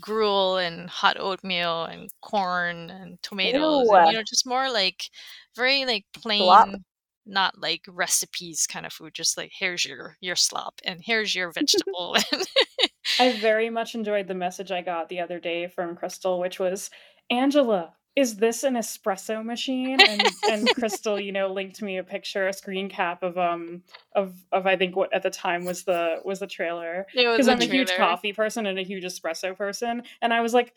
gruel 0.00 0.56
and 0.58 0.88
hot 0.90 1.18
oatmeal 1.20 1.84
and 1.84 2.10
corn 2.22 2.90
and 2.90 3.22
tomatoes 3.22 3.92
and 3.92 4.06
you 4.06 4.12
know 4.14 4.22
just 4.22 4.46
more 4.46 4.70
like 4.70 5.10
very 5.54 5.84
like 5.84 6.04
Slop. 6.36 6.68
plain 6.70 6.84
not 7.24 7.60
like 7.60 7.84
recipes 7.88 8.66
kind 8.66 8.84
of 8.84 8.92
food 8.92 9.14
just 9.14 9.36
like 9.36 9.52
here's 9.58 9.84
your 9.84 10.16
your 10.20 10.36
slop 10.36 10.80
and 10.84 11.00
here's 11.04 11.34
your 11.34 11.52
vegetable 11.54 12.16
I 13.18 13.32
very 13.32 13.70
much 13.70 13.94
enjoyed 13.94 14.28
the 14.28 14.34
message 14.34 14.70
I 14.70 14.82
got 14.82 15.08
the 15.08 15.20
other 15.20 15.40
day 15.40 15.68
from 15.68 15.96
Crystal, 15.96 16.38
which 16.38 16.58
was, 16.58 16.90
Angela, 17.30 17.94
is 18.14 18.36
this 18.36 18.62
an 18.62 18.74
espresso 18.74 19.44
machine? 19.44 19.98
And 20.00 20.22
and 20.50 20.68
Crystal, 20.74 21.18
you 21.18 21.32
know, 21.32 21.52
linked 21.52 21.80
me 21.80 21.96
a 21.96 22.04
picture, 22.04 22.46
a 22.46 22.52
screen 22.52 22.90
cap 22.90 23.22
of 23.22 23.38
um 23.38 23.82
of 24.14 24.34
of 24.52 24.66
I 24.66 24.76
think 24.76 24.96
what 24.96 25.12
at 25.14 25.22
the 25.22 25.30
time 25.30 25.64
was 25.64 25.84
the 25.84 26.20
was 26.24 26.40
the 26.40 26.46
trailer. 26.46 27.06
Because 27.14 27.48
i'm 27.48 27.60
a 27.60 27.64
huge 27.64 27.94
coffee 27.96 28.34
person 28.34 28.66
and 28.66 28.78
a 28.78 28.82
huge 28.82 29.04
espresso 29.04 29.56
person. 29.56 30.02
And 30.20 30.32
I 30.32 30.42
was 30.42 30.52
like, 30.52 30.74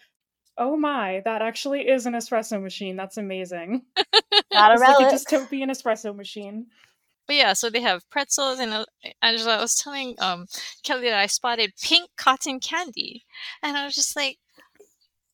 oh 0.58 0.78
my, 0.78 1.22
that 1.26 1.42
actually 1.42 1.88
is 1.88 2.06
an 2.06 2.14
espresso 2.14 2.62
machine. 2.62 2.96
That's 2.96 3.18
amazing. 3.18 3.84
Not 4.54 4.72
a 4.72 4.74
It's 4.74 4.82
like 4.82 5.12
a 5.12 5.16
dystopian 5.16 5.70
espresso 5.70 6.16
machine. 6.16 6.68
But 7.28 7.36
yeah, 7.38 7.54
so 7.54 7.70
they 7.70 7.82
have 7.82 8.08
pretzels 8.10 8.60
and 8.60 8.72
uh, 8.72 8.86
Angela 9.22 9.58
I 9.58 9.62
was 9.62 9.76
telling 9.76 10.16
um 10.20 10.46
Kelly 10.84 11.10
that 11.10 11.20
I 11.20 11.26
spotted 11.26 11.74
pink 11.82 12.10
cotton 12.18 12.60
candy 12.60 13.26
and 13.64 13.76
I 13.76 13.86
was 13.86 13.96
just 13.96 14.16
like 14.16 14.38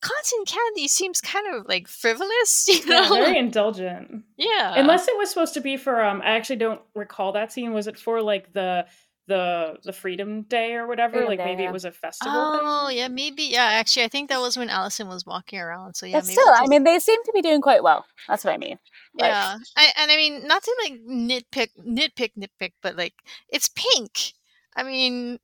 cotton 0.01 0.45
candy 0.47 0.87
seems 0.87 1.21
kind 1.21 1.45
of 1.53 1.67
like 1.67 1.87
frivolous, 1.87 2.65
you 2.69 2.81
Yeah, 2.87 3.01
know? 3.07 3.15
very 3.15 3.37
indulgent. 3.37 4.23
yeah. 4.37 4.73
Unless 4.77 5.07
it 5.07 5.17
was 5.17 5.29
supposed 5.29 5.53
to 5.55 5.61
be 5.61 5.77
for 5.77 6.01
um 6.03 6.21
I 6.21 6.31
actually 6.31 6.55
don't 6.57 6.81
recall 6.95 7.33
that 7.33 7.51
scene. 7.51 7.73
Was 7.73 7.87
it 7.87 7.97
for 7.99 8.21
like 8.21 8.53
the 8.53 8.85
the 9.31 9.77
the 9.83 9.93
Freedom 9.93 10.43
Day 10.43 10.75
or 10.75 10.85
whatever? 10.87 11.13
Freedom 11.13 11.29
like 11.29 11.39
Day, 11.39 11.45
maybe 11.45 11.63
yeah. 11.63 11.69
it 11.69 11.73
was 11.73 11.85
a 11.85 11.91
festival 11.91 12.33
Oh, 12.35 12.87
thing? 12.87 12.97
yeah, 12.97 13.07
maybe. 13.07 13.43
Yeah, 13.43 13.65
actually, 13.79 14.03
I 14.03 14.07
think 14.09 14.29
that 14.29 14.39
was 14.39 14.57
when 14.57 14.69
Allison 14.69 15.07
was 15.07 15.25
walking 15.25 15.59
around. 15.59 15.95
So 15.95 16.05
yeah, 16.05 16.17
But 16.19 16.25
maybe 16.25 16.33
still, 16.33 16.49
it's 16.49 16.61
I 16.61 16.67
mean, 16.67 16.83
they 16.83 16.99
seem 16.99 17.23
to 17.23 17.31
be 17.33 17.41
doing 17.41 17.61
quite 17.61 17.81
well. 17.83 18.05
That's 18.27 18.43
what 18.45 18.53
I 18.53 18.57
mean. 18.57 18.77
Like, 19.15 19.29
yeah. 19.31 19.57
I, 19.77 19.85
and 19.97 20.11
I 20.11 20.15
mean, 20.15 20.45
not 20.47 20.63
to 20.63 20.71
like 20.83 20.93
nitpick, 21.07 21.69
nitpick, 21.79 22.31
nitpick, 22.37 22.73
but 22.83 22.95
like 22.95 23.13
it's 23.49 23.69
pink. 23.69 24.33
I 24.75 24.83
mean, 24.83 25.39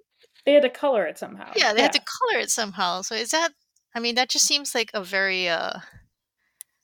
They 0.45 0.53
had 0.53 0.63
to 0.63 0.69
color 0.69 1.05
it 1.05 1.17
somehow. 1.17 1.51
yeah, 1.55 1.73
they 1.73 1.81
had 1.81 1.93
to 1.93 2.01
color 2.19 2.39
it 2.41 2.51
somehow. 2.51 3.01
So 3.01 3.15
is 3.15 3.31
that? 3.31 3.51
I 3.95 3.99
mean, 3.99 4.15
that 4.15 4.29
just 4.29 4.45
seems 4.45 4.75
like 4.75 4.91
a 4.93 5.03
very 5.03 5.49
uh 5.49 5.79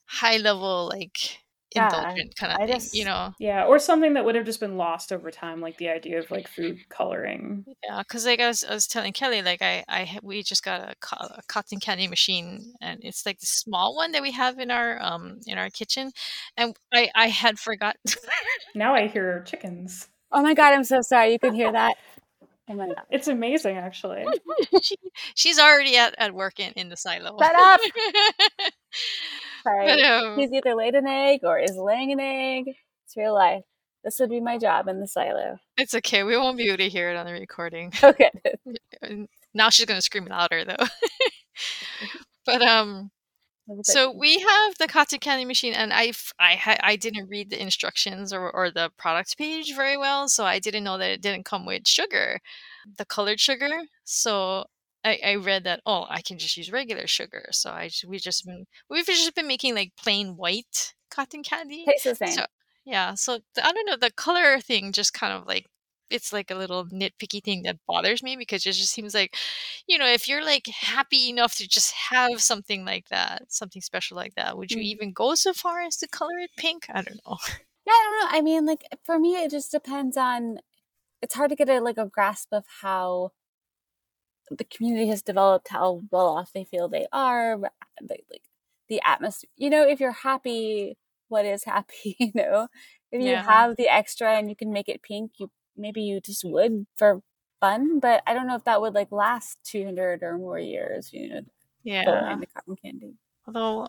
high 0.06 0.36
level, 0.36 0.88
like 0.92 1.38
yeah, 1.74 1.86
indulgent 1.86 2.36
kind 2.36 2.52
of 2.52 2.60
I 2.60 2.66
thing, 2.66 2.74
just 2.74 2.94
you 2.94 3.04
know? 3.04 3.32
Yeah, 3.38 3.64
or 3.66 3.78
something 3.78 4.14
that 4.14 4.24
would 4.24 4.34
have 4.34 4.44
just 4.44 4.60
been 4.60 4.76
lost 4.76 5.12
over 5.12 5.30
time, 5.30 5.60
like 5.60 5.76
the 5.78 5.88
idea 5.88 6.18
of 6.18 6.30
like 6.30 6.48
food 6.48 6.88
coloring. 6.88 7.64
Yeah, 7.84 7.98
because 7.98 8.26
like 8.26 8.40
I 8.40 8.48
was, 8.48 8.64
I 8.64 8.74
was 8.74 8.86
telling 8.86 9.12
Kelly, 9.12 9.42
like 9.42 9.62
I, 9.62 9.84
I, 9.88 10.18
we 10.22 10.42
just 10.42 10.64
got 10.64 10.80
a, 10.80 10.94
a 11.16 11.42
cotton 11.48 11.80
candy 11.80 12.06
machine, 12.06 12.74
and 12.80 13.00
it's 13.02 13.26
like 13.26 13.40
the 13.40 13.46
small 13.46 13.96
one 13.96 14.12
that 14.12 14.22
we 14.22 14.32
have 14.32 14.58
in 14.58 14.70
our, 14.70 15.00
um, 15.02 15.40
in 15.46 15.58
our 15.58 15.70
kitchen, 15.70 16.12
and 16.56 16.76
I, 16.92 17.10
I 17.14 17.28
had 17.28 17.58
forgot. 17.58 17.96
Now 18.74 18.94
I 18.94 19.06
hear 19.06 19.42
chickens. 19.46 20.08
Oh 20.32 20.42
my 20.42 20.54
god, 20.54 20.72
I'm 20.74 20.84
so 20.84 21.00
sorry. 21.00 21.32
You 21.32 21.38
can 21.38 21.54
hear 21.54 21.70
that. 21.70 21.94
Oh. 22.68 22.94
It's 23.10 23.28
amazing, 23.28 23.76
actually. 23.76 24.24
she, 24.82 24.96
she's 25.34 25.58
already 25.58 25.96
at, 25.96 26.14
at 26.18 26.32
work 26.34 26.58
in, 26.60 26.72
in 26.72 26.88
the 26.88 26.96
silo. 26.96 27.36
Shut 27.38 27.54
up. 27.54 27.80
but 29.64 29.70
Sorry. 29.70 30.02
um, 30.02 30.38
He's 30.38 30.52
either 30.52 30.74
laid 30.74 30.94
an 30.94 31.06
egg 31.06 31.40
or 31.42 31.58
is 31.58 31.76
laying 31.76 32.12
an 32.12 32.20
egg. 32.20 32.64
It's 33.04 33.16
real 33.16 33.34
life. 33.34 33.64
This 34.02 34.18
would 34.18 34.30
be 34.30 34.40
my 34.40 34.58
job 34.58 34.88
in 34.88 35.00
the 35.00 35.06
silo. 35.06 35.58
it's 35.78 35.94
okay. 35.94 36.22
We 36.24 36.36
won't 36.36 36.58
be 36.58 36.68
able 36.68 36.78
to 36.78 36.88
hear 36.88 37.10
it 37.10 37.16
on 37.16 37.26
the 37.26 37.32
recording. 37.32 37.92
Okay. 38.02 38.30
Now 39.56 39.70
she's 39.70 39.86
gonna 39.86 40.02
scream 40.02 40.24
louder 40.24 40.64
though. 40.64 40.84
but 42.44 42.60
um, 42.60 43.12
So 43.82 44.10
we 44.10 44.40
have 44.40 44.76
the 44.78 44.86
cotton 44.88 45.20
candy 45.20 45.44
machine, 45.44 45.72
and 45.72 45.92
I 45.92 46.06
f- 46.08 46.32
I 46.38 46.54
ha- 46.54 46.80
I 46.82 46.96
didn't 46.96 47.28
read 47.28 47.50
the 47.50 47.60
instructions 47.60 48.32
or, 48.32 48.50
or 48.50 48.70
the 48.70 48.90
product 48.98 49.38
page 49.38 49.74
very 49.74 49.96
well, 49.96 50.28
so 50.28 50.44
I 50.44 50.58
didn't 50.58 50.84
know 50.84 50.98
that 50.98 51.10
it 51.10 51.22
didn't 51.22 51.44
come 51.46 51.64
with 51.64 51.86
sugar, 51.86 52.40
the 52.98 53.06
colored 53.06 53.40
sugar. 53.40 53.70
So 54.04 54.66
I, 55.02 55.18
I 55.24 55.34
read 55.36 55.64
that 55.64 55.80
oh 55.86 56.06
I 56.10 56.20
can 56.22 56.38
just 56.38 56.56
use 56.56 56.70
regular 56.70 57.06
sugar. 57.06 57.46
So 57.52 57.70
I 57.70 57.90
we 58.06 58.18
just 58.18 58.44
been 58.44 58.66
we've 58.90 59.06
just 59.06 59.34
been 59.34 59.48
making 59.48 59.74
like 59.74 59.92
plain 59.96 60.36
white 60.36 60.94
cotton 61.10 61.42
candy. 61.42 61.84
Tastes 61.86 62.04
the 62.04 62.14
same. 62.14 62.32
So 62.32 62.44
yeah, 62.84 63.14
so 63.14 63.38
the, 63.54 63.66
I 63.66 63.72
don't 63.72 63.86
know 63.86 63.96
the 63.96 64.12
color 64.12 64.60
thing 64.60 64.92
just 64.92 65.14
kind 65.14 65.32
of 65.32 65.46
like 65.46 65.66
it's 66.14 66.32
like 66.32 66.50
a 66.50 66.54
little 66.54 66.86
nitpicky 66.86 67.42
thing 67.42 67.62
that 67.64 67.78
bothers 67.86 68.22
me 68.22 68.36
because 68.36 68.64
it 68.66 68.72
just 68.72 68.92
seems 68.92 69.14
like 69.14 69.36
you 69.88 69.98
know 69.98 70.06
if 70.06 70.28
you're 70.28 70.44
like 70.44 70.66
happy 70.68 71.28
enough 71.30 71.56
to 71.56 71.68
just 71.68 71.92
have 71.92 72.40
something 72.40 72.84
like 72.84 73.08
that 73.10 73.42
something 73.52 73.82
special 73.82 74.16
like 74.16 74.34
that 74.36 74.56
would 74.58 74.74
you 74.74 74.80
Mm. 74.80 74.84
even 74.84 75.12
go 75.12 75.34
so 75.34 75.52
far 75.52 75.82
as 75.82 75.96
to 75.96 76.08
color 76.08 76.38
it 76.38 76.50
pink 76.56 76.86
i 76.90 77.02
don't 77.02 77.20
know 77.26 77.36
Yeah, 77.86 77.92
I 77.92 78.02
don't 78.04 78.32
know. 78.32 78.38
I 78.38 78.42
mean, 78.42 78.66
like 78.66 78.84
for 79.04 79.18
me, 79.18 79.36
it 79.36 79.50
just 79.50 79.70
depends 79.72 80.16
on. 80.16 80.58
It's 81.22 81.34
hard 81.34 81.50
to 81.50 81.56
get 81.56 81.68
a 81.70 81.80
like 81.80 81.98
a 81.98 82.06
grasp 82.06 82.48
of 82.52 82.64
how 82.82 83.32
the 84.50 84.64
community 84.64 85.08
has 85.08 85.22
developed, 85.22 85.68
how 85.68 86.02
well 86.10 86.28
off 86.28 86.52
they 86.52 86.64
feel 86.64 86.88
they 86.88 87.06
are, 87.12 87.58
the, 88.00 88.16
like 88.30 88.42
the 88.88 89.00
atmosphere. 89.04 89.50
You 89.56 89.70
know, 89.70 89.86
if 89.86 90.00
you're 90.00 90.12
happy, 90.12 90.96
what 91.28 91.44
is 91.46 91.64
happy? 91.64 92.16
You 92.20 92.32
know, 92.34 92.68
if 93.12 93.22
you 93.22 93.36
Yeah. 93.36 93.42
have 93.48 93.76
the 93.76 93.88
extra 93.88 94.32
and 94.36 94.48
you 94.50 94.56
can 94.56 94.72
make 94.72 94.88
it 94.88 95.02
pink, 95.02 95.32
you 95.38 95.50
maybe 95.76 96.02
you 96.02 96.20
just 96.20 96.44
would 96.44 96.86
for 96.96 97.20
fun. 97.60 97.98
But 98.00 98.22
I 98.26 98.34
don't 98.34 98.46
know 98.46 98.56
if 98.56 98.64
that 98.64 98.80
would 98.80 98.94
like 98.94 99.10
last 99.12 99.58
two 99.64 99.84
hundred 99.84 100.22
or 100.22 100.38
more 100.38 100.58
years. 100.58 101.12
You 101.12 101.28
know, 101.28 101.40
yeah 101.82 102.04
the, 102.04 102.40
the 102.40 102.46
cotton 102.46 102.76
candy. 102.76 103.14
although 103.46 103.88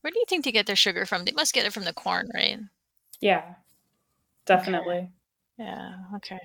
where 0.00 0.10
do 0.10 0.18
you 0.18 0.24
think 0.28 0.44
they 0.44 0.52
get 0.52 0.66
their 0.66 0.76
sugar 0.76 1.06
from 1.06 1.24
they 1.24 1.32
must 1.32 1.54
get 1.54 1.64
it 1.64 1.72
from 1.72 1.84
the 1.84 1.92
corn 1.94 2.28
right 2.34 2.58
Yeah, 3.20 3.54
definitely. 4.46 5.10
yeah 5.58 5.94
okay 6.16 6.40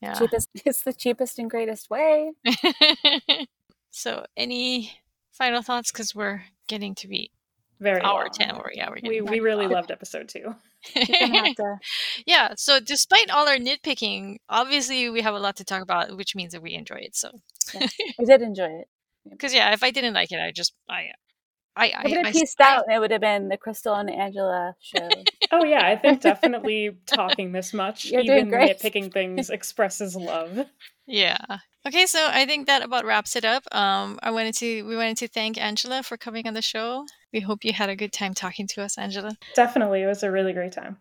yeah 0.00 0.14
Cheapest. 0.14 0.48
It's 0.66 0.82
the 0.82 0.92
cheapest 0.92 1.38
and 1.38 1.48
greatest 1.50 1.88
way. 1.90 2.32
so 3.90 4.26
any 4.36 4.92
final 5.32 5.62
thoughts 5.62 5.92
because 5.92 6.14
we're 6.14 6.42
getting 6.66 6.94
to 6.96 7.06
be 7.08 7.30
Very 7.82 8.00
hour 8.02 8.22
long. 8.22 8.30
10 8.32 8.50
or 8.56 8.70
yeah 8.74 8.88
we're 8.90 8.98
We 9.02 9.20
we 9.20 9.40
really 9.40 9.66
loved 9.66 9.90
episode 9.90 10.28
two. 10.28 10.54
Gonna 10.94 11.54
yeah 12.26 12.54
so 12.56 12.80
despite 12.80 13.30
all 13.30 13.48
our 13.48 13.56
nitpicking 13.56 14.36
obviously 14.48 15.08
we 15.10 15.20
have 15.22 15.34
a 15.34 15.38
lot 15.38 15.56
to 15.56 15.64
talk 15.64 15.82
about 15.82 16.16
which 16.16 16.34
means 16.34 16.52
that 16.52 16.62
we 16.62 16.74
enjoy 16.74 16.96
it 17.08 17.14
so 17.16 17.30
Yes. 17.74 17.94
I 18.20 18.24
did 18.24 18.42
enjoy 18.42 18.70
it. 18.80 18.88
because 19.30 19.54
yeah 19.54 19.72
if 19.72 19.82
i 19.84 19.90
didn't 19.92 20.14
like 20.14 20.32
it 20.32 20.40
i 20.40 20.50
just 20.50 20.74
i 20.90 21.10
i 21.76 21.86
I 21.96 22.02
would 22.02 22.12
i, 22.12 22.16
have 22.18 22.26
I, 22.26 22.32
pieced 22.32 22.60
out 22.60 22.84
and 22.86 22.96
it 22.96 22.98
would 23.00 23.12
have 23.12 23.20
been 23.20 23.48
the 23.48 23.56
Crystal 23.56 23.94
and 23.94 24.10
Angela 24.10 24.74
show. 24.80 25.08
Oh 25.52 25.64
yeah, 25.64 25.86
I 25.86 25.96
think 25.96 26.20
definitely 26.20 26.98
talking 27.06 27.52
this 27.52 27.72
much, 27.72 28.04
You're 28.06 28.20
even 28.22 28.48
great. 28.50 28.78
nitpicking 28.78 29.10
things, 29.12 29.48
expresses 29.48 30.14
love. 30.16 30.66
yeah 31.06 31.38
okay 31.86 32.06
so 32.06 32.20
i 32.30 32.44
think 32.46 32.66
that 32.66 32.82
about 32.82 33.04
wraps 33.04 33.34
it 33.36 33.44
up 33.44 33.64
um 33.72 34.18
i 34.22 34.30
wanted 34.30 34.54
to 34.54 34.82
we 34.88 34.94
wanted 34.96 35.16
to 35.16 35.26
thank 35.28 35.58
angela 35.58 36.02
for 36.02 36.16
coming 36.16 36.46
on 36.46 36.54
the 36.54 36.62
show 36.62 37.04
we 37.32 37.40
hope 37.40 37.64
you 37.64 37.72
had 37.72 37.88
a 37.88 37.96
good 37.96 38.12
time 38.12 38.34
talking 38.34 38.66
to 38.66 38.82
us 38.82 38.98
angela 38.98 39.36
Definitely, 39.54 40.02
it 40.02 40.06
was 40.06 40.22
a 40.22 40.30
really 40.30 40.52
great 40.52 40.72
time. 40.72 40.98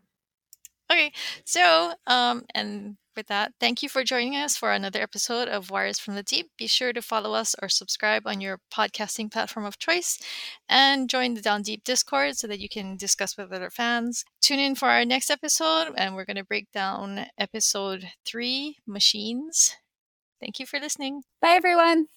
okay 0.91 1.11
so 1.45 1.93
um 2.07 2.43
and 2.53 2.97
with 3.15 3.27
that, 3.27 3.51
thank 3.59 3.83
you 3.83 3.89
for 3.89 4.05
joining 4.05 4.37
us 4.37 4.55
for 4.55 4.71
another 4.71 5.01
episode 5.01 5.49
of 5.49 5.69
Wires 5.69 5.99
from 5.99 6.15
the 6.15 6.23
Deep. 6.23 6.49
Be 6.57 6.65
sure 6.65 6.93
to 6.93 7.01
follow 7.01 7.33
us 7.33 7.55
or 7.61 7.67
subscribe 7.67 8.25
on 8.25 8.39
your 8.39 8.61
podcasting 8.73 9.29
platform 9.29 9.65
of 9.65 9.77
choice 9.77 10.17
and 10.69 11.09
join 11.09 11.33
the 11.33 11.41
Down 11.41 11.61
Deep 11.61 11.83
Discord 11.83 12.37
so 12.37 12.47
that 12.47 12.61
you 12.61 12.69
can 12.69 12.95
discuss 12.95 13.35
with 13.35 13.51
other 13.51 13.69
fans. 13.69 14.23
Tune 14.41 14.59
in 14.59 14.75
for 14.75 14.87
our 14.87 15.03
next 15.03 15.29
episode, 15.29 15.93
and 15.97 16.15
we're 16.15 16.23
going 16.23 16.37
to 16.37 16.45
break 16.45 16.71
down 16.71 17.25
episode 17.37 18.07
three 18.25 18.77
Machines. 18.87 19.75
Thank 20.39 20.57
you 20.59 20.65
for 20.65 20.79
listening. 20.79 21.23
Bye, 21.41 21.49
everyone. 21.49 22.07